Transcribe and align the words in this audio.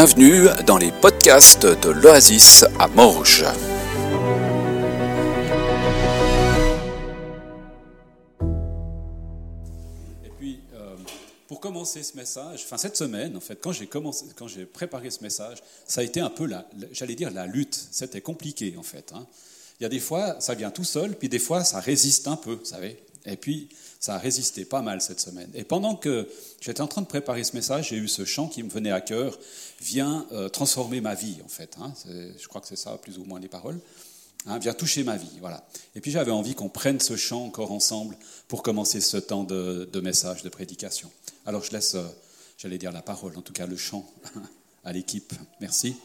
Bienvenue 0.00 0.48
dans 0.66 0.76
les 0.76 0.92
podcasts 0.92 1.64
de 1.64 1.88
l'Oasis 1.88 2.66
à 2.78 2.86
Morges. 2.86 3.46
Et 10.24 10.28
puis, 10.38 10.60
euh, 10.74 10.96
pour 11.48 11.60
commencer 11.60 12.02
ce 12.02 12.14
message, 12.14 12.62
enfin 12.66 12.76
cette 12.76 12.96
semaine, 12.98 13.36
en 13.36 13.40
fait, 13.40 13.56
quand 13.60 13.72
j'ai 13.72 13.86
commencé, 13.86 14.26
quand 14.36 14.48
j'ai 14.48 14.66
préparé 14.66 15.10
ce 15.10 15.22
message, 15.22 15.58
ça 15.86 16.00
a 16.00 16.04
été 16.04 16.20
un 16.20 16.30
peu, 16.30 16.46
la, 16.46 16.66
la- 16.78 16.88
j'allais 16.92 17.14
dire, 17.14 17.30
la 17.30 17.46
lutte. 17.46 17.88
C'était 17.90 18.20
compliqué, 18.20 18.74
en 18.78 18.82
fait. 18.82 19.12
hein. 19.14 19.26
Il 19.80 19.84
y 19.84 19.86
a 19.86 19.90
des 19.90 20.00
fois, 20.00 20.36
ça 20.40 20.54
vient 20.54 20.70
tout 20.70 20.84
seul, 20.84 21.16
puis 21.16 21.28
des 21.28 21.38
fois, 21.38 21.64
ça 21.64 21.80
résiste 21.80 22.28
un 22.28 22.36
peu, 22.36 22.52
vous 22.54 22.64
savez. 22.64 23.02
Et 23.24 23.36
puis, 23.36 23.68
ça 24.00 24.14
a 24.14 24.18
résisté 24.18 24.64
pas 24.64 24.82
mal 24.82 25.00
cette 25.00 25.20
semaine. 25.20 25.50
Et 25.54 25.64
pendant 25.64 25.96
que 25.96 26.28
j'étais 26.60 26.80
en 26.80 26.86
train 26.86 27.02
de 27.02 27.06
préparer 27.06 27.44
ce 27.44 27.56
message, 27.56 27.88
j'ai 27.90 27.96
eu 27.96 28.08
ce 28.08 28.24
chant 28.24 28.48
qui 28.48 28.62
me 28.62 28.70
venait 28.70 28.90
à 28.92 29.00
cœur, 29.00 29.38
vient 29.80 30.26
euh, 30.32 30.48
transformer 30.48 31.00
ma 31.00 31.14
vie, 31.14 31.38
en 31.44 31.48
fait. 31.48 31.76
hein. 31.80 31.92
Je 32.06 32.46
crois 32.48 32.60
que 32.60 32.68
c'est 32.68 32.76
ça, 32.76 32.96
plus 32.98 33.18
ou 33.18 33.24
moins, 33.24 33.40
les 33.40 33.48
paroles. 33.48 33.78
Hein, 34.48 34.58
vient 34.60 34.74
toucher 34.74 35.02
ma 35.02 35.16
vie, 35.16 35.38
voilà. 35.40 35.66
Et 35.96 36.00
puis 36.00 36.12
j'avais 36.12 36.30
envie 36.30 36.54
qu'on 36.54 36.68
prenne 36.68 37.00
ce 37.00 37.16
chant 37.16 37.44
encore 37.44 37.72
ensemble 37.72 38.16
pour 38.46 38.62
commencer 38.62 39.00
ce 39.00 39.16
temps 39.16 39.42
de, 39.42 39.88
de 39.92 40.00
message, 40.00 40.44
de 40.44 40.48
prédication. 40.48 41.10
Alors 41.46 41.64
je 41.64 41.72
laisse, 41.72 41.96
euh, 41.96 42.04
j'allais 42.56 42.78
dire 42.78 42.92
la 42.92 43.02
parole, 43.02 43.36
en 43.36 43.42
tout 43.42 43.52
cas 43.52 43.66
le 43.66 43.76
chant, 43.76 44.08
à 44.84 44.92
l'équipe. 44.92 45.32
Merci. 45.60 45.96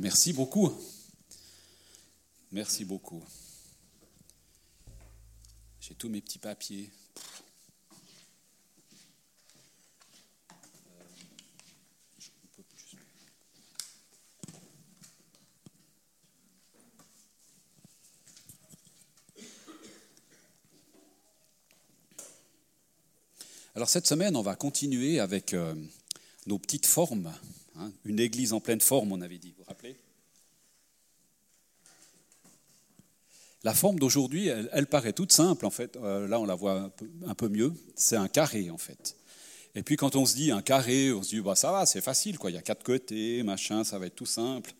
Merci 0.00 0.32
beaucoup. 0.32 0.72
Merci 2.52 2.86
beaucoup. 2.86 3.22
J'ai 5.78 5.94
tous 5.94 6.08
mes 6.08 6.22
petits 6.22 6.38
papiers. 6.38 6.90
Alors 23.74 23.90
cette 23.90 24.06
semaine, 24.06 24.34
on 24.34 24.42
va 24.42 24.56
continuer 24.56 25.20
avec 25.20 25.52
euh, 25.52 25.74
nos 26.46 26.58
petites 26.58 26.86
formes. 26.86 27.32
hein. 27.76 27.92
Une 28.04 28.20
église 28.20 28.52
en 28.52 28.60
pleine 28.60 28.80
forme, 28.80 29.12
on 29.12 29.20
avait 29.20 29.38
dit, 29.38 29.50
vous 29.52 29.58
vous 29.58 29.68
rappelez 29.68 29.96
La 33.62 33.74
forme 33.74 33.98
d'aujourd'hui, 33.98 34.48
elle, 34.48 34.86
paraît 34.86 35.12
toute 35.12 35.32
simple 35.32 35.66
en 35.66 35.70
fait. 35.70 35.96
Euh, 35.96 36.26
là, 36.26 36.40
on 36.40 36.46
la 36.46 36.54
voit 36.54 36.80
un 36.80 36.88
peu, 36.88 37.10
un 37.26 37.34
peu 37.34 37.48
mieux. 37.48 37.74
C'est 37.94 38.16
un 38.16 38.28
carré 38.28 38.70
en 38.70 38.78
fait. 38.78 39.16
Et 39.74 39.82
puis 39.82 39.96
quand 39.96 40.16
on 40.16 40.24
se 40.24 40.34
dit 40.34 40.50
un 40.50 40.62
carré, 40.62 41.12
on 41.12 41.22
se 41.22 41.30
dit 41.30 41.40
bah, 41.40 41.54
ça 41.54 41.70
va, 41.70 41.84
c'est 41.86 42.00
facile, 42.00 42.38
quoi. 42.38 42.50
il 42.50 42.54
y 42.54 42.58
a 42.58 42.62
quatre 42.62 42.82
côtés, 42.82 43.42
machin, 43.42 43.84
ça 43.84 43.98
va 43.98 44.06
être 44.06 44.16
tout 44.16 44.26
simple. 44.26 44.72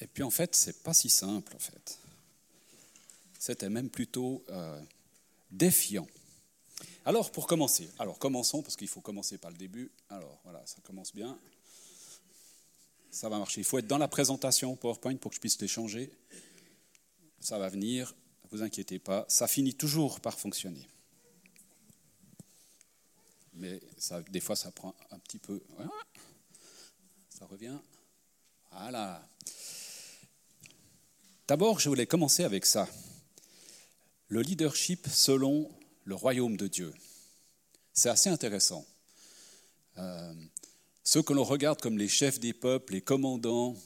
Et 0.00 0.06
puis 0.06 0.22
en 0.22 0.30
fait, 0.30 0.54
c'est 0.56 0.82
pas 0.82 0.94
si 0.94 1.08
simple 1.08 1.54
en 1.54 1.60
fait. 1.60 1.98
C'était 3.38 3.70
même 3.70 3.88
plutôt 3.88 4.44
euh, 4.50 4.80
défiant. 5.50 6.08
Alors 7.06 7.30
pour 7.30 7.46
commencer, 7.46 7.88
alors 7.98 8.18
commençons 8.18 8.62
parce 8.62 8.76
qu'il 8.76 8.88
faut 8.88 9.00
commencer 9.00 9.38
par 9.38 9.50
le 9.50 9.56
début. 9.56 9.92
Alors 10.10 10.40
voilà, 10.42 10.60
ça 10.66 10.78
commence 10.82 11.14
bien. 11.14 11.38
Ça 13.10 13.28
va 13.28 13.38
marcher. 13.38 13.60
Il 13.60 13.64
faut 13.64 13.78
être 13.78 13.86
dans 13.86 13.98
la 13.98 14.08
présentation 14.08 14.74
PowerPoint 14.74 15.16
pour 15.16 15.30
que 15.30 15.36
je 15.36 15.40
puisse 15.40 15.60
l'échanger. 15.60 16.10
Ça 17.44 17.58
va 17.58 17.68
venir, 17.68 18.14
ne 18.44 18.48
vous 18.56 18.62
inquiétez 18.62 18.98
pas. 18.98 19.26
Ça 19.28 19.46
finit 19.46 19.74
toujours 19.74 20.18
par 20.20 20.38
fonctionner. 20.38 20.88
Mais 23.52 23.82
des 24.30 24.40
fois, 24.40 24.56
ça 24.56 24.70
prend 24.70 24.94
un 25.10 25.18
petit 25.18 25.38
peu. 25.38 25.62
Ça 27.28 27.44
revient. 27.44 27.76
Voilà. 28.70 29.28
D'abord, 31.46 31.80
je 31.80 31.90
voulais 31.90 32.06
commencer 32.06 32.44
avec 32.44 32.64
ça. 32.64 32.88
Le 34.28 34.40
leadership 34.40 35.06
selon 35.06 35.70
le 36.04 36.14
royaume 36.14 36.56
de 36.56 36.66
Dieu. 36.66 36.94
C'est 37.92 38.08
assez 38.08 38.30
intéressant. 38.30 38.86
Euh, 39.98 40.34
ceux 41.02 41.22
que 41.22 41.34
l'on 41.34 41.44
regarde 41.44 41.82
comme 41.82 41.98
les 41.98 42.08
chefs 42.08 42.40
des 42.40 42.54
peuples, 42.54 42.94
les 42.94 43.02
commandants, 43.02 43.76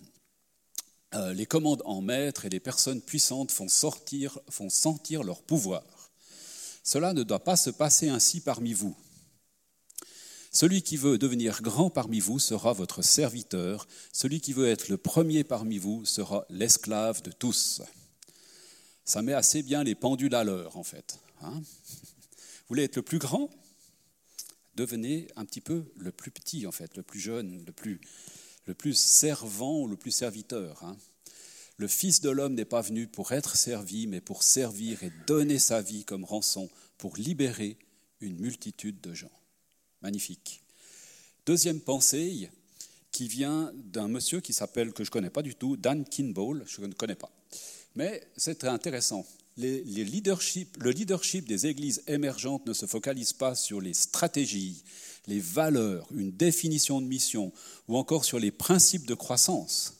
euh, 1.14 1.32
les 1.32 1.46
commandes 1.46 1.82
en 1.84 2.00
maître 2.02 2.44
et 2.44 2.50
les 2.50 2.60
personnes 2.60 3.00
puissantes 3.00 3.50
font, 3.50 3.68
sortir, 3.68 4.38
sentir 4.68 5.22
leur 5.22 5.42
pouvoir. 5.42 5.82
Cela 6.82 7.12
ne 7.12 7.22
doit 7.22 7.44
pas 7.44 7.56
se 7.56 7.70
passer 7.70 8.08
ainsi 8.08 8.40
parmi 8.40 8.72
vous. 8.72 8.96
Celui 10.52 10.82
qui 10.82 10.96
veut 10.96 11.18
devenir 11.18 11.62
grand 11.62 11.90
parmi 11.90 12.20
vous 12.20 12.38
sera 12.38 12.72
votre 12.72 13.02
serviteur. 13.02 13.86
Celui 14.12 14.40
qui 14.40 14.52
veut 14.52 14.68
être 14.68 14.88
le 14.88 14.96
premier 14.96 15.44
parmi 15.44 15.78
vous 15.78 16.04
sera 16.04 16.46
l'esclave 16.50 17.22
de 17.22 17.30
tous. 17.30 17.82
Ça 19.04 19.22
met 19.22 19.34
assez 19.34 19.62
bien 19.62 19.84
les 19.84 19.94
pendules 19.94 20.34
à 20.34 20.44
l'heure, 20.44 20.76
en 20.76 20.82
fait. 20.82 21.18
Hein 21.42 21.62
vous 21.62 22.74
voulez 22.74 22.84
être 22.84 22.96
le 22.96 23.02
plus 23.02 23.18
grand? 23.18 23.50
Devenez 24.74 25.28
un 25.36 25.44
petit 25.44 25.60
peu 25.60 25.84
le 25.96 26.12
plus 26.12 26.30
petit, 26.30 26.66
en 26.66 26.72
fait, 26.72 26.96
le 26.96 27.02
plus 27.02 27.20
jeune, 27.20 27.64
le 27.66 27.72
plus, 27.72 28.00
le 28.68 28.74
plus 28.74 28.94
servant 28.94 29.80
ou 29.80 29.88
le 29.88 29.96
plus 29.96 30.12
serviteur. 30.12 30.84
Hein 30.84 30.96
le 31.78 31.88
Fils 31.88 32.20
de 32.20 32.28
l'homme 32.28 32.54
n'est 32.54 32.64
pas 32.64 32.82
venu 32.82 33.06
pour 33.06 33.32
être 33.32 33.56
servi, 33.56 34.06
mais 34.06 34.20
pour 34.20 34.42
servir 34.42 35.02
et 35.02 35.12
donner 35.26 35.58
sa 35.58 35.80
vie 35.80 36.04
comme 36.04 36.24
rançon 36.24 36.68
pour 36.98 37.16
libérer 37.16 37.78
une 38.20 38.38
multitude 38.38 39.00
de 39.00 39.14
gens. 39.14 39.30
Magnifique. 40.02 40.60
Deuxième 41.46 41.80
pensée 41.80 42.50
qui 43.12 43.28
vient 43.28 43.72
d'un 43.74 44.08
monsieur 44.08 44.40
qui 44.40 44.52
s'appelle, 44.52 44.92
que 44.92 45.04
je 45.04 45.08
ne 45.10 45.12
connais 45.12 45.30
pas 45.30 45.42
du 45.42 45.54
tout, 45.54 45.76
Dan 45.76 46.04
Kimball, 46.04 46.64
je 46.66 46.80
ne 46.80 46.92
connais 46.92 47.14
pas. 47.14 47.30
Mais 47.94 48.26
c'est 48.36 48.58
très 48.58 48.68
intéressant. 48.68 49.24
Le 49.56 50.90
leadership 50.90 51.48
des 51.48 51.66
églises 51.66 52.02
émergentes 52.06 52.66
ne 52.66 52.72
se 52.72 52.86
focalise 52.86 53.32
pas 53.32 53.54
sur 53.54 53.80
les 53.80 53.94
stratégies, 53.94 54.82
les 55.28 55.40
valeurs, 55.40 56.08
une 56.12 56.32
définition 56.32 57.00
de 57.00 57.06
mission 57.06 57.52
ou 57.86 57.96
encore 57.96 58.24
sur 58.24 58.38
les 58.38 58.50
principes 58.50 59.06
de 59.06 59.14
croissance. 59.14 59.94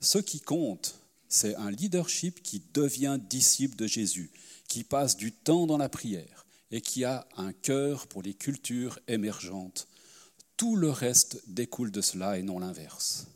Ce 0.00 0.18
qui 0.18 0.40
compte, 0.40 1.00
c'est 1.28 1.54
un 1.54 1.70
leadership 1.70 2.42
qui 2.42 2.62
devient 2.74 3.18
disciple 3.30 3.76
de 3.76 3.86
Jésus, 3.86 4.30
qui 4.68 4.84
passe 4.84 5.16
du 5.16 5.32
temps 5.32 5.66
dans 5.66 5.78
la 5.78 5.88
prière 5.88 6.44
et 6.70 6.80
qui 6.80 7.04
a 7.04 7.26
un 7.36 7.52
cœur 7.52 8.08
pour 8.08 8.22
les 8.22 8.34
cultures 8.34 8.98
émergentes. 9.06 9.86
Tout 10.56 10.74
le 10.74 10.90
reste 10.90 11.42
découle 11.46 11.92
de 11.92 12.00
cela 12.00 12.38
et 12.38 12.42
non 12.42 12.58
l'inverse. 12.58 13.28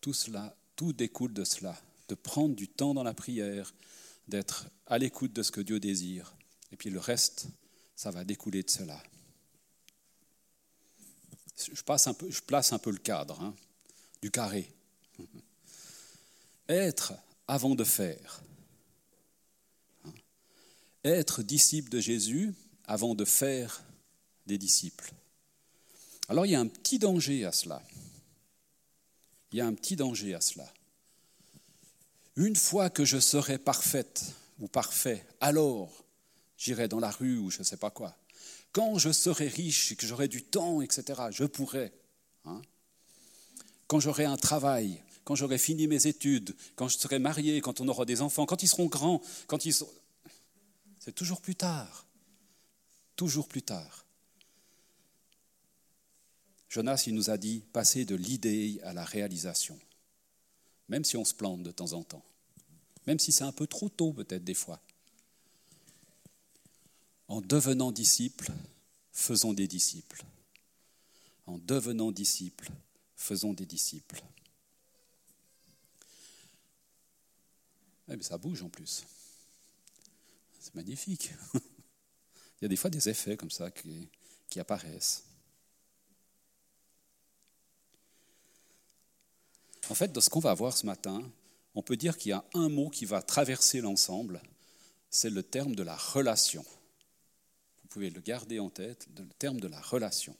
Tout 0.00 0.12
cela, 0.12 0.54
tout 0.76 0.92
découle 0.92 1.32
de 1.32 1.44
cela, 1.44 1.80
de 2.08 2.14
prendre 2.14 2.54
du 2.54 2.68
temps 2.68 2.94
dans 2.94 3.02
la 3.02 3.14
prière, 3.14 3.74
d'être 4.28 4.68
à 4.86 4.98
l'écoute 4.98 5.32
de 5.32 5.42
ce 5.42 5.50
que 5.50 5.62
Dieu 5.62 5.80
désire. 5.80 6.34
Et 6.70 6.76
puis 6.76 6.90
le 6.90 6.98
reste, 6.98 7.46
ça 7.96 8.10
va 8.10 8.24
découler 8.24 8.62
de 8.62 8.70
cela. 8.70 9.02
Je, 11.58 11.82
place 11.82 12.72
un 12.72 12.78
peu 12.78 12.90
le 12.90 12.98
cadre 12.98 13.40
hein, 13.42 13.54
du 14.22 14.30
carré. 14.30 14.70
Être 16.68 17.14
avant 17.46 17.74
de 17.74 17.84
faire. 17.84 18.42
Être 21.04 21.42
disciple 21.42 21.90
de 21.90 22.00
Jésus 22.00 22.54
avant 22.86 23.14
de 23.14 23.24
faire 23.24 23.82
des 24.46 24.58
disciples. 24.58 25.12
Alors 26.28 26.46
il 26.46 26.52
y 26.52 26.54
a 26.54 26.60
un 26.60 26.68
petit 26.68 26.98
danger 26.98 27.44
à 27.44 27.52
cela. 27.52 27.82
Il 29.52 29.58
y 29.58 29.60
a 29.60 29.66
un 29.66 29.74
petit 29.74 29.96
danger 29.96 30.34
à 30.34 30.40
cela. 30.40 30.70
Une 32.36 32.56
fois 32.56 32.90
que 32.90 33.04
je 33.04 33.18
serai 33.18 33.58
parfaite 33.58 34.24
ou 34.60 34.68
parfait, 34.68 35.26
alors 35.40 36.04
j'irai 36.56 36.86
dans 36.86 37.00
la 37.00 37.10
rue 37.10 37.38
ou 37.38 37.50
je 37.50 37.60
ne 37.60 37.64
sais 37.64 37.76
pas 37.76 37.90
quoi. 37.90 38.16
Quand 38.72 38.98
je 38.98 39.10
serai 39.10 39.48
riche 39.48 39.92
et 39.92 39.96
que 39.96 40.06
j'aurai 40.06 40.28
du 40.28 40.42
temps, 40.42 40.82
etc., 40.82 41.22
je 41.30 41.44
pourrai. 41.44 41.92
Hein. 42.44 42.60
Quand 43.86 44.00
j'aurai 44.00 44.24
un 44.24 44.36
travail, 44.36 45.02
quand 45.24 45.34
j'aurai 45.34 45.58
fini 45.58 45.86
mes 45.86 46.06
études, 46.06 46.54
quand 46.76 46.88
je 46.88 46.98
serai 46.98 47.18
marié, 47.18 47.60
quand 47.60 47.80
on 47.80 47.88
aura 47.88 48.04
des 48.04 48.20
enfants, 48.20 48.46
quand 48.46 48.62
ils 48.62 48.68
seront 48.68 48.86
grands, 48.86 49.22
quand 49.46 49.64
ils 49.64 49.74
sont... 49.74 49.88
C'est 50.98 51.14
toujours 51.14 51.40
plus 51.40 51.54
tard. 51.54 52.06
Toujours 53.16 53.48
plus 53.48 53.62
tard. 53.62 54.04
Jonas, 56.68 57.04
il 57.06 57.14
nous 57.14 57.30
a 57.30 57.38
dit 57.38 57.64
passer 57.72 58.04
de 58.04 58.14
l'idée 58.14 58.78
à 58.84 58.92
la 58.92 59.04
réalisation, 59.04 59.78
même 60.88 61.04
si 61.04 61.16
on 61.16 61.24
se 61.24 61.34
plante 61.34 61.62
de 61.62 61.70
temps 61.70 61.94
en 61.94 62.02
temps, 62.02 62.24
même 63.06 63.18
si 63.18 63.32
c'est 63.32 63.44
un 63.44 63.52
peu 63.52 63.66
trop 63.66 63.88
tôt 63.88 64.12
peut-être 64.12 64.44
des 64.44 64.54
fois. 64.54 64.80
En 67.28 67.40
devenant 67.40 67.92
disciples, 67.92 68.50
faisons 69.12 69.52
des 69.52 69.68
disciples. 69.68 70.24
En 71.46 71.58
devenant 71.58 72.10
disciples, 72.10 72.70
faisons 73.16 73.52
des 73.52 73.66
disciples. 73.66 74.22
Eh 78.10 78.22
ça 78.22 78.38
bouge 78.38 78.62
en 78.62 78.70
plus. 78.70 79.04
C'est 80.58 80.74
magnifique. 80.74 81.32
Il 81.54 82.62
y 82.62 82.64
a 82.64 82.68
des 82.68 82.76
fois 82.76 82.90
des 82.90 83.08
effets 83.08 83.36
comme 83.36 83.50
ça 83.50 83.70
qui, 83.70 84.08
qui 84.48 84.58
apparaissent. 84.58 85.24
En 89.90 89.94
fait, 89.94 90.12
dans 90.12 90.20
ce 90.20 90.30
qu'on 90.30 90.40
va 90.40 90.54
voir 90.54 90.76
ce 90.76 90.86
matin, 90.86 91.22
on 91.74 91.82
peut 91.82 91.96
dire 91.96 92.16
qu'il 92.16 92.30
y 92.30 92.32
a 92.32 92.44
un 92.54 92.68
mot 92.68 92.90
qui 92.90 93.04
va 93.04 93.22
traverser 93.22 93.80
l'ensemble, 93.80 94.42
c'est 95.10 95.30
le 95.30 95.42
terme 95.42 95.74
de 95.74 95.82
la 95.82 95.96
relation. 95.96 96.64
Vous 97.88 97.94
pouvez 97.94 98.10
le 98.10 98.20
garder 98.20 98.60
en 98.60 98.68
tête, 98.68 99.08
le 99.16 99.26
terme 99.38 99.60
de 99.60 99.66
la 99.66 99.80
relation. 99.80 100.36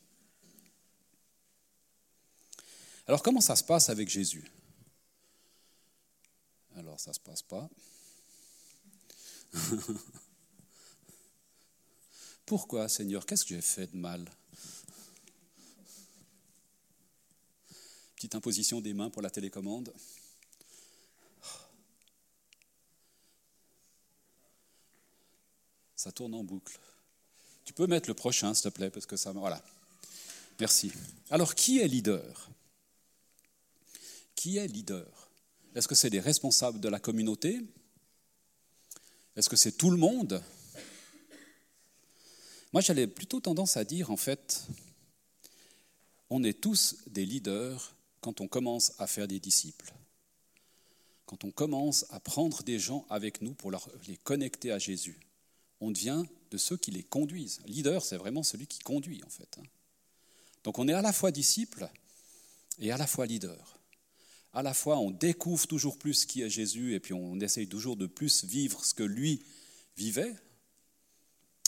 Alors 3.06 3.22
comment 3.22 3.40
ça 3.40 3.56
se 3.56 3.64
passe 3.64 3.88
avec 3.88 4.10
Jésus? 4.10 4.44
Alors 6.76 7.00
ça 7.00 7.12
ne 7.12 7.14
se 7.14 7.20
passe 7.20 7.40
pas. 7.40 7.70
Pourquoi, 12.44 12.86
Seigneur? 12.86 13.24
Qu'est-ce 13.24 13.46
que 13.46 13.54
j'ai 13.54 13.62
fait 13.62 13.86
de 13.86 13.96
mal? 13.96 14.30
Petite 18.14 18.34
imposition 18.34 18.82
des 18.82 18.92
mains 18.92 19.08
pour 19.08 19.22
la 19.22 19.30
télécommande. 19.30 19.90
Ça 25.96 26.12
tourne 26.12 26.34
en 26.34 26.44
boucle. 26.44 26.78
Tu 27.68 27.74
peux 27.74 27.86
mettre 27.86 28.08
le 28.08 28.14
prochain, 28.14 28.54
s'il 28.54 28.62
te 28.62 28.68
plaît, 28.70 28.88
parce 28.88 29.04
que 29.04 29.18
ça. 29.18 29.30
Voilà. 29.32 29.62
Merci. 30.58 30.90
Alors, 31.28 31.54
qui 31.54 31.80
est 31.80 31.86
leader? 31.86 32.48
Qui 34.34 34.56
est 34.56 34.66
leader? 34.66 35.28
Est-ce 35.74 35.86
que 35.86 35.94
c'est 35.94 36.08
les 36.08 36.18
responsables 36.18 36.80
de 36.80 36.88
la 36.88 36.98
communauté? 36.98 37.60
Est-ce 39.36 39.50
que 39.50 39.56
c'est 39.56 39.72
tout 39.72 39.90
le 39.90 39.98
monde? 39.98 40.42
Moi, 42.72 42.80
j'avais 42.80 43.06
plutôt 43.06 43.38
tendance 43.38 43.76
à 43.76 43.84
dire, 43.84 44.10
en 44.10 44.16
fait, 44.16 44.66
on 46.30 46.42
est 46.44 46.58
tous 46.58 46.96
des 47.08 47.26
leaders 47.26 47.94
quand 48.22 48.40
on 48.40 48.48
commence 48.48 48.94
à 48.98 49.06
faire 49.06 49.28
des 49.28 49.40
disciples. 49.40 49.92
Quand 51.26 51.44
on 51.44 51.50
commence 51.50 52.06
à 52.08 52.18
prendre 52.18 52.62
des 52.62 52.78
gens 52.78 53.04
avec 53.10 53.42
nous 53.42 53.52
pour 53.52 53.70
les 54.06 54.16
connecter 54.16 54.72
à 54.72 54.78
Jésus, 54.78 55.20
on 55.82 55.90
devient 55.90 56.24
de 56.50 56.58
ceux 56.58 56.76
qui 56.76 56.90
les 56.90 57.02
conduisent. 57.02 57.60
Leader, 57.66 58.04
c'est 58.04 58.16
vraiment 58.16 58.42
celui 58.42 58.66
qui 58.66 58.78
conduit, 58.80 59.22
en 59.24 59.30
fait. 59.30 59.58
hein. 59.58 59.64
Donc 60.64 60.78
on 60.78 60.88
est 60.88 60.92
à 60.92 61.02
la 61.02 61.12
fois 61.12 61.30
disciple 61.30 61.88
et 62.78 62.92
à 62.92 62.96
la 62.96 63.06
fois 63.06 63.26
leader. 63.26 63.78
À 64.52 64.62
la 64.62 64.74
fois, 64.74 64.98
on 64.98 65.10
découvre 65.10 65.66
toujours 65.66 65.98
plus 65.98 66.26
qui 66.26 66.42
est 66.42 66.50
Jésus 66.50 66.94
et 66.94 67.00
puis 67.00 67.14
on 67.14 67.38
essaye 67.40 67.68
toujours 67.68 67.96
de 67.96 68.06
plus 68.06 68.44
vivre 68.44 68.84
ce 68.84 68.94
que 68.94 69.02
lui 69.02 69.42
vivait. 69.96 70.34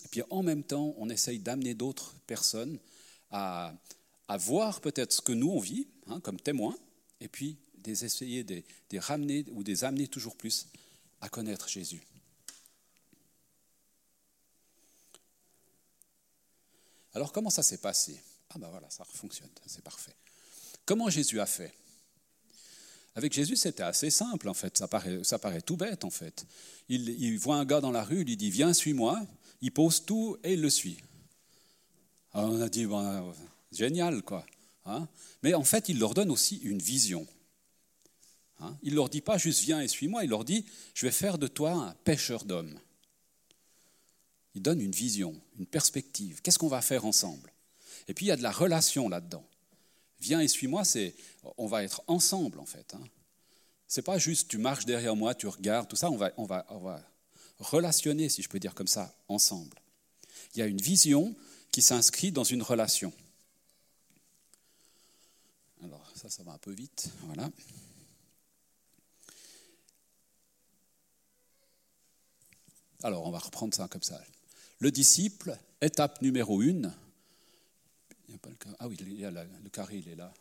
Et 0.05 0.09
puis 0.11 0.23
en 0.31 0.43
même 0.43 0.65
temps, 0.65 0.95
on 0.99 1.09
essaye 1.09 1.39
d'amener 1.39 1.75
d'autres 1.75 2.15
personnes 2.27 2.79
à, 3.31 3.75
voir 4.39 4.81
peut-être 4.81 5.13
ce 5.13 5.21
que 5.21 5.33
nous 5.33 5.51
on 5.51 5.61
vit 5.61 5.89
hein, 6.07 6.21
comme 6.21 6.41
témoins, 6.41 6.77
et 7.21 7.29
puis 7.29 7.57
d'essayer 7.79 8.45
de 8.45 8.63
les 8.91 8.99
ramener 8.99 9.45
ou 9.53 9.63
de 9.63 9.71
les 9.71 9.85
amener 9.85 10.09
toujours 10.09 10.37
plus 10.37 10.67
à 11.21 11.29
connaître 11.29 11.69
Jésus. 11.69 12.03
Alors 17.14 17.33
comment 17.33 17.50
ça 17.50 17.62
s'est 17.62 17.79
passé? 17.79 18.21
Ah 18.50 18.59
ben 18.59 18.69
voilà, 18.69 18.88
ça 18.90 19.05
fonctionne, 19.05 19.50
c'est 19.67 19.83
parfait. 19.83 20.14
Comment 20.85 21.09
Jésus 21.09 21.40
a 21.40 21.47
fait? 21.47 21.73
Avec 23.14 23.33
Jésus, 23.33 23.57
c'était 23.57 23.83
assez 23.83 24.11
simple 24.11 24.49
en 24.49 24.55
fait, 24.55 24.79
ça 24.79 24.88
paraît, 24.88 25.23
ça 25.25 25.38
paraît 25.38 25.62
tout 25.62 25.76
bête 25.76 26.05
en 26.05 26.11
fait. 26.11 26.47
Il, 26.88 27.38
voit 27.38 27.57
un 27.57 27.64
gars 27.64 27.81
dans 27.81 27.90
la 27.90 28.05
rue, 28.05 28.21
il 28.21 28.26
lui 28.26 28.37
dit 28.37 28.50
Viens, 28.50 28.73
suis-moi, 28.73 29.21
il 29.61 29.73
pose 29.73 30.05
tout 30.05 30.37
et 30.45 30.55
il 30.55 30.61
le 30.61 30.71
suit. 30.71 30.99
Alors 32.33 32.50
on 32.50 32.61
a 32.61 32.69
dit 32.69 32.87
ben, 32.87 33.33
Génial 33.73 34.23
quoi. 34.23 34.47
Hein 34.87 35.09
Mais 35.43 35.55
en 35.55 35.64
fait, 35.64 35.88
il 35.88 35.99
leur 35.99 36.14
donne 36.14 36.31
aussi 36.31 36.57
une 36.59 36.81
vision. 36.81 37.26
Hein 38.61 38.76
il 38.83 38.90
ne 38.90 38.97
leur 38.97 39.09
dit 39.09 39.21
pas 39.21 39.38
juste 39.38 39.61
Viens 39.62 39.81
et 39.81 39.88
suis-moi, 39.88 40.25
il 40.25 40.31
leur 40.31 40.45
dit 40.45 40.64
Je 40.95 41.07
vais 41.07 41.12
faire 41.12 41.38
de 41.38 41.49
toi 41.49 41.73
un 41.73 41.95
pêcheur 42.05 42.45
d'hommes. 42.45 42.79
Il 44.55 44.62
donne 44.62 44.81
une 44.81 44.93
vision, 44.93 45.40
une 45.61 45.67
perspective. 45.67 46.40
Qu'est-ce 46.43 46.59
qu'on 46.59 46.69
va 46.69 46.81
faire 46.81 47.05
ensemble? 47.05 47.52
Et 48.09 48.14
puis 48.14 48.26
il 48.26 48.29
y 48.31 48.33
a 48.33 48.37
de 48.37 48.43
la 48.43 48.50
relation 48.50 49.09
là-dedans. 49.09 49.45
Viens 50.19 50.40
et 50.40 50.49
suis-moi, 50.49 50.85
c'est 50.85 51.14
on 51.59 51.67
va 51.67 51.85
être 51.85 52.02
ensemble 52.07 52.59
en 52.59 52.67
fait. 52.67 52.95
Hein. 52.95 53.05
C'est 53.87 54.02
pas 54.02 54.19
juste 54.19 54.49
tu 54.49 54.57
marches 54.57 54.87
derrière 54.87 55.14
moi, 55.14 55.35
tu 55.35 55.47
regardes, 55.47 55.87
tout 55.87 55.97
ça. 55.97 56.11
On 56.11 56.17
va, 56.17 56.33
on 56.38 56.45
va, 56.45 56.67
on 56.71 56.79
va 56.79 57.02
relationner, 57.59 58.31
si 58.31 58.43
je 58.43 58.49
peux 58.49 58.59
dire 58.59 58.75
comme 58.75 58.87
ça, 58.87 59.14
ensemble. 59.29 59.79
Il 60.55 60.61
y 60.61 60.62
a 60.62 60.67
une 60.67 60.81
vision 60.81 61.35
qui 61.71 61.83
s'inscrit 61.83 62.33
dans 62.33 62.45
une 62.45 62.62
relation. 62.62 63.12
Alors 65.85 66.11
ça, 66.14 66.31
ça 66.31 66.43
va 66.43 66.52
un 66.52 66.59
peu 66.59 66.73
vite. 66.73 67.11
Voilà. 67.26 67.50
Alors, 73.02 73.26
on 73.26 73.31
va 73.31 73.38
reprendre 73.38 73.75
ça 73.75 73.88
comme 73.88 74.02
ça. 74.02 74.21
Le 74.81 74.91
disciple, 74.91 75.57
étape 75.83 76.23
numéro 76.23 76.63
une. 76.63 76.93
Ah 78.79 78.89
oui, 78.89 78.97
le 78.99 79.69
carré, 79.69 79.99
il 79.99 80.09
est 80.09 80.17
là. 80.17 80.33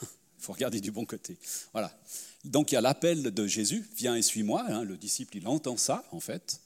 Il 0.02 0.44
faut 0.44 0.54
regarder 0.54 0.80
du 0.80 0.90
bon 0.90 1.04
côté. 1.04 1.38
Voilà. 1.72 1.96
Donc 2.44 2.72
il 2.72 2.74
y 2.74 2.78
a 2.78 2.80
l'appel 2.80 3.22
de 3.22 3.46
Jésus, 3.46 3.88
viens 3.96 4.16
et 4.16 4.22
suis-moi. 4.22 4.64
hein. 4.66 4.82
le 4.82 4.96
disciple, 4.96 5.36
il 5.36 5.46
entend 5.46 5.76
ça, 5.76 6.04
en 6.10 6.18
fait. 6.18 6.60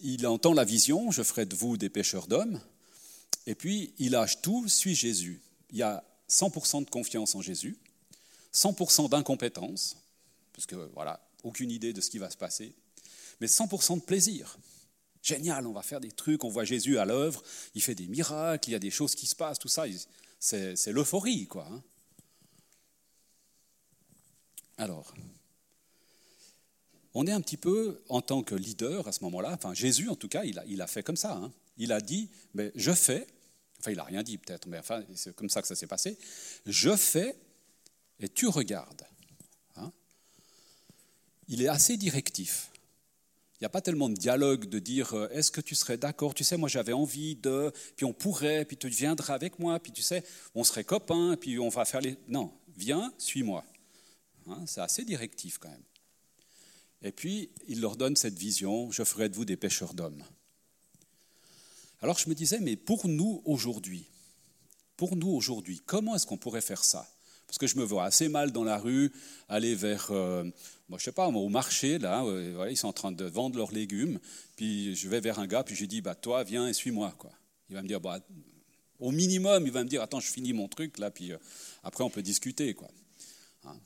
Il 0.00 0.24
entend 0.26 0.52
la 0.52 0.64
vision, 0.64 1.10
je 1.10 1.24
ferai 1.24 1.44
de 1.44 1.56
vous 1.56 1.76
des 1.76 1.88
pêcheurs 1.88 2.28
d'hommes. 2.28 2.60
Et 3.46 3.56
puis, 3.56 3.94
il 3.98 4.12
lâche 4.12 4.42
tout, 4.42 4.68
suit 4.68 4.94
Jésus. 4.94 5.40
Il 5.70 5.78
y 5.78 5.82
a 5.82 6.04
100% 6.28 6.84
de 6.84 6.90
confiance 6.90 7.34
en 7.34 7.42
Jésus, 7.42 7.76
100% 8.54 9.08
d'incompétence, 9.08 9.96
parce 10.52 10.66
que, 10.66 10.76
voilà, 10.94 11.20
aucune 11.42 11.70
idée 11.70 11.92
de 11.92 12.00
ce 12.00 12.10
qui 12.10 12.18
va 12.18 12.30
se 12.30 12.36
passer, 12.36 12.74
mais 13.40 13.48
100% 13.48 13.96
de 13.96 14.02
plaisir. 14.02 14.56
Génial, 15.22 15.66
on 15.66 15.72
va 15.72 15.82
faire 15.82 16.00
des 16.00 16.12
trucs, 16.12 16.44
on 16.44 16.48
voit 16.48 16.64
Jésus 16.64 16.98
à 16.98 17.04
l'œuvre, 17.04 17.42
il 17.74 17.82
fait 17.82 17.94
des 17.94 18.06
miracles, 18.06 18.68
il 18.68 18.72
y 18.72 18.76
a 18.76 18.78
des 18.78 18.90
choses 18.90 19.14
qui 19.14 19.26
se 19.26 19.34
passent, 19.36 19.58
tout 19.58 19.68
ça, 19.68 19.84
c'est 20.38 20.92
l'euphorie, 20.92 21.46
quoi. 21.46 21.66
hein. 21.70 21.82
Alors, 24.78 25.12
on 27.14 27.26
est 27.26 27.32
un 27.32 27.40
petit 27.40 27.56
peu, 27.56 28.00
en 28.08 28.20
tant 28.20 28.42
que 28.42 28.54
leader 28.54 29.08
à 29.08 29.12
ce 29.12 29.24
moment-là, 29.24 29.52
enfin 29.52 29.74
Jésus 29.74 30.08
en 30.08 30.14
tout 30.14 30.28
cas, 30.28 30.44
il 30.44 30.58
a, 30.58 30.64
il 30.66 30.80
a 30.80 30.86
fait 30.86 31.02
comme 31.02 31.16
ça. 31.16 31.32
hein. 31.34 31.52
Il 31.76 31.92
a 31.92 32.00
dit, 32.00 32.30
mais 32.54 32.70
je 32.76 32.92
fais, 32.92 33.26
enfin 33.80 33.90
il 33.90 33.96
n'a 33.96 34.04
rien 34.04 34.22
dit 34.22 34.38
peut-être, 34.38 34.66
mais 34.66 34.78
enfin 34.78 35.02
c'est 35.14 35.34
comme 35.34 35.48
ça 35.50 35.62
que 35.62 35.68
ça 35.68 35.74
s'est 35.74 35.86
passé, 35.86 36.16
je 36.66 36.94
fais 36.96 37.36
et 38.20 38.28
tu 38.28 38.46
regardes. 38.46 39.02
hein. 39.76 39.92
Il 41.48 41.62
est 41.62 41.68
assez 41.68 41.96
directif. 41.96 42.70
Il 43.58 43.64
n'y 43.64 43.66
a 43.66 43.70
pas 43.70 43.80
tellement 43.80 44.08
de 44.08 44.14
dialogue 44.14 44.66
de 44.66 44.78
dire 44.78 45.14
euh, 45.14 45.28
est-ce 45.30 45.50
que 45.50 45.60
tu 45.60 45.74
serais 45.74 45.96
d'accord? 45.96 46.32
Tu 46.32 46.44
sais, 46.44 46.56
moi 46.56 46.68
j'avais 46.68 46.92
envie 46.92 47.34
de, 47.34 47.72
puis 47.96 48.04
on 48.04 48.12
pourrait, 48.12 48.64
puis 48.64 48.76
tu 48.76 48.88
viendras 48.88 49.34
avec 49.34 49.58
moi, 49.58 49.80
puis 49.80 49.90
tu 49.90 50.00
sais, 50.00 50.22
on 50.54 50.62
serait 50.62 50.84
copains, 50.84 51.36
puis 51.36 51.58
on 51.58 51.68
va 51.68 51.84
faire 51.84 52.00
les. 52.00 52.16
Non, 52.28 52.52
viens, 52.76 53.12
suis-moi. 53.18 53.64
Hein, 54.46 54.62
c'est 54.66 54.80
assez 54.80 55.04
directif 55.04 55.58
quand 55.58 55.70
même. 55.70 55.82
Et 57.02 57.10
puis 57.10 57.50
il 57.66 57.80
leur 57.80 57.96
donne 57.96 58.14
cette 58.14 58.38
vision 58.38 58.90
je 58.92 59.02
ferai 59.02 59.28
de 59.28 59.34
vous 59.34 59.44
des 59.44 59.56
pêcheurs 59.56 59.92
d'hommes. 59.92 60.22
Alors 62.00 62.18
je 62.18 62.28
me 62.28 62.34
disais 62.36 62.60
mais 62.60 62.76
pour 62.76 63.08
nous 63.08 63.42
aujourd'hui, 63.44 64.06
pour 64.96 65.16
nous 65.16 65.30
aujourd'hui, 65.30 65.80
comment 65.84 66.14
est-ce 66.14 66.26
qu'on 66.28 66.38
pourrait 66.38 66.60
faire 66.60 66.84
ça? 66.84 67.08
Parce 67.48 67.58
que 67.58 67.66
je 67.66 67.76
me 67.76 67.84
vois 67.84 68.04
assez 68.04 68.28
mal 68.28 68.52
dans 68.52 68.62
la 68.62 68.78
rue, 68.78 69.10
aller 69.48 69.74
vers, 69.74 70.08
euh, 70.10 70.44
moi, 70.88 70.98
je 70.98 71.04
sais 71.04 71.12
pas, 71.12 71.26
au 71.26 71.48
marché, 71.48 71.98
là, 71.98 72.22
euh, 72.24 72.68
ils 72.70 72.76
sont 72.76 72.88
en 72.88 72.92
train 72.92 73.10
de 73.10 73.24
vendre 73.24 73.56
leurs 73.56 73.72
légumes, 73.72 74.20
puis 74.54 74.94
je 74.94 75.08
vais 75.08 75.20
vers 75.20 75.40
un 75.40 75.46
gars, 75.46 75.64
puis 75.64 75.74
je 75.74 75.80
lui 75.80 75.88
dis, 75.88 76.00
bah, 76.00 76.14
toi, 76.14 76.44
viens 76.44 76.68
et 76.68 76.72
suis-moi. 76.72 77.14
Quoi. 77.18 77.32
Il 77.70 77.74
va 77.74 77.82
me 77.82 77.88
dire, 77.88 78.00
bah, 78.00 78.20
au 78.98 79.10
minimum, 79.10 79.64
il 79.66 79.72
va 79.72 79.82
me 79.82 79.88
dire, 79.88 80.02
attends, 80.02 80.20
je 80.20 80.30
finis 80.30 80.52
mon 80.52 80.68
truc, 80.68 80.98
là, 80.98 81.10
puis 81.10 81.32
euh, 81.32 81.38
après, 81.82 82.04
on 82.04 82.10
peut 82.10 82.22
discuter. 82.22 82.74
Quoi. 82.74 82.88
Hein. 83.64 83.76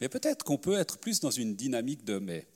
Mais 0.00 0.08
peut-être 0.08 0.44
qu'on 0.44 0.58
peut 0.58 0.78
être 0.78 0.98
plus 0.98 1.20
dans 1.20 1.30
une 1.30 1.54
dynamique 1.54 2.04
de, 2.04 2.18
mais 2.18 2.46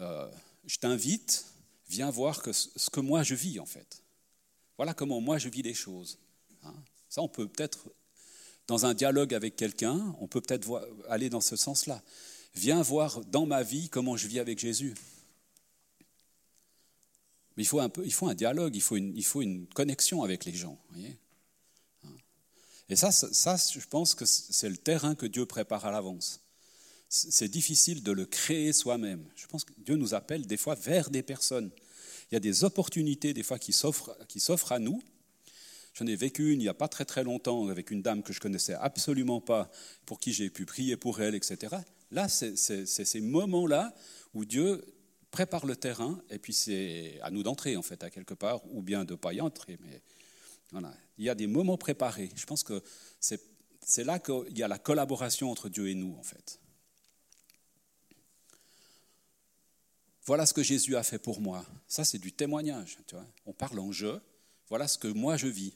euh, 0.00 0.28
je 0.66 0.76
t'invite, 0.78 1.44
viens 1.88 2.10
voir 2.10 2.42
que 2.42 2.52
ce 2.52 2.90
que 2.90 3.00
moi 3.00 3.22
je 3.22 3.34
vis, 3.34 3.58
en 3.58 3.66
fait. 3.66 4.02
Voilà 4.76 4.94
comment 4.94 5.20
moi 5.20 5.38
je 5.38 5.48
vis 5.48 5.62
les 5.62 5.74
choses. 5.74 6.18
Hein. 6.62 6.74
Ça, 7.08 7.22
on 7.22 7.28
peut 7.28 7.48
peut-être, 7.48 7.88
dans 8.66 8.86
un 8.86 8.94
dialogue 8.94 9.34
avec 9.34 9.56
quelqu'un, 9.56 10.14
on 10.20 10.26
peut 10.26 10.40
peut-être 10.40 10.88
aller 11.08 11.28
dans 11.28 11.40
ce 11.40 11.56
sens-là. 11.56 12.02
Viens 12.54 12.82
voir 12.82 13.20
dans 13.26 13.46
ma 13.46 13.62
vie 13.62 13.88
comment 13.88 14.16
je 14.16 14.26
vis 14.28 14.38
avec 14.38 14.58
Jésus. 14.58 14.94
Mais 17.56 17.62
il 17.62 17.66
faut 17.66 17.80
un, 17.80 17.88
peu, 17.88 18.04
il 18.04 18.12
faut 18.12 18.28
un 18.28 18.34
dialogue, 18.34 18.74
il 18.74 18.82
faut 18.82 18.96
une, 18.96 19.16
il 19.16 19.24
faut 19.24 19.42
une 19.42 19.66
connexion 19.68 20.22
avec 20.22 20.44
les 20.44 20.54
gens. 20.54 20.78
voyez. 20.90 21.16
Et 22.88 22.96
ça, 22.96 23.10
ça, 23.12 23.56
je 23.56 23.86
pense 23.86 24.14
que 24.14 24.24
c'est 24.26 24.68
le 24.68 24.76
terrain 24.76 25.14
que 25.14 25.26
Dieu 25.26 25.46
prépare 25.46 25.84
à 25.86 25.90
l'avance. 25.90 26.40
C'est 27.08 27.48
difficile 27.48 28.02
de 28.02 28.12
le 28.12 28.26
créer 28.26 28.72
soi-même. 28.72 29.24
Je 29.36 29.46
pense 29.46 29.64
que 29.64 29.72
Dieu 29.78 29.96
nous 29.96 30.14
appelle 30.14 30.46
des 30.46 30.56
fois 30.56 30.74
vers 30.74 31.10
des 31.10 31.22
personnes. 31.22 31.70
Il 32.30 32.34
y 32.34 32.36
a 32.36 32.40
des 32.40 32.64
opportunités 32.64 33.32
des 33.32 33.42
fois 33.42 33.58
qui 33.58 33.72
s'offrent 33.72 34.72
à 34.72 34.78
nous. 34.78 35.00
J'en 35.94 36.06
ai 36.06 36.16
vécu 36.16 36.52
une 36.52 36.60
il 36.60 36.64
n'y 36.64 36.68
a 36.68 36.74
pas 36.74 36.88
très 36.88 37.04
très 37.04 37.24
longtemps 37.24 37.68
avec 37.68 37.90
une 37.90 38.02
dame 38.02 38.22
que 38.22 38.32
je 38.32 38.40
connaissais 38.40 38.74
absolument 38.74 39.40
pas, 39.40 39.70
pour 40.06 40.18
qui 40.18 40.32
j'ai 40.32 40.50
pu 40.50 40.66
prier 40.66 40.96
pour 40.96 41.20
elle, 41.20 41.34
etc. 41.34 41.76
Là, 42.10 42.28
c'est 42.28 42.56
ces 42.56 43.20
moments-là 43.20 43.94
où 44.34 44.44
Dieu 44.44 44.84
prépare 45.30 45.66
le 45.66 45.76
terrain, 45.76 46.20
et 46.30 46.38
puis 46.38 46.52
c'est 46.52 47.18
à 47.22 47.30
nous 47.30 47.42
d'entrer 47.42 47.76
en 47.76 47.82
fait 47.82 48.02
à 48.04 48.10
quelque 48.10 48.34
part, 48.34 48.60
ou 48.72 48.82
bien 48.82 49.04
de 49.04 49.12
ne 49.12 49.16
pas 49.16 49.32
y 49.32 49.40
entrer. 49.40 49.78
Mais 49.80 50.02
voilà, 50.70 50.92
il 51.18 51.24
y 51.24 51.28
a 51.28 51.34
des 51.34 51.46
moments 51.46 51.78
préparés. 51.78 52.30
Je 52.36 52.46
pense 52.46 52.62
que 52.62 52.82
c'est 53.20 53.40
c'est 53.86 54.04
là 54.04 54.18
qu'il 54.18 54.56
y 54.56 54.62
a 54.62 54.68
la 54.68 54.78
collaboration 54.78 55.50
entre 55.50 55.68
Dieu 55.68 55.88
et 55.88 55.94
nous 55.94 56.16
en 56.18 56.22
fait. 56.22 56.58
Voilà 60.24 60.46
ce 60.46 60.54
que 60.54 60.62
Jésus 60.62 60.96
a 60.96 61.02
fait 61.02 61.18
pour 61.18 61.40
moi. 61.40 61.66
Ça, 61.86 62.02
c'est 62.02 62.18
du 62.18 62.32
témoignage. 62.32 62.96
Tu 63.06 63.14
vois. 63.14 63.26
On 63.44 63.52
parle 63.52 63.78
en 63.78 63.92
je. 63.92 64.18
Voilà 64.70 64.88
ce 64.88 64.96
que 64.96 65.08
moi 65.08 65.36
je 65.36 65.48
vis. 65.48 65.74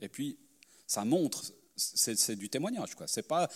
Et 0.00 0.08
puis, 0.08 0.38
ça 0.86 1.04
montre. 1.04 1.44
C'est 1.76 2.36
du 2.36 2.48
témoignage. 2.48 2.90
Ce 3.06 3.20
n'est 3.20 3.24
pas 3.24 3.50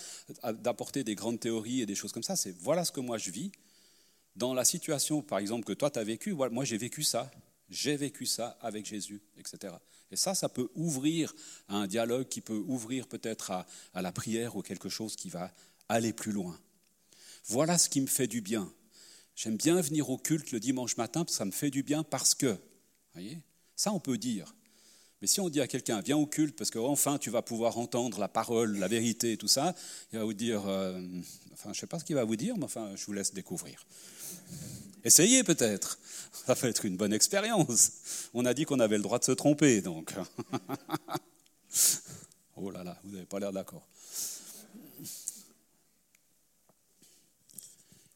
d'apporter 0.54 1.04
des 1.04 1.14
grandes 1.14 1.40
théories 1.40 1.80
et 1.80 1.86
des 1.86 1.94
choses 1.94 2.12
comme 2.12 2.22
ça. 2.22 2.36
C'est 2.36 2.54
voilà 2.58 2.84
ce 2.84 2.92
que 2.92 3.00
moi 3.00 3.16
je 3.16 3.30
vis. 3.30 3.50
Dans 4.36 4.52
la 4.52 4.64
situation, 4.64 5.22
par 5.22 5.38
exemple, 5.38 5.64
que 5.64 5.72
toi 5.72 5.90
tu 5.90 5.98
as 5.98 6.04
vécu, 6.04 6.34
moi 6.34 6.64
j'ai 6.64 6.76
vécu 6.76 7.02
ça. 7.02 7.30
J'ai 7.70 7.96
vécu 7.96 8.26
ça 8.26 8.58
avec 8.60 8.84
Jésus, 8.84 9.22
etc. 9.38 9.74
Et 10.10 10.16
ça, 10.16 10.34
ça 10.34 10.48
peut 10.48 10.68
ouvrir 10.74 11.32
à 11.68 11.76
un 11.76 11.86
dialogue 11.86 12.28
qui 12.28 12.40
peut 12.40 12.62
ouvrir 12.66 13.06
peut-être 13.06 13.52
à, 13.52 13.66
à 13.94 14.02
la 14.02 14.12
prière 14.12 14.56
ou 14.56 14.62
quelque 14.62 14.88
chose 14.88 15.14
qui 15.14 15.30
va 15.30 15.52
aller 15.88 16.12
plus 16.12 16.32
loin. 16.32 16.58
Voilà 17.46 17.78
ce 17.78 17.88
qui 17.88 18.00
me 18.00 18.06
fait 18.06 18.26
du 18.26 18.40
bien. 18.40 18.70
J'aime 19.36 19.56
bien 19.56 19.80
venir 19.80 20.10
au 20.10 20.18
culte 20.18 20.50
le 20.50 20.60
dimanche 20.60 20.96
matin 20.96 21.24
parce 21.24 21.32
que 21.32 21.38
ça 21.38 21.44
me 21.44 21.52
fait 21.52 21.70
du 21.70 21.82
bien 21.82 22.02
parce 22.02 22.34
que. 22.34 22.58
Voyez 23.14 23.38
Ça, 23.76 23.92
on 23.92 24.00
peut 24.00 24.18
dire. 24.18 24.54
Mais 25.20 25.26
si 25.26 25.40
on 25.40 25.50
dit 25.50 25.60
à 25.60 25.66
quelqu'un, 25.66 26.00
viens 26.00 26.16
au 26.16 26.26
culte 26.26 26.56
parce 26.56 26.70
qu'enfin 26.70 27.18
tu 27.18 27.30
vas 27.30 27.42
pouvoir 27.42 27.78
entendre 27.78 28.18
la 28.18 28.28
parole, 28.28 28.78
la 28.78 28.88
vérité 28.88 29.36
tout 29.36 29.48
ça, 29.48 29.74
il 30.12 30.18
va 30.18 30.24
vous 30.24 30.32
dire, 30.32 30.66
euh, 30.66 30.98
enfin, 31.52 31.72
je 31.72 31.78
ne 31.78 31.80
sais 31.80 31.86
pas 31.86 31.98
ce 31.98 32.04
qu'il 32.04 32.16
va 32.16 32.24
vous 32.24 32.36
dire, 32.36 32.56
mais 32.56 32.64
enfin, 32.64 32.92
je 32.96 33.04
vous 33.04 33.12
laisse 33.12 33.34
découvrir. 33.34 33.84
Essayez 35.04 35.44
peut-être. 35.44 35.98
Ça 36.46 36.54
va 36.54 36.68
être 36.68 36.84
une 36.84 36.96
bonne 36.96 37.12
expérience. 37.12 37.92
On 38.34 38.44
a 38.44 38.54
dit 38.54 38.64
qu'on 38.64 38.80
avait 38.80 38.96
le 38.96 39.02
droit 39.02 39.18
de 39.18 39.24
se 39.24 39.32
tromper, 39.32 39.80
donc. 39.80 40.14
oh 42.56 42.70
là 42.70 42.84
là, 42.84 42.98
vous 43.04 43.12
n'avez 43.12 43.26
pas 43.26 43.40
l'air 43.40 43.52
d'accord. 43.52 43.86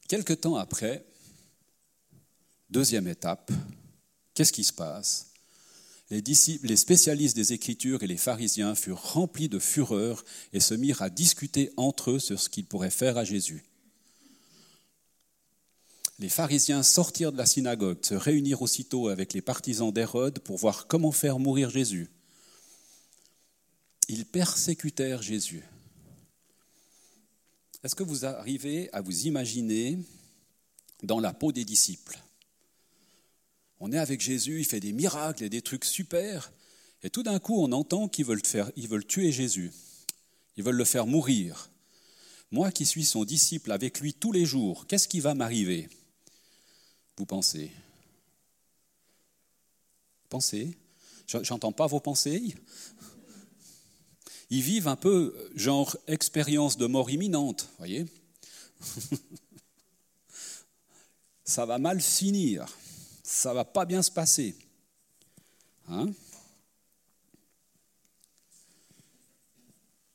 Quelque 0.09 0.35
temps 0.35 0.57
après, 0.57 1.05
deuxième 2.71 3.09
étape, 3.09 3.51
qu'est-ce 4.35 4.53
qui 4.53 4.65
se 4.65 4.73
passe? 4.73 5.34
Les, 6.11 6.77
spécialistes 6.77 7.37
des 7.37 7.53
Écritures 7.53 8.03
et 8.03 8.07
les 8.07 8.17
pharisiens 8.17 8.75
furent 8.75 9.03
remplis 9.03 9.49
de 9.49 9.59
fureur 9.59 10.25
et 10.53 10.61
se 10.61 10.75
mirent 10.75 11.03
à 11.03 11.11
discuter 11.11 11.71
entre 11.77 12.13
eux 12.13 12.19
sur 12.19 12.39
ce 12.41 12.49
qu'ils 12.49 12.67
pourraient 12.67 12.91
faire 12.91 13.17
à 13.17 13.25
Jésus. 13.25 13.65
Les 16.19 16.29
pharisiens 16.29 16.83
sortirent 16.83 17.33
de 17.33 17.39
la 17.39 17.47
synagogue, 17.47 18.05
se 18.05 18.15
réunirent 18.15 18.63
aussitôt 18.63 19.09
avec 19.09 19.33
les 19.33 19.43
partisans 19.43 19.93
d'Hérode 19.93 20.39
pour 20.39 20.59
voir 20.59 20.87
comment 20.87 21.11
faire 21.11 21.39
mourir 21.39 21.71
Jésus. 21.71 22.09
Ils 24.09 24.27
persécutèrent 24.27 25.23
Jésus. 25.23 25.65
Est-ce 27.83 27.95
que 27.95 28.03
vous 28.03 28.25
arrivez 28.25 28.93
à 28.93 29.01
vous 29.01 29.27
imaginer 29.27 29.99
dans 31.03 31.21
la 31.21 31.33
peau 31.33 31.51
des 31.51 31.65
disciples? 31.65 32.19
On 33.87 33.93
est 33.93 33.99
avec 33.99 34.23
Jésus, 34.23 34.61
il 34.61 34.65
fait 34.65 34.81
des 34.81 34.95
miracles 34.95 35.45
et 35.45 35.51
des 35.51 35.61
trucs 35.61 35.85
super, 35.85 36.51
et 37.03 37.11
tout 37.11 37.23
d'un 37.23 37.39
coup 37.39 37.63
on 37.63 37.71
entend 37.73 38.09
qu'ils 38.09 38.25
veulent, 38.25 38.41
faire, 38.43 38.73
tuer 39.07 39.31
Jésus, 39.31 39.73
ils 40.57 40.65
veulent 40.65 40.75
le 40.75 40.87
faire 40.87 41.07
mourir. 41.07 41.71
Moi 42.51 42.73
qui 42.73 42.87
suis 42.87 43.05
son 43.05 43.27
disciple 43.27 43.71
avec 43.73 44.01
lui 44.01 44.15
tous 44.15 44.33
les 44.33 44.47
jours, 44.47 44.87
qu'est-ce 44.87 45.07
qui 45.07 45.21
va 45.21 45.35
m'arriver? 45.35 45.91
Vous 47.19 47.27
pensez. 47.27 47.71
Pensez. 50.31 50.79
J'entends 51.27 51.73
pas 51.73 51.87
vos 51.87 52.01
pensées? 52.01 52.55
Ils 54.49 54.63
vivent 54.63 54.89
un 54.89 54.97
peu 54.97 55.37
genre 55.57 55.95
expérience 56.07 56.79
de 56.79 56.87
mort 56.87 57.11
imminente, 57.11 57.69
voyez? 57.77 58.07
Ça 61.45 61.67
va 61.67 61.77
mal 61.77 62.01
finir, 62.01 62.67
ça 63.25 63.55
va 63.55 63.65
pas 63.65 63.87
bien 63.87 64.03
se 64.03 64.11
passer. 64.11 64.55
Hein? 65.89 66.13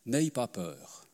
N'ayez 0.06 0.32
pas 0.32 0.48
peur. 0.48 1.08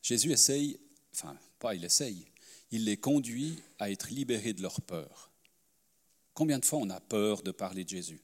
Jésus 0.00 0.32
essaye, 0.32 0.80
enfin, 1.12 1.36
pas 1.58 1.74
il 1.74 1.84
essaye, 1.84 2.24
il 2.70 2.84
les 2.84 2.96
conduit 2.96 3.62
à 3.78 3.90
être 3.90 4.08
libérés 4.10 4.54
de 4.54 4.62
leur 4.62 4.80
peur. 4.80 5.30
Combien 6.34 6.60
de 6.60 6.64
fois 6.64 6.78
on 6.78 6.88
a 6.88 7.00
peur 7.00 7.42
de 7.42 7.50
parler 7.50 7.84
de 7.84 7.90
Jésus? 7.90 8.22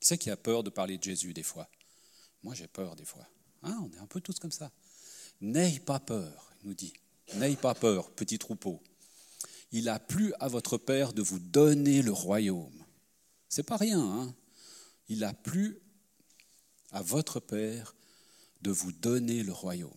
Qui 0.00 0.08
c'est 0.08 0.18
qui 0.18 0.30
a 0.30 0.36
peur 0.36 0.62
de 0.62 0.70
parler 0.70 0.98
de 0.98 1.02
Jésus 1.02 1.32
des 1.32 1.42
fois? 1.42 1.68
Moi, 2.42 2.54
j'ai 2.54 2.68
peur 2.68 2.94
des 2.96 3.06
fois. 3.06 3.26
Hein, 3.62 3.80
on 3.82 3.90
est 3.96 3.98
un 3.98 4.06
peu 4.06 4.20
tous 4.20 4.38
comme 4.38 4.52
ça. 4.52 4.70
N'ayez 5.40 5.80
pas 5.80 6.00
peur, 6.00 6.52
il 6.62 6.68
nous 6.68 6.74
dit. 6.74 6.92
N'ayez 7.34 7.56
pas 7.56 7.74
peur, 7.74 8.10
petit 8.10 8.38
troupeau. 8.38 8.82
Il 9.70 9.88
a 9.88 9.98
plu 9.98 10.32
à 10.40 10.48
votre 10.48 10.78
Père 10.78 11.12
de 11.12 11.22
vous 11.22 11.38
donner 11.38 12.02
le 12.02 12.12
royaume. 12.12 12.84
C'est 13.48 13.62
pas 13.62 13.76
rien. 13.76 14.00
Hein 14.00 14.34
il 15.08 15.24
a 15.24 15.32
plu 15.32 15.78
à 16.90 17.02
votre 17.02 17.40
Père 17.40 17.94
de 18.62 18.70
vous 18.70 18.92
donner 18.92 19.42
le 19.42 19.52
royaume. 19.52 19.92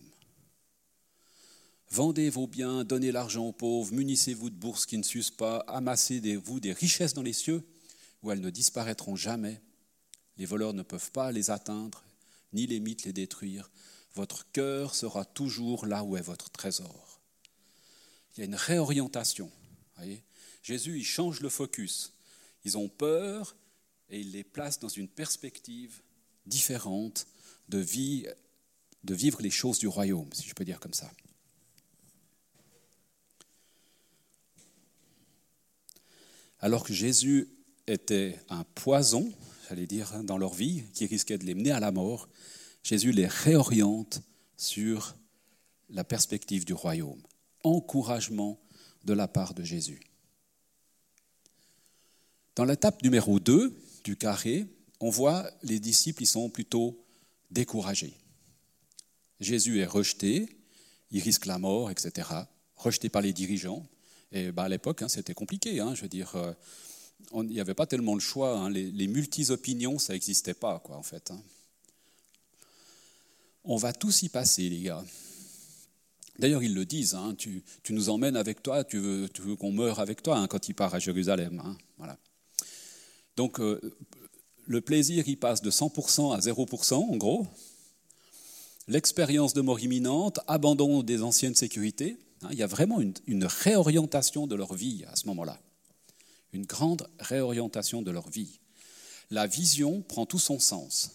Vendez 1.90 2.30
vos 2.30 2.46
biens, 2.46 2.84
donnez 2.84 3.12
l'argent 3.12 3.44
aux 3.44 3.52
pauvres, 3.52 3.92
munissez-vous 3.92 4.48
de 4.48 4.54
bourses 4.54 4.86
qui 4.86 4.96
ne 4.96 5.02
s'usent 5.02 5.30
pas, 5.30 5.58
amassez-vous 5.68 6.60
des 6.60 6.72
richesses 6.72 7.12
dans 7.12 7.22
les 7.22 7.34
cieux 7.34 7.66
où 8.22 8.30
elles 8.30 8.40
ne 8.40 8.50
disparaîtront 8.50 9.16
jamais. 9.16 9.60
Les 10.38 10.46
voleurs 10.46 10.72
ne 10.72 10.82
peuvent 10.82 11.10
pas 11.10 11.32
les 11.32 11.50
atteindre 11.50 12.02
ni 12.54 12.66
les 12.66 12.80
mythes 12.80 13.04
les 13.04 13.12
détruire. 13.12 13.70
Votre 14.14 14.50
cœur 14.52 14.94
sera 14.94 15.24
toujours 15.24 15.86
là 15.86 16.04
où 16.04 16.16
est 16.16 16.22
votre 16.22 16.50
trésor. 16.50 17.20
Il 18.34 18.40
y 18.40 18.42
a 18.42 18.46
une 18.46 18.54
réorientation. 18.54 19.50
Jésus, 20.62 20.98
il 20.98 21.04
change 21.04 21.40
le 21.40 21.48
focus. 21.48 22.12
Ils 22.64 22.78
ont 22.78 22.88
peur 22.88 23.56
et 24.10 24.20
il 24.20 24.32
les 24.32 24.44
place 24.44 24.78
dans 24.78 24.88
une 24.88 25.08
perspective 25.08 26.02
différente 26.46 27.26
de, 27.68 27.78
vie, 27.78 28.26
de 29.04 29.14
vivre 29.14 29.40
les 29.42 29.50
choses 29.50 29.78
du 29.78 29.88
royaume, 29.88 30.28
si 30.32 30.48
je 30.48 30.54
peux 30.54 30.64
dire 30.64 30.80
comme 30.80 30.94
ça. 30.94 31.10
Alors 36.60 36.84
que 36.84 36.92
Jésus 36.92 37.48
était 37.88 38.38
un 38.48 38.62
poison, 38.62 39.32
j'allais 39.68 39.86
dire, 39.86 40.22
dans 40.22 40.38
leur 40.38 40.54
vie, 40.54 40.84
qui 40.94 41.06
risquait 41.06 41.38
de 41.38 41.44
les 41.44 41.54
mener 41.54 41.72
à 41.72 41.80
la 41.80 41.90
mort, 41.90 42.28
Jésus 42.84 43.10
les 43.10 43.26
réoriente 43.26 44.22
sur 44.56 45.16
la 45.90 46.04
perspective 46.04 46.64
du 46.64 46.72
royaume. 46.72 47.20
Encouragement 47.64 48.60
de 49.04 49.12
la 49.12 49.28
part 49.28 49.54
de 49.54 49.62
Jésus. 49.62 50.00
Dans 52.54 52.64
l'étape 52.64 53.02
numéro 53.02 53.40
2 53.40 53.74
du 54.04 54.16
carré, 54.16 54.66
on 55.00 55.10
voit 55.10 55.50
les 55.62 55.80
disciples, 55.80 56.22
ils 56.22 56.26
sont 56.26 56.50
plutôt 56.50 57.02
découragés. 57.50 58.14
Jésus 59.40 59.80
est 59.80 59.86
rejeté, 59.86 60.48
il 61.10 61.20
risque 61.20 61.46
la 61.46 61.58
mort, 61.58 61.90
etc. 61.90 62.28
Rejeté 62.76 63.08
par 63.08 63.22
les 63.22 63.32
dirigeants. 63.32 63.86
Et 64.32 64.52
bah, 64.52 64.64
à 64.64 64.68
l'époque, 64.68 65.02
hein, 65.02 65.08
c'était 65.08 65.34
compliqué. 65.34 65.80
Hein, 65.80 65.94
je 65.94 66.02
veux 66.02 66.08
dire, 66.08 66.34
euh, 66.36 66.52
il 67.34 67.48
n'y 67.48 67.60
avait 67.60 67.74
pas 67.74 67.86
tellement 67.86 68.14
le 68.14 68.20
choix. 68.20 68.56
Hein, 68.58 68.70
les, 68.70 68.90
les 68.90 69.06
multi-opinions, 69.06 69.98
ça 69.98 70.12
n'existait 70.12 70.54
pas, 70.54 70.78
quoi, 70.78 70.96
en 70.96 71.02
fait. 71.02 71.30
Hein. 71.30 71.40
On 73.64 73.76
va 73.76 73.92
tous 73.92 74.22
y 74.22 74.28
passer, 74.28 74.68
les 74.68 74.82
gars. 74.82 75.04
D'ailleurs, 76.38 76.62
ils 76.62 76.74
le 76.74 76.84
disent, 76.84 77.14
hein, 77.14 77.34
tu, 77.36 77.62
nous 77.90 78.08
emmènes 78.08 78.36
avec 78.36 78.62
toi, 78.62 78.84
tu 78.84 78.98
veux, 78.98 79.28
qu'on 79.58 79.72
meure 79.72 80.00
avec 80.00 80.22
toi 80.22 80.38
hein, 80.38 80.46
quand 80.46 80.68
il 80.68 80.74
part 80.74 80.94
à 80.94 80.98
Jérusalem. 80.98 81.62
Hein, 81.64 81.76
voilà. 81.98 82.18
Donc, 83.36 83.60
euh, 83.60 83.80
le 84.66 84.80
plaisir, 84.80 85.24
il 85.28 85.36
passe 85.38 85.62
de 85.62 85.70
100% 85.70 86.34
à 86.34 86.38
0%, 86.38 86.94
en 86.94 87.16
gros. 87.16 87.46
L'expérience 88.88 89.54
de 89.54 89.60
mort 89.60 89.80
imminente, 89.80 90.40
abandon 90.46 91.02
des 91.02 91.22
anciennes 91.22 91.54
sécurités. 91.54 92.16
il 92.50 92.58
y 92.58 92.62
a 92.62 92.66
vraiment 92.66 93.00
une, 93.00 93.14
une 93.26 93.44
réorientation 93.44 94.46
de 94.46 94.54
leur 94.54 94.74
vie 94.74 95.04
à 95.08 95.16
ce 95.16 95.26
moment-là. 95.28 95.60
Une 96.52 96.66
grande 96.66 97.08
réorientation 97.18 98.02
de 98.02 98.10
leur 98.10 98.28
vie. 98.28 98.58
La 99.30 99.46
vision 99.46 100.02
prend 100.02 100.26
tout 100.26 100.38
son 100.38 100.58
sens. 100.58 101.12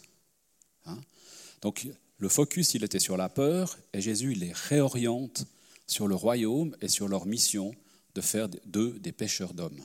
Donc, 1.62 1.88
le 2.20 2.30
focus, 2.30 2.74
il 2.74 2.84
était 2.84 3.00
sur 3.00 3.18
la 3.18 3.30
peur, 3.30 3.78
et 3.94 4.02
Jésus, 4.02 4.32
il 4.32 4.40
les 4.40 4.54
réoriente 4.54 5.46
sur 5.86 6.08
le 6.08 6.16
royaume 6.16 6.76
et 6.82 6.88
sur 6.88 7.08
leur 7.08 7.26
mission 7.26 7.74
de 8.16 8.22
faire 8.22 8.50
d'eux 8.66 8.98
des 9.00 9.12
pêcheurs 9.12 9.54
d'hommes 9.54 9.82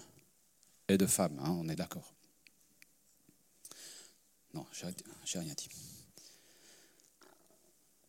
et 0.89 0.99
de 0.99 1.07
femmes, 1.07 1.39
hein, 1.43 1.57
on 1.59 1.69
est 1.69 1.77
d'accord. 1.77 2.15
Non, 4.55 4.67
j'ai 5.25 5.39
rien 5.39 5.55
dit. 5.57 5.69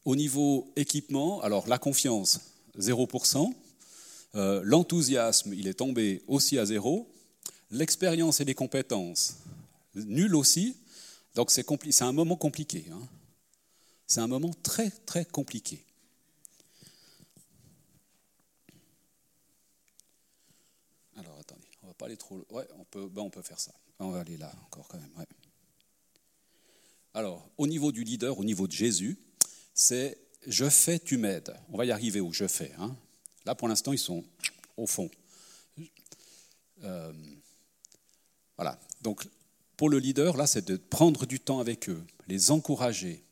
Au 0.06 0.16
niveau 0.16 0.72
équipement, 0.76 1.42
alors 1.42 1.68
la 1.68 1.78
confiance, 1.78 2.42
0%. 2.78 3.54
Euh, 4.36 4.62
l'enthousiasme, 4.64 5.54
il 5.54 5.68
est 5.68 5.76
tombé 5.76 6.24
aussi 6.28 6.58
à 6.58 6.66
zéro. 6.66 7.10
L'expérience 7.72 8.42
et 8.42 8.46
les 8.46 8.56
compétences, 8.56 9.38
nul 9.96 10.36
aussi. 10.36 10.76
Donc 11.36 11.52
c'est 11.52 12.02
un 12.02 12.12
moment 12.12 12.36
compliqué. 12.36 12.86
Hein. 12.92 13.08
C'est 14.08 14.20
un 14.20 14.28
moment 14.28 14.54
très, 14.64 14.90
très 14.90 15.26
compliqué. 15.26 15.84
Alors, 21.16 21.38
attendez, 21.40 21.68
on 21.82 21.88
va 21.88 21.94
pas 21.94 22.06
aller 22.06 22.18
trop... 22.18 22.46
Ouais, 22.50 22.68
on 22.78 22.84
peut, 22.86 23.08
ben, 23.08 23.22
on 23.22 23.30
peut 23.30 23.42
faire 23.42 23.60
ça. 23.60 23.74
On 24.00 24.10
va 24.10 24.20
aller 24.20 24.38
là 24.38 24.52
encore 24.66 24.88
quand 24.88 25.00
même. 25.00 25.26
Alors, 27.14 27.48
au 27.58 27.68
niveau 27.68 27.92
du 27.92 28.04
leader, 28.04 28.38
au 28.40 28.44
niveau 28.44 28.68
de 28.68 28.72
Jésus, 28.72 29.18
c'est 29.74 30.18
je 30.48 30.70
fais, 30.70 31.00
tu 31.00 31.18
m'aides. 31.18 31.56
On 31.70 31.78
va 31.78 31.86
y 31.86 31.92
arriver 31.92 32.20
au 32.20 32.32
je 32.34 32.48
fais. 32.48 32.74
Hein. 32.78 32.96
Là, 33.46 33.56
pour 33.56 33.68
l'instant, 33.68 33.94
ils 33.94 34.00
sont 34.00 34.24
au 34.78 34.88
fond. 34.88 35.10
Euh, 36.84 37.14
voilà. 38.58 38.80
Donc, 39.02 39.28
pour 39.78 39.90
le 39.90 40.00
leader, 40.00 40.36
là, 40.38 40.48
c'est 40.48 40.66
de 40.66 40.78
prendre 40.78 41.26
du 41.26 41.40
temps 41.40 41.60
avec 41.60 41.90
eux, 41.90 42.04
les 42.28 42.52
encourager, 42.52 43.23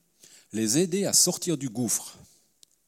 les 0.53 0.77
aider 0.77 1.05
à 1.05 1.13
sortir 1.13 1.57
du 1.57 1.69
gouffre. 1.69 2.17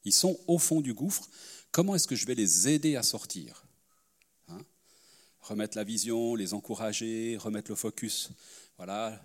Ils 0.05 0.13
sont 0.13 0.39
au 0.47 0.57
fond 0.57 0.81
du 0.81 0.93
gouffre. 0.93 1.29
Comment 1.71 1.95
est-ce 1.95 2.07
que 2.07 2.15
je 2.15 2.25
vais 2.25 2.35
les 2.35 2.67
aider 2.67 2.95
à 2.95 3.03
sortir 3.03 3.65
hein? 4.49 4.61
Remettre 5.41 5.77
la 5.77 5.83
vision, 5.83 6.35
les 6.35 6.53
encourager, 6.53 7.37
remettre 7.37 7.71
le 7.71 7.75
focus, 7.75 8.29
voilà, 8.77 9.21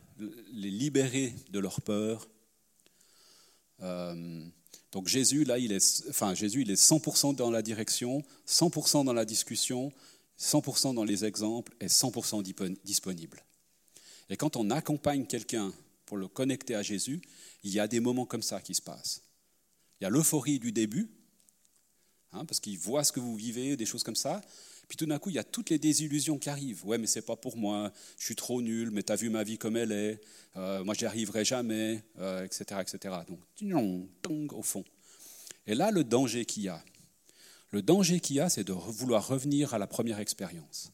les 0.53 0.71
libérer 0.71 1.35
de 1.51 1.59
leur 1.59 1.81
peur. 1.81 2.29
Euh, 3.83 4.45
donc 4.93 5.09
Jésus, 5.09 5.45
là, 5.45 5.59
il 5.59 5.73
est, 5.73 6.05
enfin, 6.09 6.35
Jésus, 6.35 6.63
il 6.63 6.71
est 6.71 6.81
100% 6.81 7.35
dans 7.35 7.51
la 7.51 7.63
direction, 7.63 8.25
100% 8.47 9.05
dans 9.05 9.13
la 9.13 9.25
discussion, 9.25 9.93
100% 10.39 10.95
dans 10.95 11.05
les 11.05 11.25
exemples 11.25 11.75
et 11.81 11.87
100% 11.87 12.43
disponible. 12.85 13.45
Et 14.31 14.37
quand 14.37 14.57
on 14.57 14.71
accompagne 14.71 15.27
quelqu'un 15.27 15.73
pour 16.07 16.17
le 16.17 16.29
connecter 16.29 16.75
à 16.75 16.83
Jésus, 16.83 17.21
il 17.63 17.73
y 17.73 17.81
a 17.81 17.89
des 17.89 18.01
moments 18.01 18.27
comme 18.27 18.43
ça 18.43 18.61
qui 18.61 18.75
se 18.75 18.83
passent. 18.83 19.23
Il 20.01 20.05
y 20.05 20.07
a 20.07 20.11
l'euphorie 20.11 20.59
du 20.59 20.73
début, 20.73 21.11
hein, 22.33 22.45
parce 22.45 22.61
qu'il 22.61 22.79
voit 22.79 23.05
ce 23.05 23.13
que 23.13 23.21
vous 23.21 23.37
vivez, 23.37 23.77
des 23.77 23.87
choses 23.87 24.03
comme 24.03 24.17
ça. 24.17 24.41
Puis 24.89 24.97
tout 24.97 25.05
d'un 25.05 25.19
coup, 25.19 25.29
il 25.29 25.35
y 25.35 25.39
a 25.39 25.45
toutes 25.45 25.69
les 25.69 25.79
désillusions 25.79 26.39
qui 26.39 26.49
arrivent. 26.49 26.87
Ouais, 26.87 26.97
mais 26.97 27.07
c'est 27.07 27.23
pas 27.23 27.37
pour 27.37 27.59
moi. 27.59 27.93
Je 28.19 28.25
suis 28.25 28.37
trop 28.37 28.63
nul. 28.63 28.91
Mais 28.91 29.03
tu 29.03 29.13
as 29.13 29.17
vu 29.17 29.29
ma 29.29 29.45
vie 29.45 29.59
comme 29.59 29.77
elle 29.77 29.93
est. 29.93 30.21
Euh, 30.57 30.83
moi, 30.83 30.95
j'y 30.95 31.05
arriverai 31.05 31.45
jamais, 31.45 32.03
etc., 32.17 32.65
euh, 32.71 32.81
etc. 32.81 33.15
Donc, 34.23 34.53
au 34.55 34.63
fond. 34.63 34.85
Et 35.67 35.75
là, 35.75 35.91
le 35.91 36.05
danger 36.05 36.47
qu'il 36.47 36.63
y 36.63 36.69
a, 36.69 36.83
le 37.71 37.83
danger 37.83 38.21
qu'il 38.21 38.37
y 38.37 38.41
a, 38.41 38.49
c'est 38.49 38.65
de 38.65 38.73
vouloir 38.73 39.29
revenir 39.29 39.75
à 39.75 39.79
la 39.79 39.87
première 39.87 40.19
expérience, 40.21 40.91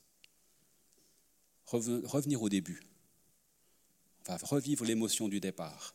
revenir 1.66 2.42
au 2.42 2.48
début, 2.48 2.82
va 4.26 4.36
revivre 4.38 4.84
l'émotion 4.84 5.28
du 5.28 5.38
départ. 5.38 5.94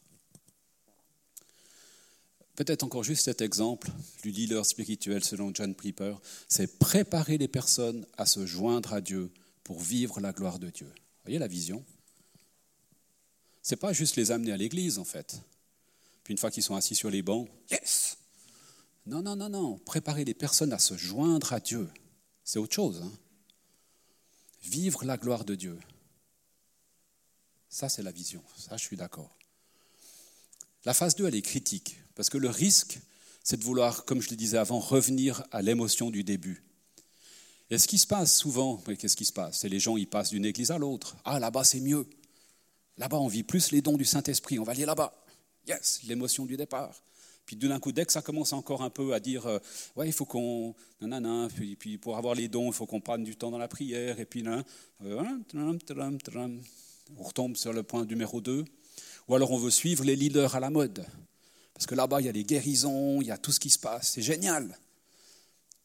Peut-être 2.59 2.83
encore 2.83 3.05
juste 3.05 3.23
cet 3.23 3.39
exemple 3.39 3.89
du 4.21 4.31
leader 4.31 4.65
spirituel 4.65 5.23
selon 5.23 5.55
John 5.55 5.73
Piper, 5.73 6.15
c'est 6.49 6.77
préparer 6.77 7.37
les 7.37 7.47
personnes 7.47 8.05
à 8.17 8.25
se 8.25 8.45
joindre 8.45 8.91
à 8.91 8.99
Dieu 8.99 9.31
pour 9.63 9.79
vivre 9.79 10.19
la 10.19 10.33
gloire 10.33 10.59
de 10.59 10.69
Dieu. 10.69 10.87
Vous 10.87 11.23
voyez 11.23 11.39
la 11.39 11.47
vision? 11.47 11.85
C'est 13.61 13.77
pas 13.77 13.93
juste 13.93 14.17
les 14.17 14.31
amener 14.31 14.51
à 14.51 14.57
l'église 14.57 14.99
en 14.99 15.05
fait. 15.05 15.41
Puis 16.25 16.33
une 16.33 16.37
fois 16.37 16.51
qu'ils 16.51 16.63
sont 16.63 16.75
assis 16.75 16.95
sur 16.95 17.09
les 17.09 17.21
bancs, 17.21 17.47
yes 17.71 18.17
Non, 19.05 19.21
non, 19.21 19.37
non, 19.37 19.47
non. 19.47 19.77
Préparer 19.77 20.25
les 20.25 20.33
personnes 20.33 20.73
à 20.73 20.79
se 20.79 20.97
joindre 20.97 21.53
à 21.53 21.61
Dieu, 21.61 21.89
c'est 22.43 22.59
autre 22.59 22.75
chose. 22.75 23.01
Hein. 23.01 23.11
Vivre 24.63 25.05
la 25.05 25.15
gloire 25.15 25.45
de 25.45 25.55
Dieu. 25.55 25.79
Ça, 27.69 27.87
c'est 27.87 28.03
la 28.03 28.11
vision. 28.11 28.43
Ça, 28.57 28.75
je 28.75 28.83
suis 28.83 28.97
d'accord. 28.97 29.38
La 30.85 30.93
phase 30.93 31.15
2, 31.15 31.27
elle 31.27 31.35
est 31.35 31.41
critique. 31.41 31.97
Parce 32.15 32.29
que 32.29 32.37
le 32.37 32.49
risque, 32.49 32.99
c'est 33.43 33.57
de 33.57 33.63
vouloir, 33.63 34.05
comme 34.05 34.21
je 34.21 34.29
le 34.29 34.35
disais 34.35 34.57
avant, 34.57 34.79
revenir 34.79 35.43
à 35.51 35.61
l'émotion 35.61 36.09
du 36.09 36.23
début. 36.23 36.63
Et 37.69 37.77
ce 37.77 37.87
qui 37.87 37.97
se 37.97 38.07
passe 38.07 38.35
souvent, 38.35 38.77
qu'est-ce 38.77 39.15
qui 39.15 39.25
se 39.25 39.33
passe? 39.33 39.59
C'est 39.59 39.69
les 39.69 39.79
gens, 39.79 39.95
ils 39.97 40.07
passent 40.07 40.31
d'une 40.31 40.45
église 40.45 40.71
à 40.71 40.77
l'autre. 40.77 41.17
Ah, 41.23 41.39
là-bas, 41.39 41.63
c'est 41.63 41.79
mieux. 41.79 42.07
Là-bas, 42.97 43.17
on 43.17 43.27
vit 43.27 43.43
plus 43.43 43.71
les 43.71 43.81
dons 43.81 43.95
du 43.95 44.05
Saint-Esprit. 44.05 44.59
On 44.59 44.63
va 44.63 44.71
aller 44.71 44.85
là-bas. 44.85 45.13
Yes, 45.67 46.01
l'émotion 46.03 46.45
du 46.45 46.57
départ. 46.57 47.01
Puis 47.45 47.55
d'un 47.55 47.79
coup, 47.79 47.91
dès 47.91 48.05
que 48.05 48.11
ça 48.11 48.21
commence 48.21 48.53
encore 48.53 48.83
un 48.83 48.89
peu 48.89 49.13
à 49.13 49.19
dire, 49.19 49.47
euh, 49.47 49.59
ouais, 49.95 50.07
il 50.07 50.13
faut 50.13 50.25
qu'on, 50.25 50.75
nanana, 51.01 51.47
puis, 51.53 51.75
puis, 51.75 51.97
pour 51.97 52.17
avoir 52.17 52.35
les 52.35 52.47
dons, 52.47 52.67
il 52.67 52.73
faut 52.73 52.85
qu'on 52.85 53.01
prenne 53.01 53.23
du 53.23 53.35
temps 53.35 53.49
dans 53.49 53.57
la 53.57 53.67
prière, 53.67 54.19
et 54.19 54.25
puis 54.25 54.43
là, 54.43 54.63
euh, 55.03 55.23
on 57.17 57.23
retombe 57.23 57.57
sur 57.57 57.73
le 57.73 57.81
point 57.81 58.05
numéro 58.05 58.39
2. 58.39 58.65
Ou 59.29 59.35
alors 59.35 59.51
on 59.51 59.57
veut 59.57 59.71
suivre 59.71 60.03
les 60.03 60.15
leaders 60.15 60.55
à 60.55 60.59
la 60.59 60.71
mode. 60.71 61.05
Parce 61.73 61.85
que 61.85 61.95
là-bas, 61.95 62.19
il 62.19 62.25
y 62.25 62.29
a 62.29 62.33
les 62.33 62.43
guérisons, 62.43 63.21
il 63.21 63.27
y 63.27 63.31
a 63.31 63.37
tout 63.37 63.51
ce 63.51 63.59
qui 63.59 63.69
se 63.69 63.79
passe, 63.79 64.11
c'est 64.11 64.21
génial. 64.21 64.77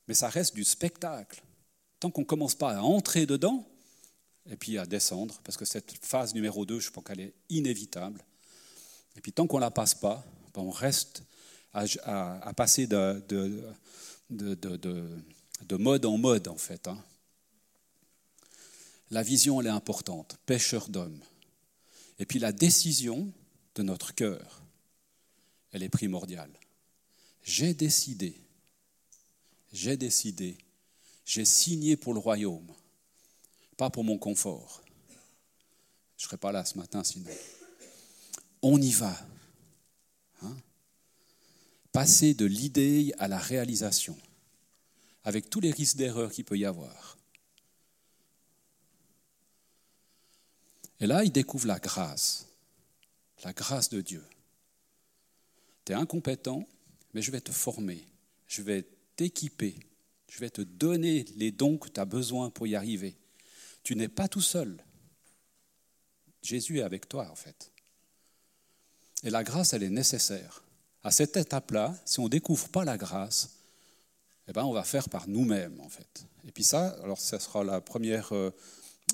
Mais 0.08 0.14
ça 0.14 0.28
reste 0.28 0.54
du 0.54 0.64
spectacle. 0.64 1.42
Tant 2.00 2.10
qu'on 2.10 2.22
ne 2.22 2.26
commence 2.26 2.54
pas 2.54 2.76
à 2.76 2.80
entrer 2.80 3.26
dedans, 3.26 3.64
et 4.50 4.56
puis 4.56 4.76
à 4.78 4.86
descendre, 4.86 5.40
parce 5.44 5.56
que 5.56 5.64
cette 5.64 5.92
phase 6.04 6.34
numéro 6.34 6.66
2, 6.66 6.80
je 6.80 6.90
pense 6.90 7.04
qu'elle 7.04 7.20
est 7.20 7.34
inévitable. 7.50 8.24
Et 9.16 9.20
puis 9.20 9.32
tant 9.32 9.46
qu'on 9.46 9.58
ne 9.58 9.62
la 9.62 9.70
passe 9.70 9.94
pas, 9.94 10.24
ben, 10.54 10.62
on 10.62 10.70
reste 10.70 11.22
à, 11.72 12.52
passer 12.56 12.86
de, 12.86 13.22
de, 14.30 15.76
mode 15.76 16.06
en 16.06 16.18
mode, 16.18 16.48
en 16.48 16.56
fait. 16.56 16.88
Hein. 16.88 16.98
La 19.10 19.22
vision, 19.22 19.60
elle 19.60 19.66
est 19.66 19.70
importante, 19.70 20.36
pêcheur 20.46 20.88
d'hommes. 20.88 21.20
Et 22.18 22.26
puis 22.26 22.38
la 22.38 22.52
décision 22.52 23.32
de 23.74 23.82
notre 23.82 24.14
cœur 24.14 24.64
elle 25.74 25.82
est 25.82 25.88
primordiale. 25.88 26.52
J'ai 27.42 27.74
décidé, 27.74 28.40
j'ai 29.72 29.96
décidé, 29.96 30.56
j'ai 31.26 31.44
signé 31.44 31.96
pour 31.96 32.14
le 32.14 32.20
royaume, 32.20 32.72
pas 33.76 33.90
pour 33.90 34.04
mon 34.04 34.16
confort. 34.16 34.82
Je 36.16 36.22
ne 36.22 36.28
serai 36.28 36.36
pas 36.36 36.52
là 36.52 36.64
ce 36.64 36.78
matin 36.78 37.02
sinon. 37.02 37.28
On 38.62 38.80
y 38.80 38.92
va. 38.92 39.18
Hein. 40.42 40.56
Passer 41.90 42.34
de 42.34 42.46
l'idée 42.46 43.12
à 43.18 43.26
la 43.26 43.38
réalisation, 43.38 44.16
avec 45.24 45.50
tous 45.50 45.60
les 45.60 45.72
risques 45.72 45.96
d'erreur 45.96 46.30
qu'il 46.30 46.44
peut 46.44 46.56
y 46.56 46.64
avoir. 46.64 47.13
Et 51.04 51.06
là, 51.06 51.22
il 51.22 51.30
découvre 51.30 51.66
la 51.66 51.78
grâce, 51.78 52.46
la 53.44 53.52
grâce 53.52 53.90
de 53.90 54.00
Dieu. 54.00 54.24
Tu 55.84 55.92
es 55.92 55.94
incompétent, 55.94 56.66
mais 57.12 57.20
je 57.20 57.30
vais 57.30 57.42
te 57.42 57.52
former, 57.52 58.02
je 58.46 58.62
vais 58.62 58.88
t'équiper, 59.14 59.76
je 60.30 60.38
vais 60.38 60.48
te 60.48 60.62
donner 60.62 61.26
les 61.36 61.52
dons 61.52 61.76
que 61.76 61.90
tu 61.90 62.00
as 62.00 62.06
besoin 62.06 62.48
pour 62.48 62.66
y 62.66 62.74
arriver. 62.74 63.18
Tu 63.82 63.96
n'es 63.96 64.08
pas 64.08 64.28
tout 64.28 64.40
seul. 64.40 64.82
Jésus 66.40 66.78
est 66.78 66.84
avec 66.84 67.06
toi, 67.06 67.28
en 67.30 67.36
fait. 67.36 67.70
Et 69.24 69.28
la 69.28 69.44
grâce, 69.44 69.74
elle 69.74 69.82
est 69.82 69.90
nécessaire. 69.90 70.64
À 71.02 71.10
cette 71.10 71.36
étape-là, 71.36 71.94
si 72.06 72.18
on 72.20 72.24
ne 72.24 72.30
découvre 72.30 72.70
pas 72.70 72.86
la 72.86 72.96
grâce, 72.96 73.50
eh 74.48 74.54
ben, 74.54 74.64
on 74.64 74.72
va 74.72 74.84
faire 74.84 75.10
par 75.10 75.28
nous-mêmes, 75.28 75.78
en 75.80 75.90
fait. 75.90 76.24
Et 76.48 76.50
puis 76.50 76.64
ça, 76.64 76.96
alors 77.02 77.20
ça 77.20 77.38
sera 77.38 77.62
la 77.62 77.82
première, 77.82 78.34
euh, 78.34 78.50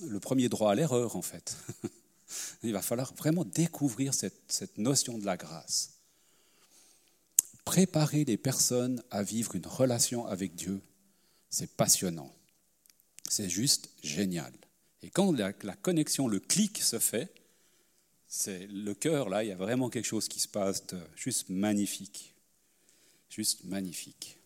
le 0.06 0.20
premier 0.20 0.48
droit 0.48 0.72
à 0.72 0.74
l'erreur, 0.74 1.16
en 1.16 1.22
fait. 1.22 1.56
Il 2.62 2.72
va 2.72 2.82
falloir 2.82 3.12
vraiment 3.14 3.44
découvrir 3.44 4.14
cette, 4.14 4.78
notion 4.78 5.18
de 5.18 5.24
la 5.24 5.36
grâce 5.36 6.00
préparer 7.64 8.24
les 8.24 8.36
personnes 8.36 9.00
à 9.12 9.22
vivre 9.22 9.54
une 9.54 9.66
relation 9.66 10.26
avec 10.26 10.56
Dieu, 10.56 10.80
c'est 11.50 11.76
passionnant. 11.76 12.34
C'est 13.28 13.48
juste 13.48 13.90
génial. 14.02 14.52
Et 15.02 15.10
quand 15.10 15.30
la, 15.30 15.52
connexion, 15.52 16.26
le 16.26 16.40
clic 16.40 16.82
se 16.82 16.98
fait, 16.98 17.32
c'est 18.26 18.66
le 18.66 18.92
cœur, 18.92 19.28
là, 19.28 19.44
il 19.44 19.50
y 19.50 19.52
a 19.52 19.56
vraiment 19.56 19.88
quelque 19.88 20.06
chose 20.06 20.26
qui 20.26 20.40
se 20.40 20.48
passe 20.48 20.84
de 20.88 20.98
juste 21.14 21.48
magnifique. 21.48 22.34
Juste 23.28 23.62
magnifique. 23.62 24.36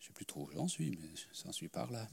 Je 0.00 0.04
ne 0.04 0.05
sais 0.05 0.05
plus 0.16 0.26
trop 0.26 0.48
j'en 0.54 0.66
suis, 0.66 0.98
mais 1.00 1.10
j'en 1.44 1.52
suis 1.52 1.68
par 1.68 1.90
là. 1.92 2.08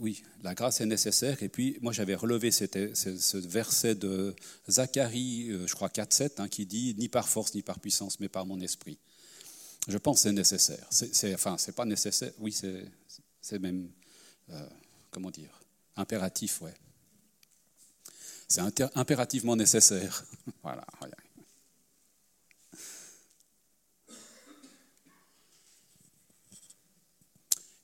oui, 0.00 0.22
la 0.42 0.54
grâce 0.54 0.80
est 0.80 0.86
nécessaire. 0.86 1.42
Et 1.42 1.48
puis, 1.48 1.78
moi, 1.80 1.92
j'avais 1.92 2.14
relevé 2.14 2.50
ce 2.50 3.36
verset 3.36 3.94
de 3.94 4.34
Zacharie, 4.68 5.50
euh, 5.50 5.66
je 5.66 5.74
crois 5.74 5.88
4-7, 5.88 6.40
hein, 6.40 6.48
qui 6.48 6.66
dit 6.66 6.94
Ni 6.98 7.08
par 7.08 7.28
force, 7.28 7.54
ni 7.54 7.62
par 7.62 7.80
puissance, 7.80 8.20
mais 8.20 8.28
par 8.28 8.46
mon 8.46 8.60
esprit. 8.60 8.98
Je 9.88 9.98
pense 9.98 10.18
que 10.18 10.22
c'est 10.24 10.32
nécessaire. 10.32 10.86
C'est, 10.90 11.34
enfin, 11.34 11.56
c'est 11.58 11.74
pas 11.74 11.84
nécessaire, 11.84 12.32
oui, 12.38 12.52
c'est, 12.52 13.58
même, 13.58 13.90
euh, 14.50 14.68
comment 15.10 15.30
dire, 15.30 15.60
impératif, 15.96 16.60
ouais. 16.62 16.74
C'est 18.46 18.62
impérativement 18.94 19.56
nécessaire. 19.56 20.24
voilà, 20.62 20.86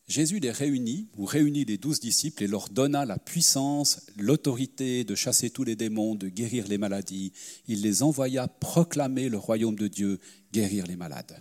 Jésus 0.06 0.38
les 0.38 0.50
réunit, 0.50 1.08
ou 1.16 1.24
réunit 1.24 1.64
les 1.64 1.78
douze 1.78 1.98
disciples 1.98 2.44
et 2.44 2.46
leur 2.46 2.68
donna 2.68 3.06
la 3.06 3.18
puissance, 3.18 4.00
l'autorité 4.16 5.02
de 5.04 5.14
chasser 5.14 5.48
tous 5.48 5.64
les 5.64 5.76
démons, 5.76 6.14
de 6.14 6.28
guérir 6.28 6.68
les 6.68 6.76
maladies. 6.76 7.32
Il 7.68 7.80
les 7.80 8.02
envoya 8.02 8.46
proclamer 8.46 9.30
le 9.30 9.38
royaume 9.38 9.76
de 9.76 9.88
Dieu, 9.88 10.20
guérir 10.52 10.86
les 10.86 10.96
malades. 10.96 11.40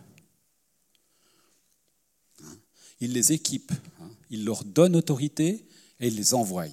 Il 3.02 3.12
les 3.12 3.34
équipe, 3.34 3.74
hein. 4.00 4.10
il 4.30 4.46
leur 4.46 4.64
donne 4.64 4.96
autorité 4.96 5.66
et 6.00 6.08
il 6.08 6.16
les 6.16 6.34
envoie. 6.34 6.68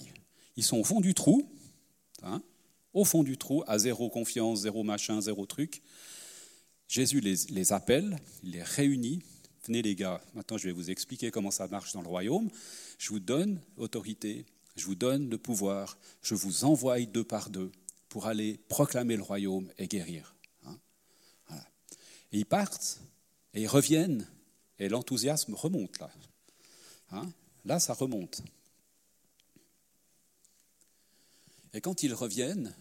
Ils 0.56 0.62
sont 0.62 0.76
au 0.76 0.84
fond 0.84 1.00
du 1.00 1.12
trou, 1.12 1.50
hein, 2.22 2.40
au 2.92 3.04
fond 3.04 3.24
du 3.24 3.36
trou, 3.36 3.64
à 3.66 3.78
zéro 3.78 4.08
confiance, 4.10 4.60
zéro 4.60 4.84
machin, 4.84 5.20
zéro 5.20 5.44
truc. 5.44 5.82
Jésus 6.86 7.20
les, 7.20 7.34
les 7.50 7.72
appelle, 7.72 8.16
il 8.44 8.52
les 8.52 8.62
réunit, 8.62 9.22
venez 9.64 9.82
les 9.82 9.94
gars, 9.94 10.20
maintenant 10.34 10.58
je 10.58 10.66
vais 10.66 10.72
vous 10.72 10.90
expliquer 10.90 11.30
comment 11.30 11.50
ça 11.50 11.68
marche 11.68 11.92
dans 11.92 12.02
le 12.02 12.08
royaume. 12.08 12.50
Je 12.98 13.10
vous 13.10 13.20
donne 13.20 13.60
autorité, 13.76 14.46
je 14.76 14.86
vous 14.86 14.94
donne 14.94 15.28
le 15.28 15.38
pouvoir, 15.38 15.98
je 16.22 16.34
vous 16.34 16.64
envoie 16.64 17.00
deux 17.00 17.24
par 17.24 17.50
deux 17.50 17.70
pour 18.08 18.26
aller 18.26 18.58
proclamer 18.68 19.16
le 19.16 19.22
royaume 19.22 19.70
et 19.78 19.86
guérir. 19.86 20.34
Hein. 20.66 20.78
Et 22.32 22.38
ils 22.38 22.46
partent 22.46 23.00
et 23.54 23.62
ils 23.62 23.68
reviennent 23.68 24.26
et 24.78 24.88
l'enthousiasme 24.88 25.54
remonte 25.54 25.98
là. 25.98 26.10
Hein. 27.12 27.28
là, 27.64 27.78
ça 27.80 27.92
remonte. 27.92 28.42
Et 31.72 31.80
quand 31.80 32.02
ils 32.02 32.14
reviennent, 32.14 32.74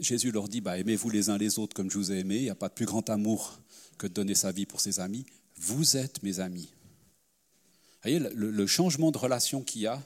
Jésus 0.00 0.30
leur 0.30 0.48
dit, 0.48 0.60
bah, 0.60 0.78
aimez-vous 0.78 1.10
les 1.10 1.30
uns 1.30 1.38
les 1.38 1.58
autres 1.58 1.74
comme 1.74 1.90
je 1.90 1.98
vous 1.98 2.12
ai 2.12 2.18
aimé, 2.18 2.36
il 2.36 2.42
n'y 2.42 2.50
a 2.50 2.54
pas 2.54 2.68
de 2.68 2.74
plus 2.74 2.86
grand 2.86 3.08
amour 3.10 3.60
que 3.98 4.06
de 4.06 4.12
donner 4.12 4.34
sa 4.34 4.52
vie 4.52 4.66
pour 4.66 4.80
ses 4.80 5.00
amis. 5.00 5.26
Vous 5.56 5.96
êtes 5.96 6.22
mes 6.22 6.40
amis. 6.40 6.70
Vous 8.02 8.10
voyez, 8.10 8.18
le, 8.18 8.66
changement 8.66 9.10
de 9.10 9.18
relation 9.18 9.62
qu'il 9.62 9.82
y 9.82 9.86
a, 9.86 10.02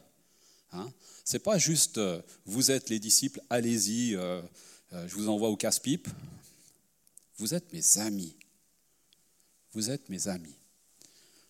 hein, 0.72 0.90
ce 1.24 1.34
n'est 1.34 1.40
pas 1.40 1.58
juste 1.58 1.98
euh, 1.98 2.20
vous 2.44 2.72
êtes 2.72 2.90
les 2.90 2.98
disciples, 2.98 3.40
allez-y, 3.50 4.16
euh, 4.16 4.42
euh, 4.92 5.08
je 5.08 5.14
vous 5.14 5.28
envoie 5.28 5.48
au 5.48 5.56
casse-pipe. 5.56 6.08
Vous 7.38 7.54
êtes 7.54 7.72
mes 7.72 7.98
amis. 7.98 8.37
Vous 9.72 9.90
êtes 9.90 10.08
mes 10.08 10.28
amis. 10.28 10.56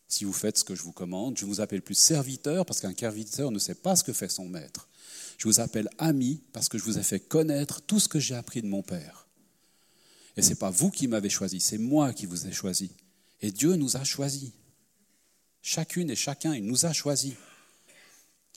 Si 0.08 0.24
vous 0.24 0.32
faites 0.32 0.58
ce 0.58 0.64
que 0.64 0.74
je 0.74 0.82
vous 0.82 0.92
commande, 0.92 1.38
je 1.38 1.44
ne 1.44 1.50
vous 1.50 1.60
appelle 1.60 1.82
plus 1.82 1.94
serviteur 1.94 2.66
parce 2.66 2.80
qu'un 2.80 2.94
serviteur 2.94 3.50
ne 3.50 3.58
sait 3.58 3.74
pas 3.74 3.96
ce 3.96 4.04
que 4.04 4.12
fait 4.12 4.28
son 4.28 4.48
maître. 4.48 4.88
Je 5.38 5.48
vous 5.48 5.60
appelle 5.60 5.88
ami 5.98 6.40
parce 6.52 6.68
que 6.68 6.78
je 6.78 6.84
vous 6.84 6.98
ai 6.98 7.02
fait 7.02 7.20
connaître 7.20 7.80
tout 7.82 8.00
ce 8.00 8.08
que 8.08 8.20
j'ai 8.20 8.34
appris 8.34 8.62
de 8.62 8.66
mon 8.66 8.82
Père. 8.82 9.26
Et 10.36 10.42
ce 10.42 10.50
n'est 10.50 10.54
pas 10.56 10.70
vous 10.70 10.90
qui 10.90 11.08
m'avez 11.08 11.30
choisi, 11.30 11.60
c'est 11.60 11.78
moi 11.78 12.12
qui 12.12 12.26
vous 12.26 12.46
ai 12.46 12.52
choisi. 12.52 12.90
Et 13.40 13.52
Dieu 13.52 13.76
nous 13.76 13.96
a 13.96 14.04
choisis. 14.04 14.50
Chacune 15.62 16.10
et 16.10 16.16
chacun, 16.16 16.54
il 16.54 16.64
nous 16.64 16.86
a 16.86 16.92
choisis. 16.92 17.34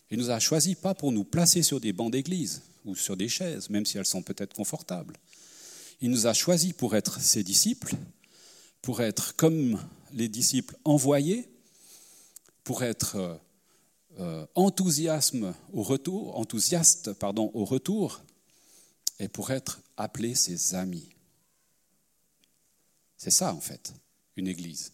Il 0.09 0.17
nous 0.17 0.29
a 0.29 0.39
choisis 0.39 0.75
pas 0.75 0.93
pour 0.93 1.11
nous 1.11 1.23
placer 1.23 1.63
sur 1.63 1.79
des 1.79 1.93
bancs 1.93 2.11
d'église 2.11 2.61
ou 2.85 2.95
sur 2.95 3.17
des 3.17 3.29
chaises, 3.29 3.69
même 3.69 3.85
si 3.85 3.97
elles 3.97 4.05
sont 4.05 4.21
peut-être 4.21 4.53
confortables. 4.53 5.15
Il 6.01 6.11
nous 6.11 6.27
a 6.27 6.33
choisis 6.33 6.73
pour 6.73 6.95
être 6.95 7.19
ses 7.19 7.43
disciples, 7.43 7.95
pour 8.81 9.01
être 9.01 9.35
comme 9.35 9.81
les 10.13 10.29
disciples 10.29 10.75
envoyés, 10.85 11.49
pour 12.63 12.83
être 12.83 13.39
euh, 14.19 14.45
enthousiasme 14.55 15.53
au 15.73 15.83
retour, 15.83 16.37
enthousiaste 16.37 17.13
pardon, 17.13 17.51
au 17.53 17.65
retour, 17.65 18.21
et 19.19 19.27
pour 19.27 19.51
être 19.51 19.79
appelés 19.95 20.35
ses 20.35 20.75
amis. 20.75 21.09
C'est 23.17 23.31
ça 23.31 23.53
en 23.53 23.59
fait, 23.59 23.93
une 24.35 24.47
église. 24.47 24.91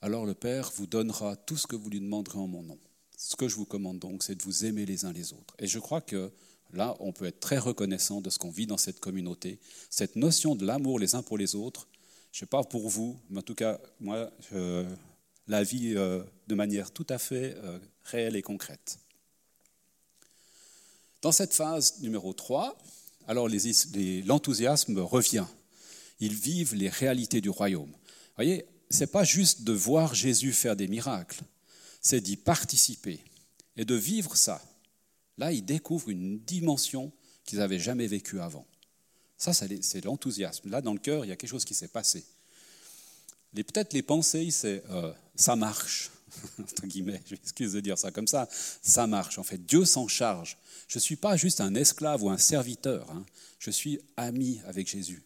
Alors 0.00 0.26
le 0.26 0.34
Père 0.34 0.72
vous 0.74 0.86
donnera 0.86 1.36
tout 1.36 1.56
ce 1.56 1.68
que 1.68 1.76
vous 1.76 1.88
lui 1.88 2.00
demanderez 2.00 2.38
en 2.38 2.48
mon 2.48 2.62
nom. 2.62 2.78
Ce 3.16 3.36
que 3.36 3.46
je 3.46 3.54
vous 3.54 3.66
commande 3.66 4.00
donc, 4.00 4.24
c'est 4.24 4.34
de 4.34 4.42
vous 4.42 4.64
aimer 4.64 4.84
les 4.84 5.04
uns 5.04 5.12
les 5.12 5.32
autres. 5.32 5.54
Et 5.60 5.68
je 5.68 5.78
crois 5.78 6.00
que 6.00 6.32
là, 6.72 6.96
on 7.00 7.12
peut 7.12 7.26
être 7.26 7.40
très 7.40 7.58
reconnaissant 7.58 8.20
de 8.20 8.30
ce 8.30 8.38
qu'on 8.38 8.50
vit 8.50 8.66
dans 8.66 8.78
cette 8.78 9.00
communauté. 9.00 9.58
Cette 9.90 10.16
notion 10.16 10.54
de 10.54 10.66
l'amour 10.66 10.98
les 10.98 11.14
uns 11.14 11.22
pour 11.22 11.38
les 11.38 11.54
autres, 11.54 11.88
je 12.32 12.38
ne 12.38 12.40
sais 12.40 12.46
pas 12.46 12.62
pour 12.64 12.88
vous, 12.88 13.18
mais 13.28 13.40
en 13.40 13.42
tout 13.42 13.54
cas, 13.54 13.78
moi, 14.00 14.30
je 14.50 14.86
la 15.48 15.62
vis 15.62 15.96
euh, 15.96 16.22
de 16.46 16.54
manière 16.54 16.90
tout 16.90 17.06
à 17.08 17.18
fait 17.18 17.54
euh, 17.58 17.78
réelle 18.04 18.36
et 18.36 18.42
concrète. 18.42 18.98
Dans 21.20 21.32
cette 21.32 21.54
phase 21.54 22.00
numéro 22.00 22.32
3, 22.32 22.76
alors 23.28 23.48
l'enthousiasme 23.48 24.98
revient. 24.98 25.46
Ils 26.20 26.34
vivent 26.34 26.74
les 26.74 26.88
réalités 26.88 27.40
du 27.40 27.50
royaume. 27.50 27.90
Vous 27.90 28.36
voyez, 28.36 28.66
ce 28.90 29.00
n'est 29.00 29.06
pas 29.06 29.24
juste 29.24 29.62
de 29.62 29.72
voir 29.72 30.14
Jésus 30.14 30.52
faire 30.52 30.76
des 30.76 30.88
miracles, 30.88 31.40
c'est 32.00 32.20
d'y 32.20 32.36
participer 32.36 33.20
et 33.76 33.84
de 33.84 33.94
vivre 33.94 34.36
ça. 34.36 34.60
Là, 35.38 35.52
ils 35.52 35.64
découvrent 35.64 36.10
une 36.10 36.38
dimension 36.40 37.12
qu'ils 37.44 37.58
n'avaient 37.58 37.78
jamais 37.78 38.06
vécue 38.06 38.40
avant. 38.40 38.66
Ça, 39.36 39.52
c'est 39.52 40.04
l'enthousiasme. 40.04 40.70
Là, 40.70 40.80
dans 40.80 40.92
le 40.92 40.98
cœur, 40.98 41.24
il 41.24 41.28
y 41.28 41.32
a 41.32 41.36
quelque 41.36 41.50
chose 41.50 41.64
qui 41.64 41.74
s'est 41.74 41.88
passé. 41.88 42.24
Peut-être 43.54 43.92
les 43.92 44.02
pensées, 44.02 44.50
c'est 44.50 44.82
euh, 44.90 45.12
ça 45.34 45.56
marche, 45.56 46.10
entre 46.60 46.84
je 46.88 47.02
m'excuse 47.02 47.72
de 47.72 47.80
dire 47.80 47.98
ça 47.98 48.10
comme 48.10 48.26
ça, 48.26 48.48
ça 48.82 49.06
marche. 49.06 49.38
En 49.38 49.42
fait, 49.42 49.58
Dieu 49.58 49.84
s'en 49.84 50.08
charge. 50.08 50.58
Je 50.88 50.98
ne 50.98 51.00
suis 51.00 51.16
pas 51.16 51.36
juste 51.36 51.60
un 51.60 51.74
esclave 51.74 52.22
ou 52.22 52.30
un 52.30 52.38
serviteur, 52.38 53.10
hein. 53.10 53.24
je 53.58 53.70
suis 53.70 54.00
ami 54.16 54.60
avec 54.66 54.88
Jésus. 54.88 55.22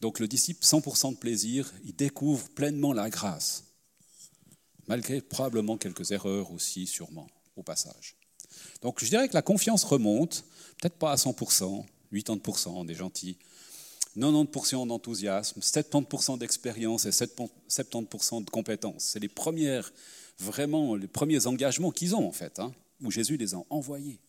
Donc 0.00 0.18
le 0.18 0.28
disciple, 0.28 0.64
100% 0.64 1.14
de 1.14 1.18
plaisir, 1.18 1.72
il 1.84 1.94
découvre 1.94 2.48
pleinement 2.50 2.92
la 2.92 3.08
grâce, 3.08 3.64
malgré 4.86 5.20
probablement 5.20 5.78
quelques 5.78 6.10
erreurs 6.10 6.50
aussi, 6.52 6.86
sûrement, 6.86 7.28
au 7.56 7.62
passage. 7.62 8.15
Donc 8.86 9.02
je 9.02 9.08
dirais 9.08 9.28
que 9.28 9.34
la 9.34 9.42
confiance 9.42 9.82
remonte, 9.82 10.44
peut-être 10.80 10.94
pas 10.94 11.10
à 11.10 11.16
100%, 11.16 11.84
80% 12.12 12.68
on 12.68 12.86
est 12.86 12.94
gentil, 12.94 13.36
90% 14.16 14.86
d'enthousiasme, 14.86 15.58
70% 15.58 16.38
d'expérience 16.38 17.04
et 17.04 17.10
70% 17.10 18.44
de 18.44 18.50
compétences. 18.50 19.02
C'est 19.02 19.18
les 19.18 19.28
premières, 19.28 19.92
vraiment, 20.38 20.94
les 20.94 21.08
premiers 21.08 21.48
engagements 21.48 21.90
qu'ils 21.90 22.14
ont 22.14 22.28
en 22.28 22.30
fait, 22.30 22.60
hein, 22.60 22.72
où 23.02 23.10
Jésus 23.10 23.36
les 23.36 23.54
a 23.56 23.58
envoyés. 23.70 24.20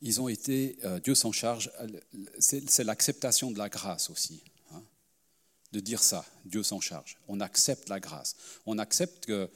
Ils 0.00 0.20
ont 0.20 0.28
été, 0.28 0.78
euh, 0.84 1.00
Dieu 1.00 1.14
s'en 1.14 1.32
charge, 1.32 1.70
c'est 2.38 2.84
l'acceptation 2.84 3.50
de 3.50 3.58
la 3.58 3.68
grâce 3.68 4.10
aussi 4.10 4.42
de 5.72 5.80
dire 5.80 6.02
ça, 6.02 6.24
Dieu 6.44 6.62
s'en 6.62 6.80
charge. 6.80 7.18
On 7.28 7.40
accepte 7.40 7.88
la 7.88 8.00
grâce. 8.00 8.36
On 8.66 8.78
accepte 8.78 9.26
que, 9.26 9.50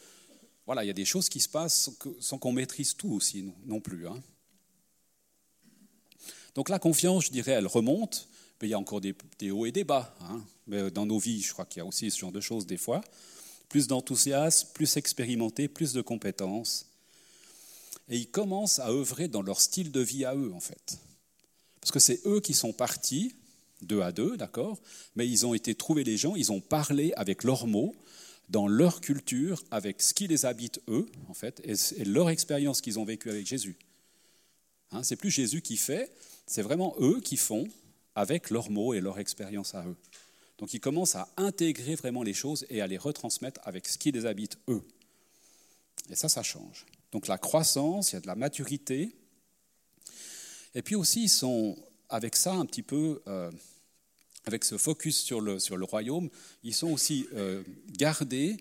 voilà, 0.66 0.84
il 0.84 0.86
y 0.86 0.90
a 0.90 0.94
des 0.94 1.04
choses 1.04 1.28
qui 1.28 1.40
se 1.40 1.48
passent 1.48 1.90
sans 2.20 2.38
qu'on 2.38 2.52
maîtrise 2.52 2.94
tout 2.94 3.12
aussi 3.12 3.50
non 3.64 3.80
plus. 3.80 4.06
Hein. 4.06 4.22
Donc 6.54 6.68
la 6.68 6.78
confiance, 6.78 7.26
je 7.26 7.30
dirais, 7.30 7.52
elle 7.52 7.66
remonte. 7.66 8.28
Mais 8.60 8.68
il 8.68 8.70
y 8.70 8.74
a 8.74 8.78
encore 8.78 9.00
des, 9.00 9.50
hauts 9.50 9.66
et 9.66 9.72
des 9.72 9.82
bas. 9.84 10.14
Hein. 10.20 10.40
Mais 10.68 10.90
dans 10.90 11.06
nos 11.06 11.18
vies, 11.18 11.42
je 11.42 11.52
crois 11.52 11.64
qu'il 11.64 11.78
y 11.78 11.80
a 11.80 11.86
aussi 11.86 12.10
ce 12.10 12.18
genre 12.18 12.30
de 12.30 12.40
choses 12.40 12.66
des 12.66 12.76
fois. 12.76 13.00
Plus 13.68 13.88
d'enthousiasme, 13.88 14.68
plus 14.74 14.96
expérimenté, 14.96 15.66
plus 15.66 15.92
de 15.92 16.02
compétences. 16.02 16.86
Et 18.08 18.18
ils 18.18 18.30
commencent 18.30 18.78
à 18.78 18.90
œuvrer 18.90 19.28
dans 19.28 19.42
leur 19.42 19.60
style 19.60 19.92
de 19.92 20.00
vie 20.00 20.24
à 20.24 20.34
eux, 20.34 20.52
en 20.52 20.60
fait. 20.60 20.98
Parce 21.80 21.92
que 21.92 22.00
c'est 22.00 22.20
eux 22.26 22.40
qui 22.40 22.54
sont 22.54 22.72
partis 22.72 23.34
deux 23.82 24.00
à 24.00 24.12
deux, 24.12 24.36
d'accord 24.36 24.78
Mais 25.16 25.28
ils 25.28 25.44
ont 25.46 25.54
été 25.54 25.74
trouver 25.74 26.04
les 26.04 26.16
gens, 26.16 26.36
ils 26.36 26.52
ont 26.52 26.60
parlé 26.60 27.12
avec 27.16 27.44
leurs 27.44 27.66
mots, 27.66 27.94
dans 28.48 28.66
leur 28.66 29.00
culture, 29.00 29.64
avec 29.70 30.02
ce 30.02 30.14
qui 30.14 30.26
les 30.26 30.44
habite 30.44 30.80
eux, 30.88 31.06
en 31.28 31.34
fait, 31.34 31.62
et, 31.64 32.04
leur 32.04 32.30
expérience 32.30 32.80
qu'ils 32.80 32.98
ont 32.98 33.04
vécue 33.04 33.30
avec 33.30 33.46
Jésus. 33.46 33.76
Hein, 34.90 35.02
c'est 35.02 35.16
plus 35.16 35.30
Jésus 35.30 35.62
qui 35.62 35.76
fait, 35.76 36.10
c'est 36.46 36.62
vraiment 36.62 36.94
eux 37.00 37.20
qui 37.20 37.36
font 37.36 37.66
avec 38.14 38.50
leurs 38.50 38.70
mots 38.70 38.94
et 38.94 39.00
leur 39.00 39.18
expérience 39.18 39.74
à 39.74 39.86
eux. 39.86 39.96
Donc 40.58 40.74
ils 40.74 40.80
commencent 40.80 41.16
à 41.16 41.28
intégrer 41.38 41.94
vraiment 41.94 42.22
les 42.22 42.34
choses 42.34 42.66
et 42.68 42.82
à 42.82 42.86
les 42.86 42.98
retransmettre 42.98 43.60
avec 43.64 43.88
ce 43.88 43.96
qui 43.96 44.12
les 44.12 44.26
habite 44.26 44.58
eux. 44.68 44.82
Et 46.10 46.14
ça, 46.14 46.28
ça 46.28 46.42
change. 46.42 46.84
Donc 47.12 47.28
la 47.28 47.38
croissance, 47.38 48.12
il 48.12 48.14
y 48.14 48.18
a 48.18 48.20
de 48.20 48.26
la 48.26 48.34
maturité. 48.34 49.14
Et 50.74 50.82
puis 50.82 50.94
aussi, 50.94 51.24
ils 51.24 51.28
sont 51.28 51.76
avec 52.08 52.36
ça 52.36 52.54
un 52.54 52.66
petit 52.66 52.82
peu 52.82 53.22
euh, 53.28 53.50
avec 54.44 54.64
ce 54.64 54.76
focus 54.76 55.18
sur 55.18 55.40
le, 55.40 55.58
sur 55.58 55.76
le 55.76 55.84
royaume, 55.84 56.28
ils 56.62 56.74
sont 56.74 56.90
aussi 56.90 57.26
euh, 57.34 57.62
gardés 57.90 58.56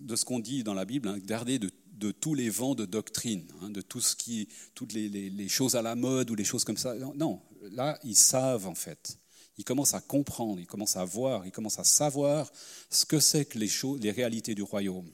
de 0.00 0.16
ce 0.16 0.24
qu'on 0.24 0.40
dit 0.40 0.64
dans 0.64 0.74
la 0.74 0.84
Bible, 0.84 1.08
hein, 1.08 1.18
gardés 1.18 1.58
de, 1.58 1.70
de, 1.92 2.10
tous 2.10 2.34
les 2.34 2.50
vents 2.50 2.74
de 2.74 2.84
doctrine, 2.84 3.46
hein, 3.62 3.70
de 3.70 3.80
tout 3.80 4.00
ce 4.00 4.16
qui, 4.16 4.48
toutes 4.74 4.92
les, 4.92 5.08
les, 5.08 5.48
choses 5.48 5.76
à 5.76 5.82
la 5.82 5.94
mode 5.94 6.30
ou 6.30 6.34
les 6.34 6.44
choses 6.44 6.64
comme 6.64 6.76
ça. 6.76 6.94
Non, 7.14 7.40
là, 7.72 7.98
ils 8.04 8.16
savent 8.16 8.66
en 8.66 8.74
fait. 8.74 9.18
Ils 9.56 9.64
commencent 9.64 9.94
à 9.94 10.00
comprendre, 10.00 10.60
ils 10.60 10.66
commencent 10.66 10.96
à 10.96 11.04
voir, 11.04 11.46
ils 11.46 11.52
commencent 11.52 11.78
à 11.78 11.84
savoir 11.84 12.50
ce 12.90 13.06
que 13.06 13.20
c'est 13.20 13.44
que 13.44 13.58
les, 13.58 13.68
choses, 13.68 14.00
les 14.00 14.10
réalités 14.10 14.54
du 14.54 14.62
royaume. 14.62 15.08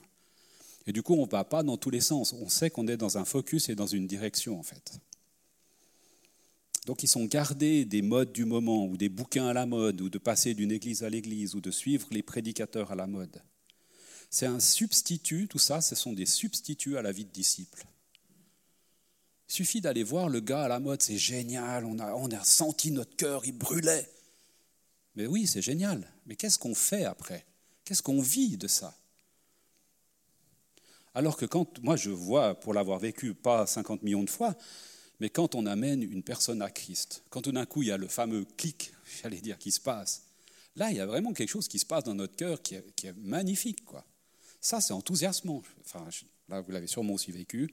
Et 0.86 0.92
du 0.92 1.02
coup, 1.02 1.14
on 1.14 1.26
ne 1.26 1.30
va 1.30 1.44
pas 1.44 1.62
dans 1.62 1.76
tous 1.76 1.90
les 1.90 2.00
sens. 2.00 2.32
On 2.32 2.48
sait 2.48 2.70
qu'on 2.70 2.88
est 2.88 2.96
dans 2.96 3.18
un 3.18 3.24
focus 3.24 3.68
et 3.68 3.74
dans 3.74 3.86
une 3.86 4.06
direction 4.06 4.58
en 4.58 4.62
fait. 4.62 5.00
Donc 6.86 7.02
ils 7.02 7.08
sont 7.08 7.26
gardés 7.26 7.84
des 7.84 8.02
modes 8.02 8.32
du 8.32 8.44
moment, 8.44 8.86
ou 8.86 8.96
des 8.96 9.08
bouquins 9.08 9.46
à 9.46 9.52
la 9.52 9.66
mode, 9.66 10.00
ou 10.00 10.08
de 10.08 10.18
passer 10.18 10.54
d'une 10.54 10.72
église 10.72 11.02
à 11.02 11.10
l'église, 11.10 11.54
ou 11.54 11.60
de 11.60 11.70
suivre 11.70 12.08
les 12.10 12.22
prédicateurs 12.22 12.90
à 12.90 12.94
la 12.94 13.06
mode. 13.06 13.42
C'est 14.30 14.46
un 14.46 14.60
substitut, 14.60 15.46
tout 15.46 15.58
ça, 15.58 15.80
ce 15.80 15.94
sont 15.94 16.12
des 16.12 16.26
substituts 16.26 16.96
à 16.96 17.02
la 17.02 17.12
vie 17.12 17.24
de 17.24 17.30
disciple. 17.30 17.84
Il 19.48 19.52
suffit 19.52 19.80
d'aller 19.80 20.04
voir 20.04 20.28
le 20.28 20.40
gars 20.40 20.62
à 20.62 20.68
la 20.68 20.80
mode, 20.80 21.02
c'est 21.02 21.18
génial, 21.18 21.84
on 21.84 21.98
a, 21.98 22.14
on 22.14 22.30
a 22.30 22.42
senti 22.44 22.92
notre 22.92 23.16
cœur, 23.16 23.44
il 23.44 23.52
brûlait. 23.52 24.08
Mais 25.16 25.26
oui, 25.26 25.46
c'est 25.46 25.62
génial. 25.62 26.08
Mais 26.26 26.36
qu'est-ce 26.36 26.58
qu'on 26.58 26.74
fait 26.74 27.04
après? 27.04 27.44
Qu'est-ce 27.84 28.02
qu'on 28.02 28.22
vit 28.22 28.56
de 28.56 28.68
ça? 28.68 28.96
Alors 31.14 31.36
que 31.36 31.44
quand, 31.44 31.82
moi 31.82 31.96
je 31.96 32.10
vois, 32.10 32.54
pour 32.54 32.74
l'avoir 32.74 32.98
vécu 32.98 33.34
pas 33.34 33.66
50 33.66 34.02
millions 34.02 34.22
de 34.22 34.30
fois, 34.30 34.56
mais 35.18 35.28
quand 35.28 35.54
on 35.54 35.66
amène 35.66 36.02
une 36.02 36.22
personne 36.22 36.62
à 36.62 36.70
Christ, 36.70 37.24
quand 37.30 37.42
tout 37.42 37.52
d'un 37.52 37.66
coup 37.66 37.82
il 37.82 37.88
y 37.88 37.92
a 37.92 37.96
le 37.96 38.08
fameux 38.08 38.44
clic, 38.56 38.92
j'allais 39.22 39.40
dire, 39.40 39.58
qui 39.58 39.72
se 39.72 39.80
passe, 39.80 40.22
là 40.76 40.90
il 40.90 40.96
y 40.96 41.00
a 41.00 41.06
vraiment 41.06 41.32
quelque 41.32 41.48
chose 41.48 41.68
qui 41.68 41.78
se 41.78 41.86
passe 41.86 42.04
dans 42.04 42.14
notre 42.14 42.36
cœur 42.36 42.62
qui 42.62 42.76
est, 42.76 43.16
magnifique. 43.18 43.84
Quoi. 43.84 44.04
Ça 44.60 44.80
c'est 44.80 44.92
enthousiasmant. 44.92 45.62
Enfin, 45.84 46.06
là 46.48 46.60
vous 46.60 46.70
l'avez 46.70 46.86
sûrement 46.86 47.14
aussi 47.14 47.32
vécu, 47.32 47.70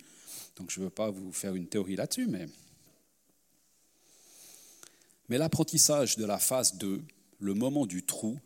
donc 0.56 0.72
je 0.72 0.80
ne 0.80 0.86
veux 0.86 0.92
pas 0.92 1.12
vous 1.12 1.32
faire 1.32 1.56
une 1.56 1.68
théorie 1.68 1.96
là-dessus, 1.96 2.28
mais... 2.28 2.48
Mais 5.30 5.38
l'apprentissage 5.38 6.16
de 6.16 6.24
la 6.24 6.40
phase 6.40 6.76
2, 6.76 7.04
le 7.40 7.54
moment 7.54 7.86
du 7.86 8.04
trou, 8.04 8.40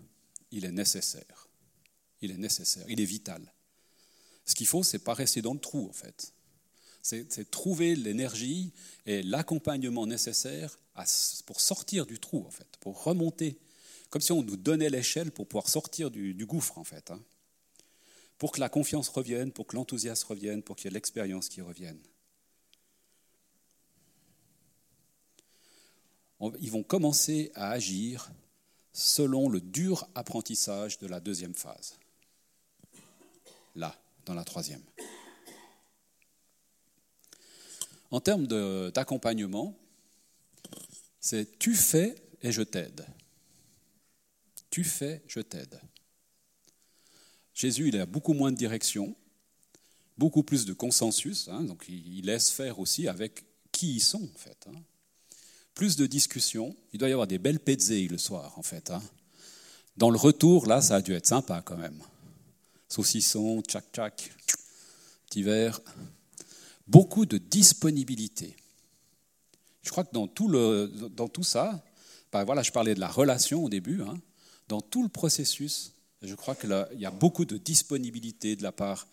il 0.51 0.65
est 0.65 0.71
nécessaire. 0.71 1.47
Il 2.21 2.31
est 2.31 2.37
nécessaire, 2.37 2.85
il 2.89 2.99
est 2.99 3.05
vital. 3.05 3.41
Ce 4.45 4.55
qu'il 4.55 4.67
faut, 4.67 4.83
c'est 4.83 4.99
pas 4.99 5.13
rester 5.13 5.41
dans 5.41 5.53
le 5.53 5.59
trou, 5.59 5.87
en 5.89 5.93
fait. 5.93 6.33
C'est 7.01 7.49
trouver 7.49 7.95
l'énergie 7.95 8.71
et 9.05 9.23
l'accompagnement 9.23 10.05
nécessaire 10.05 10.77
pour 11.45 11.59
sortir 11.59 12.05
du 12.05 12.19
trou, 12.19 12.45
en 12.45 12.51
fait, 12.51 12.67
pour 12.79 13.03
remonter. 13.03 13.57
Comme 14.09 14.21
si 14.21 14.31
on 14.31 14.43
nous 14.43 14.57
donnait 14.57 14.89
l'échelle 14.89 15.31
pour 15.31 15.47
pouvoir 15.47 15.69
sortir 15.69 16.11
du, 16.11 16.45
gouffre, 16.45 16.77
en 16.77 16.83
fait. 16.83 17.11
Hein. 17.11 17.19
Pour 18.37 18.51
que 18.51 18.59
la 18.59 18.69
confiance 18.69 19.07
revienne, 19.09 19.51
pour 19.51 19.67
que 19.67 19.75
l'enthousiasme 19.75 20.27
revienne, 20.27 20.63
pour 20.63 20.75
qu'il 20.75 20.85
y 20.85 20.87
ait 20.89 20.93
l'expérience 20.93 21.49
qui 21.49 21.61
revienne. 21.61 21.99
Ils 26.59 26.71
vont 26.71 26.83
commencer 26.83 27.51
à 27.53 27.69
agir 27.69 28.31
selon 28.93 29.47
le 29.47 29.61
dur 29.61 30.07
apprentissage 30.15 30.97
de 30.97 31.07
la 31.07 31.19
deuxième 31.19 31.53
phase. 31.53 31.97
Là, 33.75 33.95
dans 34.25 34.33
la 34.33 34.43
troisième. 34.43 34.81
En 38.11 38.19
termes 38.19 38.47
d'accompagnement, 38.91 39.77
c'est 41.19 41.57
tu 41.59 41.75
fais 41.75 42.15
et 42.41 42.51
je 42.51 42.61
t'aide. 42.61 43.05
Tu 44.69 44.83
fais, 44.83 45.21
je 45.27 45.39
t'aide. 45.39 45.79
Jésus, 47.53 47.89
il 47.89 47.99
a 47.99 48.05
beaucoup 48.05 48.33
moins 48.33 48.51
de 48.51 48.57
direction, 48.57 49.15
beaucoup 50.17 50.43
plus 50.43 50.65
de 50.65 50.73
consensus, 50.73 51.47
hein, 51.49 51.63
donc 51.63 51.85
il 51.87 52.25
laisse 52.25 52.49
faire 52.49 52.79
aussi 52.79 53.07
avec 53.07 53.45
qui 53.71 53.95
ils 53.95 54.03
sont 54.03 54.23
en 54.23 54.37
fait. 54.37 54.67
Hein. 54.67 54.79
Plus 55.73 55.95
de 55.95 56.05
discussions, 56.05 56.75
il 56.93 56.99
doit 56.99 57.09
y 57.09 57.13
avoir 57.13 57.27
des 57.27 57.37
belles 57.37 57.59
pizzas 57.59 58.07
le 58.09 58.17
soir 58.17 58.57
en 58.57 58.63
fait. 58.63 58.91
Hein. 58.91 59.01
Dans 59.97 60.09
le 60.09 60.17
retour, 60.17 60.65
là, 60.67 60.81
ça 60.81 60.95
a 60.95 61.01
dû 61.01 61.13
être 61.13 61.27
sympa 61.27 61.61
quand 61.61 61.77
même. 61.77 62.01
Saucisson, 62.91 63.61
tchac 63.61 63.85
tchac, 63.93 64.33
petit 65.25 65.43
verre 65.43 65.79
beaucoup 66.87 67.25
de 67.25 67.37
disponibilité. 67.37 68.53
Je 69.81 69.91
crois 69.91 70.03
que 70.03 70.11
dans 70.11 70.27
tout, 70.27 71.43
ça, 71.43 71.81
ben 72.33 72.43
voilà, 72.43 72.63
je 72.63 72.71
parlais 72.73 72.93
de 72.93 72.99
la 72.99 73.07
relation 73.07 73.63
au 73.63 73.69
début, 73.69 74.01
hein, 74.01 74.19
dans 74.67 74.81
tout 74.81 75.03
le 75.03 75.07
processus, 75.07 75.93
je 76.21 76.35
crois 76.35 76.53
qu'il 76.53 76.85
y 76.97 77.05
a 77.05 77.11
beaucoup 77.11 77.45
de 77.45 77.55
disponibilité 77.55 78.57
de 78.57 78.63
la 78.63 78.73
part 78.73 79.07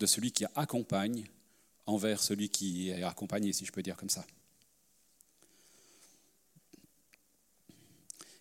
de 0.00 0.06
celui 0.06 0.32
qui 0.32 0.46
accompagne 0.54 1.26
envers 1.84 2.22
celui 2.22 2.48
qui 2.48 2.88
est 2.88 3.02
accompagné, 3.02 3.52
si 3.52 3.66
je 3.66 3.72
peux 3.72 3.82
dire 3.82 3.98
comme 3.98 4.08
ça. 4.08 4.24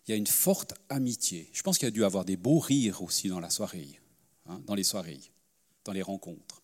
Il 0.08 0.12
y 0.12 0.14
a 0.14 0.16
une 0.16 0.28
forte 0.28 0.76
amitié. 0.88 1.50
Je 1.52 1.62
pense 1.62 1.78
qu'il 1.78 1.88
y 1.88 1.90
a 1.90 1.92
dû 1.92 2.06
avoir 2.06 2.24
des 2.24 2.38
beaux 2.38 2.60
rires 2.60 3.02
aussi 3.02 3.28
dans 3.28 3.42
la 3.42 3.50
soirée, 3.50 4.00
hein, 4.48 4.62
dans 4.66 4.76
les 4.76 4.84
soirées, 4.84 5.22
dans 5.84 5.94
les 5.94 6.02
rencontres. 6.02 6.62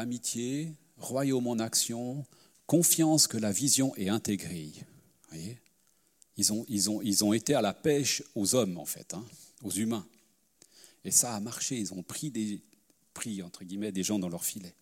amitié, 0.00 0.74
royaume 0.96 1.46
en 1.46 1.58
action, 1.58 2.24
confiance 2.66 3.26
que 3.26 3.36
la 3.36 3.52
vision 3.52 3.94
est 3.96 4.08
intégrée. 4.08 4.72
ils, 6.36 6.52
ont, 6.52 6.64
ils, 6.68 6.90
ont, 6.90 7.02
ils 7.02 7.24
ont 7.24 7.32
été 7.32 7.54
à 7.54 7.62
la 7.62 7.74
pêche 7.74 8.22
aux 8.34 8.54
hommes, 8.54 8.78
en 8.78 8.86
fait, 8.86 9.14
hein, 9.14 9.24
aux 9.62 9.70
humains. 9.70 10.06
Et 11.04 11.10
ça 11.10 11.34
a 11.34 11.40
marché, 11.40 11.78
ils 11.78 11.92
ont 11.92 12.02
pris, 12.02 12.30
des, 12.30 12.60
pris, 13.14 13.42
entre 13.42 13.64
guillemets, 13.64 13.92
des 13.92 14.02
gens 14.02 14.18
dans 14.18 14.28
leur 14.28 14.44
filet. 14.44 14.74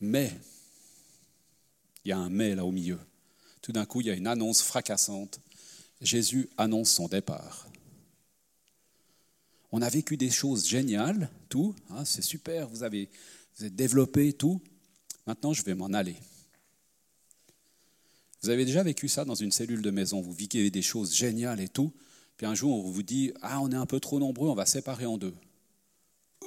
Mais, 0.00 0.32
il 2.04 2.08
y 2.08 2.12
a 2.12 2.18
un 2.18 2.30
mais 2.30 2.54
là 2.54 2.64
au 2.64 2.72
milieu. 2.72 2.98
Tout 3.62 3.72
d'un 3.72 3.84
coup, 3.84 4.00
il 4.00 4.06
y 4.06 4.10
a 4.10 4.14
une 4.14 4.26
annonce 4.26 4.62
fracassante. 4.62 5.40
Jésus 6.00 6.48
annonce 6.56 6.90
son 6.90 7.08
départ. 7.08 7.68
On 9.72 9.82
a 9.82 9.88
vécu 9.88 10.16
des 10.16 10.30
choses 10.30 10.66
géniales, 10.66 11.30
tout, 11.48 11.74
hein, 11.90 12.04
c'est 12.04 12.22
super, 12.22 12.68
vous 12.68 12.82
avez 12.82 13.08
vous 13.58 13.68
développé, 13.68 14.32
tout. 14.32 14.60
Maintenant, 15.26 15.52
je 15.52 15.62
vais 15.62 15.74
m'en 15.74 15.92
aller. 15.92 16.16
Vous 18.42 18.48
avez 18.48 18.64
déjà 18.64 18.82
vécu 18.82 19.08
ça 19.08 19.24
dans 19.24 19.34
une 19.34 19.52
cellule 19.52 19.82
de 19.82 19.90
maison, 19.90 20.20
vous 20.20 20.32
vivez 20.32 20.70
des 20.70 20.82
choses 20.82 21.14
géniales 21.14 21.60
et 21.60 21.68
tout, 21.68 21.92
puis 22.36 22.46
un 22.46 22.54
jour 22.54 22.84
on 22.84 22.90
vous 22.90 23.02
dit 23.02 23.32
Ah, 23.42 23.60
on 23.60 23.70
est 23.70 23.76
un 23.76 23.86
peu 23.86 24.00
trop 24.00 24.18
nombreux, 24.18 24.48
on 24.48 24.54
va 24.54 24.66
séparer 24.66 25.06
en 25.06 25.18
deux. 25.18 25.34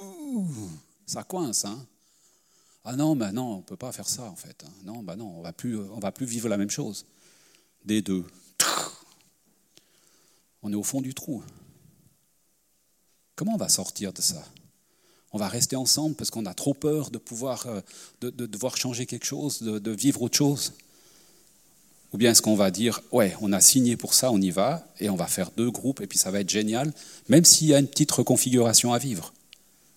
Ouh, 0.02 0.46
ça 1.06 1.22
coince, 1.22 1.64
hein 1.64 1.86
Ah 2.84 2.96
non, 2.96 3.16
ben 3.16 3.32
non, 3.32 3.54
on 3.54 3.56
ne 3.58 3.62
peut 3.62 3.76
pas 3.76 3.92
faire 3.92 4.08
ça 4.08 4.24
en 4.24 4.36
fait. 4.36 4.62
Hein. 4.66 4.72
Non, 4.84 5.02
ben 5.02 5.16
non, 5.16 5.38
on 5.38 5.42
va 5.42 5.52
plus, 5.52 5.76
va 5.76 6.12
plus 6.12 6.26
vivre 6.26 6.48
la 6.48 6.58
même 6.58 6.70
chose. 6.70 7.06
Des 7.84 8.02
deux. 8.02 8.24
On 10.62 10.70
est 10.70 10.76
au 10.76 10.82
fond 10.82 11.00
du 11.00 11.14
trou. 11.14 11.42
Comment 13.36 13.54
on 13.54 13.58
va 13.58 13.68
sortir 13.68 14.12
de 14.12 14.20
ça? 14.20 14.44
On 15.32 15.38
va 15.38 15.48
rester 15.48 15.76
ensemble 15.76 16.14
parce 16.14 16.30
qu'on 16.30 16.46
a 16.46 16.54
trop 16.54 16.74
peur 16.74 17.10
de 17.10 17.18
pouvoir 17.18 17.66
euh, 17.66 17.80
de, 18.20 18.30
devoir 18.30 18.76
changer 18.76 19.06
quelque 19.06 19.26
chose, 19.26 19.62
de, 19.62 19.90
vivre 19.90 20.22
autre 20.22 20.36
chose? 20.36 20.74
Ou 22.12 22.18
bien 22.18 22.30
est-ce 22.30 22.42
qu'on 22.42 22.54
va 22.54 22.70
dire 22.70 23.00
ouais, 23.10 23.36
on 23.40 23.52
a 23.52 23.60
signé 23.60 23.96
pour 23.96 24.14
ça, 24.14 24.30
on 24.30 24.40
y 24.40 24.50
va 24.50 24.86
et 25.00 25.10
on 25.10 25.16
va 25.16 25.26
faire 25.26 25.50
deux 25.50 25.70
groupes 25.70 26.00
et 26.00 26.06
puis 26.06 26.18
ça 26.18 26.30
va 26.30 26.40
être 26.40 26.50
génial, 26.50 26.92
même 27.28 27.44
s'il 27.44 27.66
y 27.66 27.74
a 27.74 27.78
une 27.78 27.88
petite 27.88 28.12
reconfiguration 28.12 28.92
à 28.92 28.98
vivre? 28.98 29.32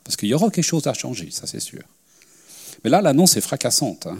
Parce 0.03 0.15
qu'il 0.15 0.29
y 0.29 0.33
aura 0.33 0.49
quelque 0.49 0.63
chose 0.63 0.88
à 0.88 0.93
changer, 0.93 1.29
ça 1.31 1.45
c'est 1.45 1.59
sûr. 1.59 1.83
Mais 2.88 2.91
là, 2.91 3.01
l'annonce 3.01 3.35
est 3.35 3.41
fracassante. 3.41 4.07
Hein. 4.07 4.17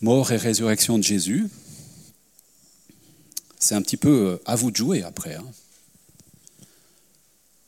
Mort 0.00 0.32
et 0.32 0.38
résurrection 0.38 0.96
de 0.96 1.02
Jésus, 1.02 1.50
c'est 3.58 3.74
un 3.74 3.82
petit 3.82 3.98
peu 3.98 4.08
euh, 4.08 4.42
à 4.46 4.56
vous 4.56 4.70
de 4.70 4.76
jouer 4.76 5.02
après. 5.02 5.34
Hein 5.34 5.44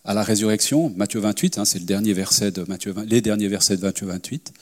à 0.06 0.14
la 0.14 0.22
résurrection, 0.22 0.90
Matthieu 0.96 1.20
28, 1.20 1.58
hein, 1.58 1.66
c'est 1.66 1.80
le 1.80 1.84
dernier 1.84 2.14
verset 2.14 2.50
de 2.50 2.62
Matthieu, 2.62 2.94
les 3.06 3.20
derniers 3.20 3.48
versets 3.48 3.76
de 3.76 3.82
Matthieu 3.82 4.06
28. 4.06 4.54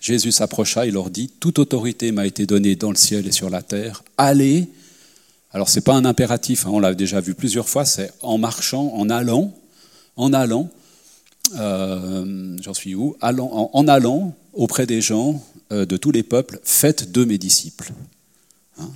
Jésus 0.00 0.32
s'approcha 0.32 0.86
et 0.86 0.90
leur 0.90 1.10
dit 1.10 1.28
Toute 1.28 1.58
autorité 1.58 2.12
m'a 2.12 2.26
été 2.26 2.46
donnée 2.46 2.76
dans 2.76 2.88
le 2.88 2.96
ciel 2.96 3.26
et 3.26 3.32
sur 3.32 3.50
la 3.50 3.60
terre. 3.60 4.04
Allez. 4.16 4.70
Alors, 5.52 5.68
ce 5.68 5.74
n'est 5.74 5.82
pas 5.82 5.92
un 5.92 6.06
impératif, 6.06 6.64
on 6.64 6.80
l'a 6.80 6.94
déjà 6.94 7.20
vu 7.20 7.34
plusieurs 7.34 7.68
fois, 7.68 7.84
c'est 7.84 8.10
en 8.22 8.38
marchant, 8.38 8.90
en 8.94 9.10
allant, 9.10 9.52
en 10.16 10.32
allant, 10.32 10.70
euh, 11.56 12.56
j'en 12.62 12.74
suis 12.74 12.94
où 12.94 13.16
en, 13.20 13.88
allant 13.88 14.34
auprès 14.52 14.86
des 14.86 15.00
gens 15.00 15.44
euh, 15.72 15.86
de 15.86 15.96
tous 15.96 16.10
les 16.10 16.22
peuples, 16.22 16.60
faites 16.62 17.12
de 17.12 17.24
mes 17.24 17.38
disciples. 17.38 17.92
Hein. 18.78 18.90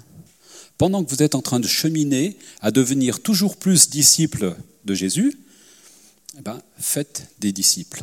Pendant 0.76 1.04
que 1.04 1.10
vous 1.10 1.22
êtes 1.22 1.34
en 1.34 1.42
train 1.42 1.60
de 1.60 1.66
cheminer 1.66 2.36
à 2.60 2.70
devenir 2.70 3.20
toujours 3.20 3.56
plus 3.56 3.90
disciples 3.90 4.54
de 4.84 4.94
Jésus, 4.94 5.38
eh 6.38 6.42
ben, 6.42 6.60
faites 6.78 7.28
des 7.40 7.52
disciples. 7.52 8.02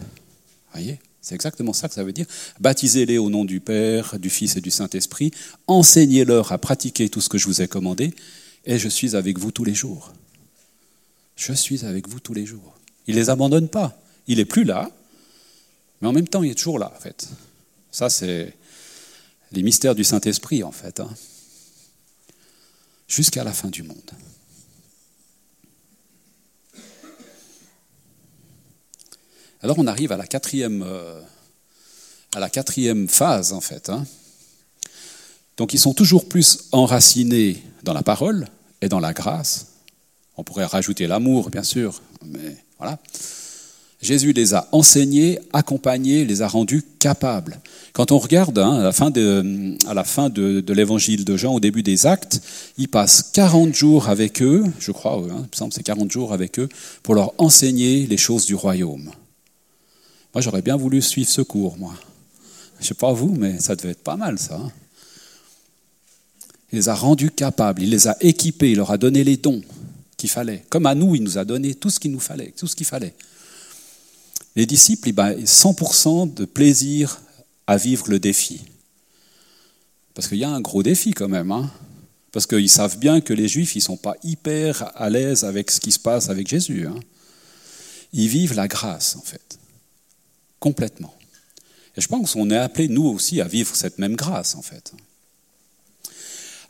Voyez 0.73 0.99
c'est 1.25 1.33
exactement 1.33 1.73
ça 1.73 1.89
que 1.89 1.95
ça 1.95 2.03
veut 2.03 2.13
dire. 2.13 2.27
Baptisez-les 2.59 3.17
au 3.17 3.31
nom 3.31 3.45
du 3.45 3.59
Père, 3.59 4.19
du 4.19 4.29
Fils 4.29 4.57
et 4.57 4.61
du 4.61 4.69
Saint-Esprit. 4.69 5.31
Enseignez-leur 5.65 6.51
à 6.51 6.59
pratiquer 6.59 7.09
tout 7.09 7.19
ce 7.19 7.29
que 7.29 7.39
je 7.39 7.47
vous 7.47 7.63
ai 7.63 7.67
commandé. 7.67 8.13
Et 8.63 8.77
je 8.77 8.87
suis 8.87 9.15
avec 9.15 9.39
vous 9.39 9.49
tous 9.49 9.63
les 9.63 9.73
jours. 9.73 10.13
Je 11.35 11.51
suis 11.51 11.83
avec 11.83 12.07
vous 12.07 12.19
tous 12.19 12.35
les 12.35 12.45
jours. 12.45 12.75
Il 13.07 13.15
ne 13.15 13.21
les 13.21 13.31
abandonne 13.31 13.69
pas. 13.69 13.99
Il 14.27 14.37
n'est 14.37 14.45
plus 14.45 14.63
là, 14.63 14.89
mais 16.01 16.07
en 16.07 16.13
même 16.13 16.27
temps, 16.27 16.43
il 16.43 16.51
est 16.51 16.55
toujours 16.55 16.79
là, 16.79 16.91
en 16.95 16.99
fait. 16.99 17.27
Ça, 17.91 18.09
c'est 18.09 18.53
les 19.51 19.63
mystères 19.63 19.95
du 19.95 20.03
Saint-Esprit, 20.03 20.63
en 20.63 20.71
fait. 20.71 20.99
Hein. 20.99 21.09
Jusqu'à 23.07 23.43
la 23.43 23.53
fin 23.53 23.69
du 23.69 23.83
monde. 23.83 24.11
Alors 29.61 29.79
on 29.79 29.87
arrive 29.87 30.11
à 30.11 30.17
la 30.17 30.27
quatrième, 30.27 30.83
euh, 30.83 31.19
phase, 33.07 33.51
en 33.51 33.61
fait. 33.61 33.89
Hein. 33.89 34.05
Donc 35.57 35.73
ils 35.73 35.79
sont 35.79 35.95
toujours 35.95 36.29
plus 36.29 36.65
enracinés 36.71 37.63
dans 37.81 37.93
la 37.93 38.03
parole 38.03 38.47
et 38.81 38.89
dans 38.89 38.99
la 38.99 39.11
grâce. 39.11 39.67
On 40.37 40.43
pourrait 40.43 40.65
rajouter 40.65 41.07
l'amour, 41.07 41.49
bien 41.49 41.63
sûr, 41.63 42.01
mais 42.23 42.57
voilà. 42.77 42.99
Jésus 44.05 44.33
les 44.33 44.53
a 44.53 44.69
enseignés, 44.71 45.39
accompagnés, 45.51 46.25
les 46.25 46.41
a 46.41 46.47
rendus 46.47 46.83
capables. 46.99 47.59
Quand 47.91 48.11
on 48.11 48.19
regarde 48.19 48.59
hein, 48.59 48.79
à 48.79 48.83
la 48.83 48.91
fin, 48.91 49.09
de, 49.09 50.71
l'évangile 50.71 51.25
de 51.25 51.35
Jean, 51.35 51.55
au 51.55 51.59
début 51.59 51.81
des 51.83 52.05
actes, 52.05 52.41
il 52.77 52.87
passe 52.87 53.31
40 53.33 53.73
jours 53.73 54.07
avec 54.07 54.41
eux, 54.41 54.63
je 54.79 54.91
crois, 54.91 55.13
hein, 55.15 55.25
il 55.29 55.49
me 55.51 55.55
semble 55.55 55.69
que 55.71 55.75
c'est 55.75 55.83
40 55.83 56.11
jours 56.11 56.33
avec 56.33 56.59
eux, 56.59 56.69
pour 57.03 57.15
leur 57.15 57.33
enseigner 57.39 58.05
les 58.05 58.17
choses 58.17 58.45
du 58.45 58.53
royaume. 58.53 59.11
Moi, 60.33 60.41
j'aurais 60.41 60.61
bien 60.61 60.75
voulu 60.77 61.01
suivre 61.01 61.29
ce 61.29 61.41
cours, 61.41 61.77
moi. 61.77 61.95
Je 62.77 62.83
ne 62.83 62.87
sais 62.89 62.93
pas 62.93 63.11
vous, 63.11 63.33
mais 63.33 63.59
ça 63.59 63.75
devait 63.75 63.91
être 63.91 64.03
pas 64.03 64.17
mal, 64.17 64.37
ça. 64.37 64.55
hein. 64.55 64.71
Il 66.71 66.77
les 66.77 66.89
a 66.89 66.95
rendus 66.95 67.31
capables, 67.31 67.81
il 67.81 67.89
les 67.89 68.07
a 68.07 68.17
équipés, 68.21 68.71
il 68.71 68.77
leur 68.77 68.91
a 68.91 68.97
donné 68.97 69.23
les 69.23 69.37
dons 69.37 69.61
qu'il 70.17 70.29
fallait. 70.29 70.63
Comme 70.69 70.85
à 70.85 70.93
nous, 70.93 71.15
il 71.15 71.23
nous 71.23 71.37
a 71.37 71.45
donné 71.45 71.73
tout 71.73 71.89
ce 71.89 71.99
qu'il 71.99 72.11
nous 72.11 72.19
fallait, 72.19 72.53
tout 72.57 72.67
ce 72.67 72.75
qu'il 72.75 72.85
fallait. 72.85 73.13
Les 74.55 74.65
disciples, 74.65 75.09
eh 75.09 75.11
ben, 75.11 75.33
100% 75.43 76.33
de 76.33 76.45
plaisir 76.45 77.21
à 77.67 77.77
vivre 77.77 78.09
le 78.09 78.19
défi. 78.19 78.61
Parce 80.13 80.27
qu'il 80.27 80.37
y 80.37 80.43
a 80.45 80.49
un 80.49 80.61
gros 80.61 80.81
défi 80.83 81.11
quand 81.13 81.27
même. 81.27 81.51
hein. 81.51 81.69
Parce 82.31 82.47
qu'ils 82.47 82.69
savent 82.69 82.97
bien 82.97 83.21
que 83.21 83.33
les 83.33 83.47
Juifs, 83.47 83.75
ils 83.75 83.79
ne 83.79 83.83
sont 83.83 83.97
pas 83.97 84.15
hyper 84.23 84.91
à 84.95 85.09
l'aise 85.09 85.43
avec 85.43 85.71
ce 85.71 85.79
qui 85.79 85.91
se 85.91 85.99
passe 85.99 86.29
avec 86.29 86.47
Jésus. 86.47 86.87
hein. 86.87 86.99
Ils 88.13 88.29
vivent 88.29 88.53
la 88.53 88.67
grâce, 88.67 89.15
en 89.17 89.21
fait. 89.21 89.59
Complètement. 90.59 91.13
Et 91.97 92.01
je 92.01 92.07
pense 92.07 92.33
qu'on 92.33 92.49
est 92.49 92.57
appelés, 92.57 92.87
nous 92.87 93.05
aussi, 93.05 93.41
à 93.41 93.47
vivre 93.47 93.75
cette 93.75 93.99
même 93.99 94.15
grâce, 94.15 94.55
en 94.55 94.61
fait. 94.61 94.93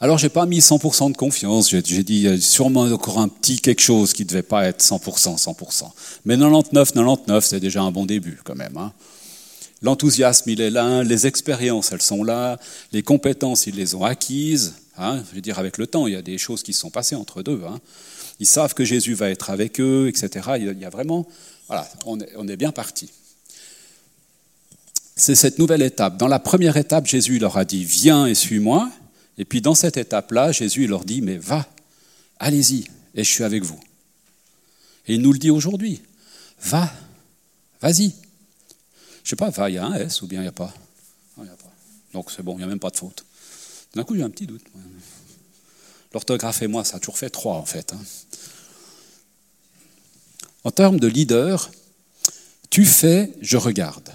Alors, 0.01 0.17
j'ai 0.17 0.29
pas 0.29 0.45
mis 0.45 0.59
100% 0.59 1.11
de 1.11 1.17
confiance. 1.17 1.69
J'ai 1.69 1.81
dit, 1.81 1.95
il 2.15 2.21
y 2.21 2.27
a 2.27 2.39
sûrement 2.39 2.81
encore 2.81 3.19
un 3.19 3.27
petit 3.29 3.59
quelque 3.59 3.81
chose 3.81 4.13
qui 4.13 4.23
ne 4.23 4.27
devait 4.29 4.43
pas 4.43 4.65
être 4.65 4.81
100%, 4.83 5.37
100%. 5.37 5.91
Mais 6.25 6.35
99, 6.37 6.91
99, 6.93 7.45
c'est 7.45 7.59
déjà 7.59 7.81
un 7.81 7.91
bon 7.91 8.05
début, 8.05 8.39
quand 8.43 8.55
même. 8.55 8.75
hein. 8.77 8.91
L'enthousiasme, 9.81 10.49
il 10.49 10.61
est 10.61 10.69
là, 10.69 11.03
les 11.03 11.27
expériences, 11.27 11.91
elles 11.91 12.01
sont 12.01 12.23
là, 12.23 12.57
les 12.91 13.03
compétences, 13.03 13.67
ils 13.67 13.75
les 13.75 13.95
ont 13.95 14.03
acquises. 14.03 14.73
hein. 14.97 15.23
Je 15.29 15.35
veux 15.35 15.41
dire, 15.41 15.59
avec 15.59 15.77
le 15.77 15.87
temps, 15.87 16.07
il 16.07 16.13
y 16.13 16.17
a 16.17 16.21
des 16.21 16.37
choses 16.37 16.63
qui 16.63 16.73
se 16.73 16.79
sont 16.81 16.89
passées 16.89 17.15
entre 17.15 17.41
deux. 17.43 17.61
hein. 17.67 17.79
Ils 18.39 18.47
savent 18.47 18.73
que 18.73 18.83
Jésus 18.83 19.13
va 19.13 19.29
être 19.29 19.49
avec 19.49 19.79
eux, 19.79 20.07
etc. 20.09 20.49
Il 20.59 20.77
y 20.79 20.85
a- 20.85 20.89
vraiment, 20.89 21.25
voilà, 21.67 21.87
on 22.05 22.47
est 22.47 22.57
bien 22.57 22.71
parti. 22.73 23.09
C'est 25.15 25.35
cette 25.35 25.57
nouvelle 25.57 25.81
étape. 25.81 26.17
Dans 26.17 26.27
la 26.27 26.39
première 26.39 26.75
étape, 26.75 27.05
Jésus 27.07 27.39
leur 27.39 27.55
a 27.57 27.63
dit, 27.63 27.85
viens 27.85 28.25
et 28.25 28.35
suis-moi. 28.35 28.89
Et 29.37 29.45
puis 29.45 29.61
dans 29.61 29.75
cette 29.75 29.97
étape-là, 29.97 30.51
Jésus 30.51 30.87
leur 30.87 31.03
dit, 31.03 31.21
mais 31.21 31.37
va, 31.37 31.67
allez-y, 32.39 32.85
et 33.15 33.23
je 33.23 33.29
suis 33.29 33.43
avec 33.43 33.63
vous. 33.63 33.79
Et 35.07 35.15
il 35.15 35.21
nous 35.21 35.33
le 35.33 35.39
dit 35.39 35.51
aujourd'hui, 35.51 36.01
va, 36.61 36.91
vas-y. 37.81 38.13
Je 39.23 39.29
sais 39.29 39.35
pas, 39.35 39.49
va, 39.49 39.69
il 39.69 39.73
y 39.73 39.77
a 39.77 39.85
un 39.85 39.95
S 39.95 40.21
ou 40.21 40.27
bien 40.27 40.39
il 40.39 40.43
n'y 40.43 40.49
a 40.49 40.53
pas? 40.53 40.73
Non, 41.37 41.43
il 41.43 41.47
n'y 41.47 41.49
a 41.49 41.55
pas. 41.55 41.71
Donc 42.13 42.31
c'est 42.31 42.43
bon, 42.43 42.53
il 42.53 42.57
n'y 42.59 42.63
a 42.63 42.67
même 42.67 42.79
pas 42.79 42.89
de 42.91 42.97
faute. 42.97 43.25
D'un 43.93 44.03
coup, 44.03 44.15
j'ai 44.15 44.23
un 44.23 44.29
petit 44.29 44.47
doute. 44.47 44.63
L'orthographe 46.13 46.61
et 46.61 46.67
moi, 46.67 46.85
ça 46.85 46.97
a 46.97 46.99
toujours 46.99 47.17
fait 47.17 47.29
trois 47.29 47.55
en 47.55 47.65
fait. 47.65 47.93
hein. 47.93 47.99
En 50.63 50.71
termes 50.71 50.99
de 50.99 51.07
leader, 51.07 51.69
tu 52.69 52.85
fais, 52.85 53.33
je 53.41 53.57
regarde. 53.57 54.09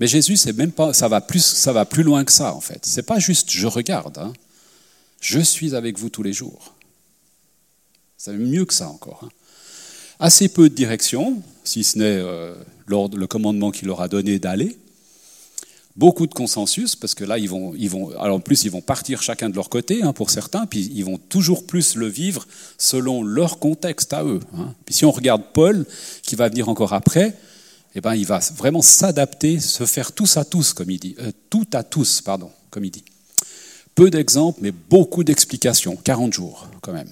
Mais 0.00 0.06
Jésus, 0.06 0.36
c'est 0.36 0.52
même 0.52 0.72
pas, 0.72 0.92
ça 0.92 1.08
va 1.08 1.20
plus, 1.20 1.44
ça 1.44 1.72
va 1.72 1.84
plus 1.84 2.02
loin 2.02 2.24
que 2.24 2.32
ça 2.32 2.54
en 2.54 2.60
fait. 2.60 2.84
C'est 2.84 3.02
pas 3.04 3.18
juste 3.18 3.50
je 3.50 3.66
regarde. 3.66 4.18
hein. 4.18 4.32
Je 5.20 5.40
suis 5.40 5.74
avec 5.74 5.98
vous 5.98 6.10
tous 6.10 6.22
les 6.22 6.32
jours. 6.32 6.74
C'est 8.16 8.32
mieux 8.32 8.64
que 8.64 8.74
ça 8.74 8.88
encore. 8.88 9.20
hein. 9.24 9.30
Assez 10.20 10.48
peu 10.48 10.68
de 10.68 10.74
direction, 10.74 11.42
si 11.64 11.84
ce 11.84 11.98
n'est 11.98 12.04
euh, 12.04 12.54
le 12.86 13.26
commandement 13.26 13.70
qu'il 13.70 13.88
leur 13.88 14.00
a 14.00 14.08
donné 14.08 14.38
d'aller. 14.38 14.76
Beaucoup 15.96 16.26
de 16.26 16.34
consensus, 16.34 16.96
parce 16.96 17.14
que 17.14 17.24
là, 17.24 17.38
ils 17.38 17.48
vont, 17.48 17.72
ils 17.76 17.88
vont, 17.88 18.10
alors 18.18 18.36
en 18.36 18.40
plus, 18.40 18.64
ils 18.64 18.70
vont 18.70 18.80
partir 18.80 19.22
chacun 19.22 19.48
de 19.48 19.54
leur 19.54 19.68
côté, 19.68 20.02
hein, 20.02 20.12
pour 20.12 20.30
certains, 20.30 20.66
puis 20.66 20.90
ils 20.92 21.04
vont 21.04 21.18
toujours 21.18 21.66
plus 21.66 21.94
le 21.94 22.08
vivre 22.08 22.46
selon 22.78 23.22
leur 23.22 23.60
contexte 23.60 24.12
à 24.12 24.24
eux. 24.24 24.40
Puis 24.84 24.94
si 24.94 25.04
on 25.04 25.12
regarde 25.12 25.42
Paul, 25.52 25.86
qui 26.22 26.34
va 26.34 26.48
venir 26.48 26.68
encore 26.68 26.94
après, 26.94 27.36
eh 27.94 28.00
ben, 28.00 28.14
il 28.14 28.26
va 28.26 28.40
vraiment 28.56 28.82
s'adapter, 28.82 29.60
se 29.60 29.86
faire 29.86 30.12
tous 30.12 30.36
à 30.36 30.44
tous, 30.44 30.72
comme 30.72 30.90
il 30.90 30.98
dit, 30.98 31.14
Euh, 31.18 31.30
tout 31.50 31.66
à 31.72 31.82
tous, 31.82 32.20
pardon, 32.20 32.50
comme 32.70 32.84
il 32.84 32.90
dit. 32.90 33.04
Peu 33.94 34.10
d'exemples, 34.10 34.58
mais 34.62 34.72
beaucoup 34.72 35.22
d'explications. 35.22 35.96
40 35.96 36.32
jours, 36.32 36.68
quand 36.80 36.92
même. 36.92 37.10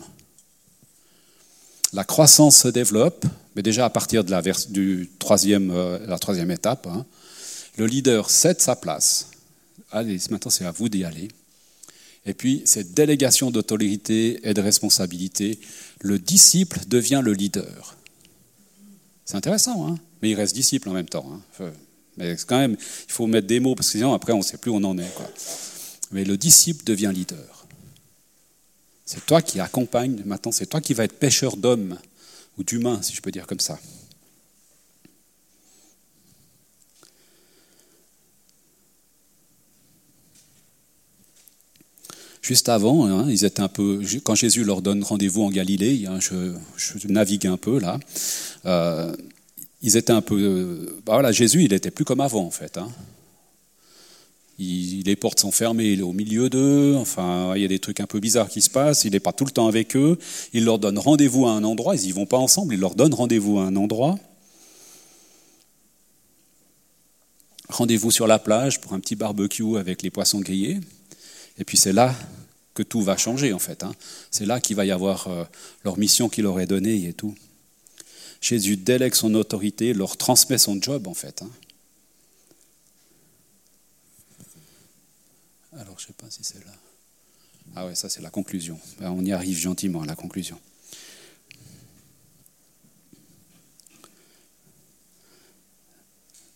La 1.93 2.05
croissance 2.05 2.57
se 2.57 2.68
développe, 2.68 3.26
mais 3.55 3.62
déjà 3.62 3.85
à 3.85 3.91
partir 3.91 4.24
de 4.24 4.30
la, 4.30 4.43
euh, 4.43 5.05
troisième 5.18 6.51
étape. 6.51 6.87
hein. 6.87 7.07
Le 7.76 7.87
leader 7.87 8.30
cède 8.30 8.61
sa 8.61 8.76
place. 8.76 9.28
Allez, 9.91 10.18
maintenant 10.30 10.51
c'est 10.51 10.64
à 10.64 10.72
vous 10.72 10.89
d'y 10.89 11.05
aller. 11.05 11.28
Et 12.24 12.35
puis, 12.35 12.62
cette 12.64 12.95
délégation 12.95 13.51
d'autorité 13.51 14.41
et 14.49 14.55
de 14.55 14.61
responsabilité, 14.61 15.59
le 16.01 16.18
disciple 16.18 16.80
devient 16.87 17.20
le 17.22 17.33
leader. 17.33 17.97
C'est 19.24 19.37
intéressant, 19.37 19.89
hein 19.89 19.99
mais 20.23 20.31
il 20.31 20.35
reste 20.35 20.55
disciple 20.55 20.89
en 20.89 20.93
même 20.93 21.09
temps. 21.09 21.41
hein. 21.61 21.73
Mais 22.16 22.37
quand 22.47 22.59
même, 22.59 22.77
il 23.09 23.12
faut 23.12 23.27
mettre 23.27 23.47
des 23.47 23.59
mots, 23.61 23.75
parce 23.75 23.89
que 23.89 23.99
sinon 23.99 24.14
après 24.14 24.33
on 24.33 24.39
ne 24.39 24.43
sait 24.43 24.59
plus 24.59 24.70
où 24.70 24.77
on 24.77 24.85
en 24.85 24.97
est. 24.99 25.12
Mais 26.12 26.25
le 26.25 26.37
disciple 26.37 26.85
devient 26.85 27.11
leader. 27.12 27.66
C'est 29.05 29.27
toi 29.27 29.43
qui 29.43 29.61
accompagne, 29.61 30.23
maintenant 30.25 30.53
c'est 30.53 30.66
toi 30.66 30.81
qui 30.81 30.95
vas 30.95 31.05
être 31.05 31.18
pêcheur 31.18 31.57
d'hommes, 31.57 31.99
ou 32.59 32.64
d'humains, 32.64 33.01
si 33.03 33.14
je 33.14 33.23
peux 33.23 33.31
dire 33.31 33.47
comme 33.47 33.61
ça. 33.61 33.79
Juste 42.43 42.68
avant, 42.68 43.07
hein, 43.07 43.31
ils 43.31 43.45
étaient 43.45 43.62
un 43.62 43.68
peu, 43.68 44.03
quand 44.25 44.35
Jésus 44.35 44.64
leur 44.64 44.83
donne 44.83 45.03
rendez-vous 45.05 45.43
en 45.45 45.51
Galilée, 45.51 46.07
hein, 46.07 46.18
je, 46.20 46.53
je 46.77 47.07
navigue 47.07 47.47
un 47.47 47.57
peu 47.57 47.79
là, 47.79 48.01
euh, 48.66 49.14
ils 49.83 49.97
étaient 49.97 50.12
un 50.12 50.22
peu, 50.22 50.37
euh, 50.39 51.01
bah 51.05 51.14
voilà, 51.14 51.33
Jésus, 51.33 51.64
il 51.64 51.72
était 51.72 51.91
plus 51.91 52.05
comme 52.05 52.20
avant 52.20 52.45
en 52.45 52.51
fait. 52.51 52.78
hein. 52.78 52.89
Les 54.59 55.16
portes 55.16 55.41
sont 55.41 55.51
fermées, 55.51 55.91
il 55.93 56.01
est 56.01 56.05
au 56.05 56.12
milieu 56.12 56.49
d'eux. 56.49 56.95
Enfin, 56.97 57.55
il 57.57 57.62
y 57.62 57.64
a 57.64 57.68
des 57.68 57.80
trucs 57.80 57.99
un 57.99 58.07
peu 58.07 58.20
bizarres 58.20 58.49
qui 58.49 58.62
se 58.62 58.70
passent. 58.70 59.05
Il 59.05 59.11
n'est 59.12 59.18
pas 59.20 59.33
tout 59.33 59.45
le 59.45 59.51
temps 59.51 59.66
avec 59.66 59.97
eux. 59.97 60.18
Il 60.53 60.64
leur 60.64 60.78
donne 60.78 60.99
rendez-vous 60.99 61.47
à 61.47 61.53
un 61.53 61.64
endroit. 61.64 61.97
Ils 61.97 62.03
n'y 62.03 62.12
vont 62.12 62.26
pas 62.26 62.37
ensemble. 62.37 62.74
Il 62.74 62.80
leur 62.80 62.95
donne 62.95 63.12
rendez-vous 63.12 63.59
à 63.59 63.64
un 63.64 63.74
endroit. 63.74 64.16
Rendez-vous 67.68 68.12
sur 68.12 68.28
la 68.28 68.39
plage 68.39 68.80
pour 68.80 68.93
un 68.93 69.01
petit 69.01 69.16
barbecue 69.16 69.78
avec 69.78 70.03
les 70.03 70.11
poissons 70.11 70.41
grillés. 70.41 70.78
Et 71.59 71.64
puis 71.64 71.76
c'est 71.76 71.93
là 71.93 72.14
que 72.74 72.85
tout 72.85 73.03
va 73.03 73.16
changer 73.16 73.53
en 73.53 73.59
fait. 73.59 73.83
hein. 73.83 73.93
C'est 74.30 74.47
là 74.47 74.61
qu'il 74.61 74.76
va 74.76 74.85
y 74.85 74.93
avoir 74.93 75.26
euh, 75.26 75.45
leur 75.85 75.99
mission 75.99 76.28
qu'il 76.28 76.45
leur 76.45 76.61
est 76.61 76.66
donnée 76.66 77.09
et 77.09 77.14
tout. 77.14 77.35
Jésus 78.43 78.76
délègue 78.76 79.14
son 79.14 79.34
autorité, 79.34 79.95
leur 79.95 80.16
transmet 80.16 80.59
son 80.59 80.82
job 80.82 81.07
en 81.07 81.14
fait. 81.14 81.43
hein. 81.43 81.51
Alors, 85.78 85.99
je 85.99 86.05
ne 86.05 86.07
sais 86.09 86.12
pas 86.12 86.28
si 86.28 86.45
c'est 86.45 86.62
là. 86.64 86.72
Ah 87.74 87.86
ouais, 87.86 87.95
ça 87.95 88.11
c'est 88.11 88.20
la 88.20 88.28
conclusion. 88.30 88.78
Ben, 88.99 89.11
on 89.11 89.24
y 89.24 89.32
arrive 89.32 89.57
gentiment 89.57 90.03
à 90.03 90.07
la 90.07 90.16
conclusion. 90.16 90.61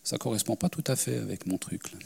Ça 0.02 0.16
ne 0.16 0.18
correspond 0.18 0.56
pas 0.56 0.68
tout 0.68 0.84
à 0.88 0.96
fait 0.96 1.16
avec 1.16 1.46
mon 1.46 1.56
truc. 1.56 1.92
là. 1.92 1.98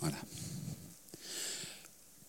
Voilà. 0.00 0.16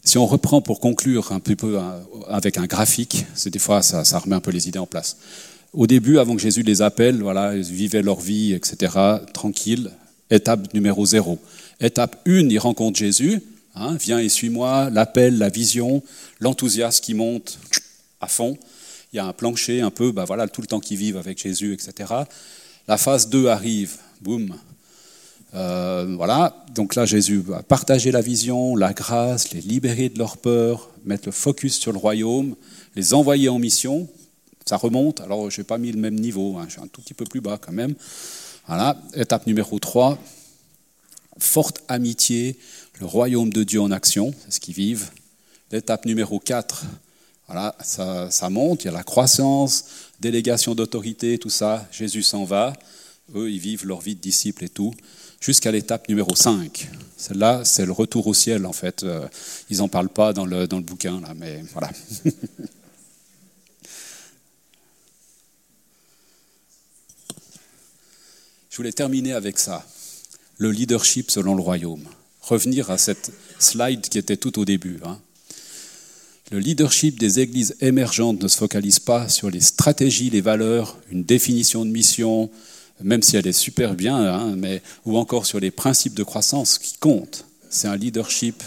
Si 0.08 0.18
on 0.18 0.26
reprend 0.26 0.62
pour 0.62 0.80
conclure 0.80 1.34
un 1.34 1.42
peu 1.42 1.78
hein, 1.78 2.00
avec 2.30 2.58
un 2.58 2.66
graphique, 2.66 3.26
c'est 3.36 3.50
des 3.50 3.60
fois 3.60 3.82
ça, 3.82 4.20
remet 4.20 4.38
un 4.38 4.40
peu 4.40 4.52
les 4.52 4.70
idées 4.70 4.80
en 4.80 4.86
place. 4.86 5.18
Au 5.74 5.86
début, 5.86 6.18
avant 6.18 6.34
que 6.34 6.42
Jésus 6.42 6.62
les 6.62 6.82
appelle, 6.82 7.22
voilà, 7.22 7.58
ils 7.58 7.62
vivaient 7.62 8.02
leur 8.02 8.22
vie, 8.22 8.54
etc., 8.54 8.94
tranquille. 9.34 9.92
Étape 10.32 10.74
numéro 10.74 11.06
zéro. 11.06 11.40
Étape 11.82 12.22
une, 12.24 12.50
ils 12.52 12.58
rencontrent 12.58 12.98
Jésus. 12.98 13.42
hein, 13.76 13.98
viens 14.00 14.20
et 14.20 14.30
suis-moi. 14.30 14.90
L'appel, 14.92 15.38
la 15.40 15.50
vision, 15.50 16.02
l'enthousiasme 16.40 17.04
qui 17.04 17.14
monte 17.14 17.60
à 18.22 18.28
fond. 18.28 18.58
Il 19.12 19.18
y 19.18 19.20
a 19.20 19.26
un 19.26 19.34
plancher 19.34 19.82
un 19.82 19.92
peu, 19.92 20.14
bah 20.14 20.24
voilà, 20.24 20.48
tout 20.48 20.62
le 20.62 20.68
temps 20.68 20.80
qu'ils 20.80 21.00
vivent 21.00 21.18
avec 21.18 21.38
Jésus, 21.38 21.74
etc. 21.74 22.14
La 22.88 22.98
phase 22.98 23.28
2 23.28 23.48
arrive, 23.48 23.98
boum. 24.22 24.56
Euh, 25.54 26.16
voilà, 26.18 26.66
donc 26.76 26.96
là 26.96 27.06
Jésus 27.06 27.40
va 27.40 27.64
partager 27.64 28.12
la 28.12 28.22
vision, 28.22 28.76
la 28.76 28.94
grâce, 28.94 29.52
les 29.52 29.62
libérer 29.62 30.10
de 30.10 30.20
leur 30.20 30.38
peur, 30.38 30.90
mettre 31.06 31.28
le 31.28 31.32
focus 31.32 31.80
sur 31.80 31.92
le 31.92 31.98
royaume, 31.98 32.56
les 32.96 33.14
envoyer 33.14 33.50
en 33.50 33.60
mission. 33.60 34.08
Ça 34.66 34.76
remonte, 34.76 35.22
alors 35.22 35.50
je 35.50 35.62
n'ai 35.62 35.64
pas 35.64 35.78
mis 35.78 35.92
le 35.92 36.00
même 36.00 36.20
niveau, 36.20 36.58
hein, 36.58 36.66
je 36.68 36.74
suis 36.74 36.82
un 36.82 36.88
tout 36.88 37.02
petit 37.02 37.14
peu 37.14 37.26
plus 37.26 37.40
bas 37.40 37.58
quand 37.60 37.72
même. 37.72 37.96
Voilà, 38.68 39.02
étape 39.14 39.48
numéro 39.48 39.80
3, 39.80 40.20
forte 41.38 41.82
amitié, 41.88 42.58
le 43.00 43.06
royaume 43.06 43.52
de 43.52 43.64
Dieu 43.64 43.80
en 43.80 43.92
action, 43.92 44.34
c'est 44.44 44.56
ce 44.56 44.60
qu'ils 44.60 44.74
vivent. 44.74 45.10
L'étape 45.72 46.06
numéro 46.06 46.40
4, 46.40 46.86
Voilà, 47.48 47.76
ça, 47.82 48.30
ça 48.30 48.50
monte, 48.50 48.84
il 48.84 48.88
y 48.88 48.90
a 48.90 48.94
la 48.94 49.04
croissance, 49.04 49.86
délégation 50.20 50.76
d'autorité, 50.76 51.38
tout 51.38 51.50
ça. 51.50 51.88
Jésus 51.92 52.24
s'en 52.24 52.44
va. 52.44 52.74
Eux, 53.36 53.52
ils 53.52 53.60
vivent 53.60 53.86
leur 53.86 54.02
vie 54.02 54.16
de 54.16 54.22
disciples 54.22 54.64
et 54.64 54.70
tout, 54.70 54.94
jusqu'à 55.40 55.72
l'étape 55.72 56.10
numéro 56.10 56.36
5. 56.36 56.90
Celle-là, 57.18 57.64
c'est 57.66 57.86
le 57.86 57.92
retour 57.92 58.28
au 58.28 58.34
ciel, 58.34 58.66
en 58.66 58.74
fait. 58.74 59.04
Euh, 59.04 59.28
Ils 59.70 59.78
n'en 59.78 59.88
parlent 59.88 60.10
pas 60.10 60.34
dans 60.34 60.46
le, 60.46 60.68
dans 60.68 60.78
le 60.78 60.84
bouquin, 60.84 61.20
là, 61.22 61.34
mais 61.36 61.64
voilà. 61.74 61.90
Je 68.70 68.78
voulais 68.78 68.92
terminer 68.92 69.34
avec 69.34 69.58
ça. 69.60 69.86
Le 70.58 70.72
leadership 70.72 71.32
selon 71.32 71.56
le 71.56 71.62
royaume. 71.62 72.04
Revenir 72.42 72.92
à 72.92 72.98
cette 72.98 73.32
slide 73.60 74.02
qui 74.08 74.18
était 74.18 74.38
tout 74.38 74.60
au 74.60 74.66
début. 74.66 75.00
hein. 75.04 75.20
Le 76.52 76.60
leadership 76.60 77.20
des 77.20 77.40
églises 77.40 77.76
émergentes 77.82 78.42
ne 78.42 78.48
se 78.48 78.58
focalise 78.58 79.00
pas 79.00 79.28
sur 79.28 79.50
les 79.50 79.60
stratégies, 79.60 80.30
les 80.30 80.42
valeurs, 80.42 80.98
une 81.12 81.24
définition 81.24 81.84
de 81.84 81.90
mission, 81.92 82.50
même 83.02 83.22
si 83.22 83.38
elle 83.38 83.48
est 83.48 83.54
super 83.54 83.96
bien, 83.96 84.18
hein, 84.18 84.56
mais, 84.56 84.82
ou 85.06 85.18
encore 85.18 85.46
sur 85.46 85.60
les 85.60 85.72
principes 85.72 86.16
de 86.16 86.24
croissance 86.24 86.80
qui 86.80 86.98
comptent. 86.98 87.46
C'est 87.70 87.88
un 87.88 87.96
leadership. 87.96 88.64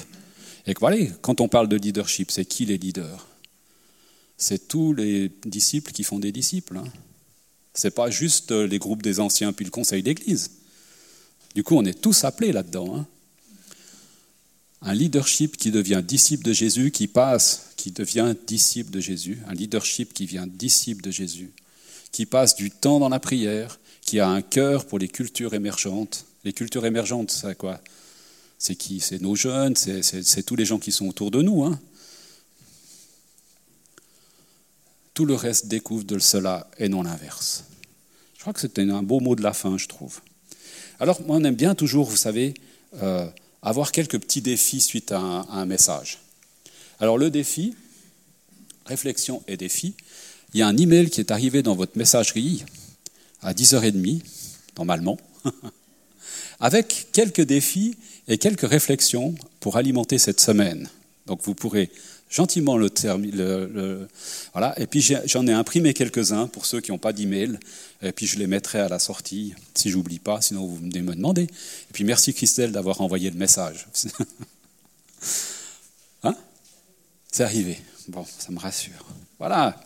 Et 0.66 0.74
voilà, 0.78 0.96
quand 1.20 1.40
on 1.40 1.48
parle 1.48 1.68
de 1.68 1.76
leadership, 1.76 2.30
c'est 2.30 2.44
qui 2.44 2.66
les 2.66 2.78
leaders? 2.78 3.26
C'est 4.36 4.68
tous 4.68 4.92
les 4.92 5.30
disciples 5.44 5.92
qui 5.92 6.04
font 6.04 6.18
des 6.18 6.32
disciples. 6.32 6.76
Hein. 6.78 6.84
C'est 7.74 7.94
pas 7.94 8.10
juste 8.10 8.52
les 8.52 8.78
groupes 8.78 9.02
des 9.02 9.20
anciens 9.20 9.52
puis 9.52 9.64
le 9.64 9.70
conseil 9.70 10.02
d'église. 10.02 10.50
Du 11.54 11.64
coup, 11.64 11.76
on 11.76 11.84
est 11.84 12.00
tous 12.00 12.24
appelés 12.24 12.52
là-dedans. 12.52 12.96
hein. 12.96 13.06
Un 14.82 14.94
leadership 14.94 15.58
qui 15.58 15.70
devient 15.70 16.02
disciple 16.06 16.44
de 16.44 16.54
Jésus, 16.54 16.90
qui 16.90 17.06
passe, 17.06 17.70
qui 17.76 17.90
devient 17.90 18.34
disciple 18.46 18.90
de 18.90 19.00
Jésus. 19.00 19.38
Un 19.46 19.52
leadership 19.52 20.14
qui 20.14 20.24
devient 20.24 20.46
disciple 20.48 21.02
de 21.02 21.10
Jésus, 21.10 21.52
qui 22.12 22.24
passe 22.24 22.54
du 22.54 22.70
temps 22.70 22.98
dans 22.98 23.10
la 23.10 23.20
prière, 23.20 23.78
qui 24.10 24.18
a 24.18 24.28
un 24.28 24.42
cœur 24.42 24.86
pour 24.86 24.98
les 24.98 25.06
cultures 25.06 25.54
émergentes. 25.54 26.24
Les 26.42 26.52
cultures 26.52 26.84
émergentes, 26.84 27.30
c'est 27.30 27.56
quoi? 27.56 27.80
C'est 28.58 28.74
qui? 28.74 28.98
C'est 28.98 29.22
nos 29.22 29.36
jeunes, 29.36 29.76
c'est- 29.76 30.42
tous 30.42 30.56
les 30.56 30.64
gens 30.64 30.80
qui 30.80 30.90
sont 30.90 31.06
autour 31.06 31.30
de 31.30 31.40
nous. 31.42 31.62
hein. 31.62 31.78
Tout 35.14 35.26
le 35.26 35.36
reste 35.36 35.68
découvre 35.68 36.02
de 36.02 36.18
cela 36.18 36.68
et 36.76 36.88
non 36.88 37.04
l'inverse. 37.04 37.62
Je 38.34 38.40
crois 38.40 38.52
que 38.52 38.58
c'était 38.58 38.82
un 38.82 39.04
beau 39.04 39.20
mot 39.20 39.36
de 39.36 39.44
la 39.44 39.52
fin, 39.52 39.78
je 39.78 39.86
trouve. 39.86 40.18
Alors, 40.98 41.22
moi, 41.22 41.36
on 41.36 41.44
aime 41.44 41.54
bien 41.54 41.76
toujours, 41.76 42.10
vous 42.10 42.16
savez, 42.16 42.54
euh, 43.00 43.28
avoir 43.62 43.92
quelques 43.92 44.18
petits 44.18 44.42
défis 44.42 44.80
suite 44.80 45.12
à 45.12 45.20
un, 45.20 45.40
à 45.42 45.60
un 45.60 45.66
message. 45.66 46.18
Alors, 46.98 47.16
le 47.16 47.30
défi, 47.30 47.76
réflexion 48.86 49.44
et 49.46 49.56
défi, 49.56 49.94
il 50.52 50.58
y 50.58 50.62
a 50.62 50.66
un 50.66 50.76
email 50.76 51.10
qui 51.10 51.20
est 51.20 51.30
arrivé 51.30 51.62
dans 51.62 51.76
votre 51.76 51.96
messagerie 51.96 52.64
à 53.42 53.52
10h30, 53.52 54.22
normalement, 54.76 55.18
avec 56.60 57.08
quelques 57.12 57.42
défis 57.42 57.96
et 58.28 58.38
quelques 58.38 58.68
réflexions 58.68 59.34
pour 59.60 59.76
alimenter 59.76 60.18
cette 60.18 60.40
semaine. 60.40 60.88
Donc, 61.26 61.40
vous 61.42 61.54
pourrez 61.54 61.90
gentiment 62.30 62.76
le 62.76 62.88
terminer. 62.88 63.66
Voilà. 64.52 64.78
Et 64.80 64.86
puis, 64.86 65.06
j'en 65.26 65.46
ai 65.46 65.52
imprimé 65.52 65.92
quelques-uns 65.92 66.46
pour 66.46 66.64
ceux 66.64 66.80
qui 66.80 66.92
n'ont 66.92 66.98
pas 66.98 67.12
d'email. 67.12 67.58
Et 68.02 68.12
puis, 68.12 68.26
je 68.26 68.38
les 68.38 68.46
mettrai 68.46 68.78
à 68.78 68.88
la 68.88 68.98
sortie, 68.98 69.54
si 69.74 69.90
j'oublie 69.90 70.20
pas, 70.20 70.40
sinon 70.40 70.66
vous 70.66 70.78
me 70.78 70.90
demander. 70.90 71.42
Et 71.42 71.92
puis, 71.92 72.04
merci 72.04 72.32
Christelle 72.32 72.72
d'avoir 72.72 73.00
envoyé 73.00 73.30
le 73.30 73.36
message. 73.36 73.86
Hein? 76.22 76.34
C'est 77.32 77.44
arrivé. 77.44 77.78
Bon, 78.08 78.26
ça 78.38 78.52
me 78.52 78.58
rassure. 78.58 79.06
Voilà. 79.38 79.78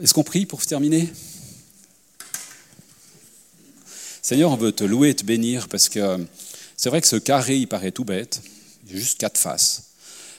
Est-ce 0.00 0.14
qu'on 0.14 0.22
prie 0.22 0.46
pour 0.46 0.64
terminer? 0.64 1.10
Seigneur, 4.24 4.52
on 4.52 4.56
veut 4.56 4.70
te 4.70 4.84
louer 4.84 5.08
et 5.08 5.14
te 5.16 5.24
bénir 5.24 5.66
parce 5.68 5.88
que 5.88 6.24
c'est 6.76 6.88
vrai 6.88 7.00
que 7.00 7.08
ce 7.08 7.16
carré, 7.16 7.56
il 7.56 7.66
paraît 7.66 7.90
tout 7.90 8.04
bête, 8.04 8.40
juste 8.88 9.18
quatre 9.18 9.36
faces. 9.36 9.90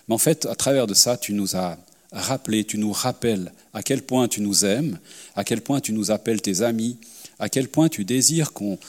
Mais 0.07 0.15
en 0.15 0.17
fait, 0.17 0.45
à 0.45 0.55
travers 0.55 0.87
de 0.87 0.93
ça, 0.93 1.17
tu 1.17 1.33
nous 1.33 1.57
as 1.57 1.77
rappelé, 2.13 2.63
tu 2.63 2.77
nous 2.77 2.93
rappelles 2.93 3.51
à 3.73 3.83
quel 3.83 4.01
point 4.01 4.29
tu 4.29 4.39
nous 4.39 4.63
aimes, 4.63 4.99
à 5.35 5.43
quel 5.43 5.59
point 5.59 5.81
tu 5.81 5.91
nous 5.91 6.11
appelles 6.11 6.41
tes 6.41 6.61
amis, 6.61 6.95
à 7.39 7.49
quel 7.49 7.67
point 7.67 7.89
tu 7.89 8.05
désires 8.05 8.53
qu'on 8.53 8.79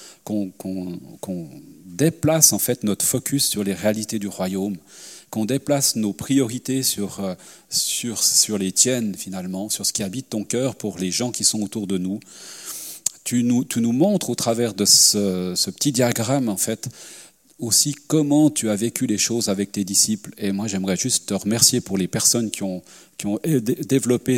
déplace 1.87 2.53
en 2.53 2.61
fait 2.61 2.85
notre 2.85 3.05
focus 3.05 3.47
sur 3.47 3.65
les 3.65 3.75
réalités 3.75 4.21
du 4.21 4.29
royaume, 4.29 4.77
qu'on 5.29 5.45
déplace 5.45 5.97
nos 5.97 6.13
priorités 6.13 6.85
sur, 6.85 7.19
euh, 7.19 7.35
sur, 7.69 8.23
sur 8.23 8.59
les 8.59 8.71
tiennes 8.71 9.17
finalement, 9.17 9.69
sur 9.69 9.85
ce 9.85 9.93
qui 9.93 10.05
habite 10.05 10.29
ton 10.31 10.45
cœur 10.45 10.77
pour 10.77 10.99
les 10.99 11.11
gens 11.11 11.33
qui 11.33 11.43
sont 11.43 11.63
autour 11.63 11.89
de 11.89 11.99
nous. 11.99 12.21
Tu 13.25 13.43
nous, 13.43 13.93
montres 13.93 14.29
au 14.29 14.35
travers 14.35 14.75
de 14.75 14.85
ce, 14.85 15.71
petit 15.71 15.93
diagramme 15.93 16.51
en 16.51 16.59
fait 16.59 16.89
aussi 17.59 17.95
comment 17.95 18.51
tu 18.51 18.69
as 18.69 18.77
vécu 18.77 19.07
les 19.07 19.17
choses 19.17 19.49
avec 19.49 19.73
tes 19.73 19.85
disciples. 19.85 20.35
Et 20.37 20.53
moi, 20.53 20.67
j'aimerais 20.67 20.97
juste 20.97 21.27
te 21.27 21.35
remercier 21.35 21.81
pour 21.81 21.97
les 21.97 22.09
personnes 22.09 22.51
qui 22.51 22.63
ont, 22.63 22.83
développé 23.89 24.37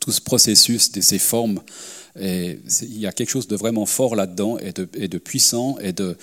tout 0.00 0.12
ce 0.12 0.20
processus, 0.22 0.90
ces 0.98 1.18
formes. 1.18 1.60
Il 2.18 2.98
y 2.98 3.06
a 3.06 3.12
quelque 3.12 3.30
chose 3.30 3.48
de 3.48 3.56
vraiment 3.56 3.84
fort 3.84 4.16
là-dedans 4.16 4.56
et 4.58 4.72
de, 4.72 5.18
puissant 5.18 5.76
et 5.80 5.92
de, 5.92 6.16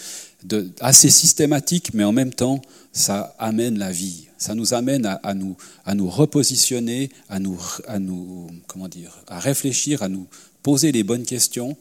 assez 0.80 1.12
systématique, 1.12 1.94
mais 1.94 2.04
en 2.04 2.14
même 2.14 2.34
temps, 2.34 2.62
ça 2.94 3.36
amène 3.38 3.78
la 3.78 3.92
vie. 3.92 4.28
Ça 4.38 4.56
nous 4.56 4.74
amène 4.74 5.06
à, 5.06 5.20
à 5.22 5.36
nous, 5.36 5.56
à 5.86 5.94
nous 5.94 6.10
repositionner, 6.10 7.12
à 7.30 7.40
nous, 7.40 7.60
à 7.88 8.00
nous, 8.00 8.50
comment 8.66 8.88
dire, 8.88 9.24
à 9.28 9.40
réfléchir, 9.40 10.02
à 10.02 10.10
nous 10.10 10.26
poser 10.64 10.92
les 10.92 11.04
bonnes 11.04 11.26
questions 11.26 11.78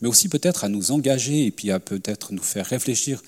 mais 0.00 0.08
aussi 0.08 0.28
peut-être 0.28 0.64
à 0.64 0.68
nous 0.68 0.90
engager 0.90 1.46
et 1.46 1.50
puis 1.50 1.70
à 1.70 1.80
peut-être 1.80 2.32
nous 2.32 2.42
faire 2.42 2.66
réfléchir 2.66 3.22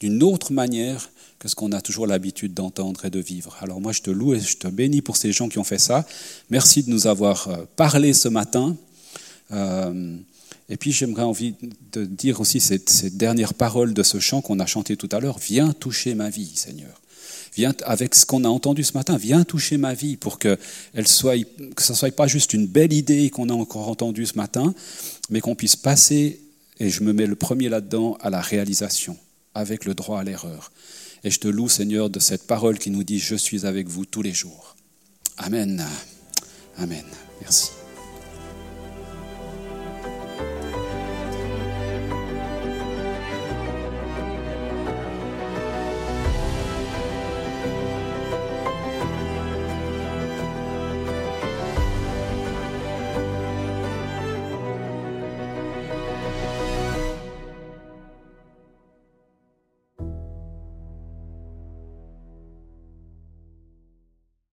d'une 0.00 0.22
autre 0.22 0.52
manière 0.52 1.10
que 1.38 1.48
ce 1.48 1.54
qu'on 1.54 1.72
a 1.72 1.80
toujours 1.80 2.06
l'habitude 2.06 2.52
d'entendre 2.52 3.06
et 3.06 3.10
de 3.10 3.18
vivre. 3.18 3.56
Alors 3.60 3.80
moi, 3.80 3.92
je 3.92 4.02
te 4.02 4.10
loue 4.10 4.34
et 4.34 4.40
je 4.40 4.58
te 4.58 4.68
bénis 4.68 5.00
pour 5.00 5.16
ces 5.16 5.32
gens 5.32 5.48
qui 5.48 5.58
ont 5.58 5.64
fait 5.64 5.78
ça. 5.78 6.06
Merci 6.50 6.82
de 6.82 6.90
nous 6.90 7.06
avoir 7.06 7.48
euh, 7.48 7.64
parlé 7.76 8.12
ce 8.12 8.28
matin. 8.28 8.76
Euh, 9.52 10.16
et 10.68 10.76
puis 10.76 10.92
j'aimerais 10.92 11.22
envie 11.22 11.54
de 11.92 12.04
dire 12.04 12.40
aussi 12.40 12.60
cette, 12.60 12.90
cette 12.90 13.16
dernière 13.16 13.54
parole 13.54 13.94
de 13.94 14.02
ce 14.02 14.20
chant 14.20 14.42
qu'on 14.42 14.60
a 14.60 14.66
chanté 14.66 14.96
tout 14.96 15.08
à 15.12 15.20
l'heure. 15.20 15.38
Viens 15.38 15.72
toucher 15.72 16.14
ma 16.14 16.28
vie, 16.28 16.52
Seigneur. 16.54 17.00
Viens 17.54 17.74
avec 17.84 18.14
ce 18.14 18.24
qu'on 18.24 18.44
a 18.44 18.48
entendu 18.48 18.84
ce 18.84 18.92
matin, 18.94 19.16
viens 19.16 19.44
toucher 19.44 19.76
ma 19.76 19.94
vie 19.94 20.16
pour 20.16 20.38
que 20.38 20.56
elle 20.94 21.08
soit, 21.08 21.36
que 21.74 21.82
ça 21.82 21.94
soit 21.94 22.14
pas 22.14 22.26
juste 22.26 22.52
une 22.52 22.66
belle 22.66 22.92
idée 22.92 23.28
qu'on 23.30 23.48
a 23.48 23.52
encore 23.52 23.88
entendue 23.88 24.26
ce 24.26 24.36
matin, 24.36 24.72
mais 25.30 25.40
qu'on 25.40 25.56
puisse 25.56 25.76
passer, 25.76 26.40
et 26.78 26.90
je 26.90 27.02
me 27.02 27.12
mets 27.12 27.26
le 27.26 27.36
premier 27.36 27.68
là-dedans, 27.68 28.16
à 28.20 28.30
la 28.30 28.40
réalisation, 28.40 29.16
avec 29.54 29.84
le 29.84 29.94
droit 29.94 30.20
à 30.20 30.24
l'erreur. 30.24 30.70
Et 31.24 31.30
je 31.30 31.40
te 31.40 31.48
loue, 31.48 31.68
Seigneur, 31.68 32.08
de 32.08 32.20
cette 32.20 32.46
parole 32.46 32.78
qui 32.78 32.90
nous 32.90 33.04
dit 33.04 33.18
Je 33.18 33.34
suis 33.34 33.66
avec 33.66 33.88
vous 33.88 34.06
tous 34.06 34.22
les 34.22 34.32
jours. 34.32 34.76
Amen. 35.36 35.84
Amen. 36.78 37.04
Merci. 37.42 37.79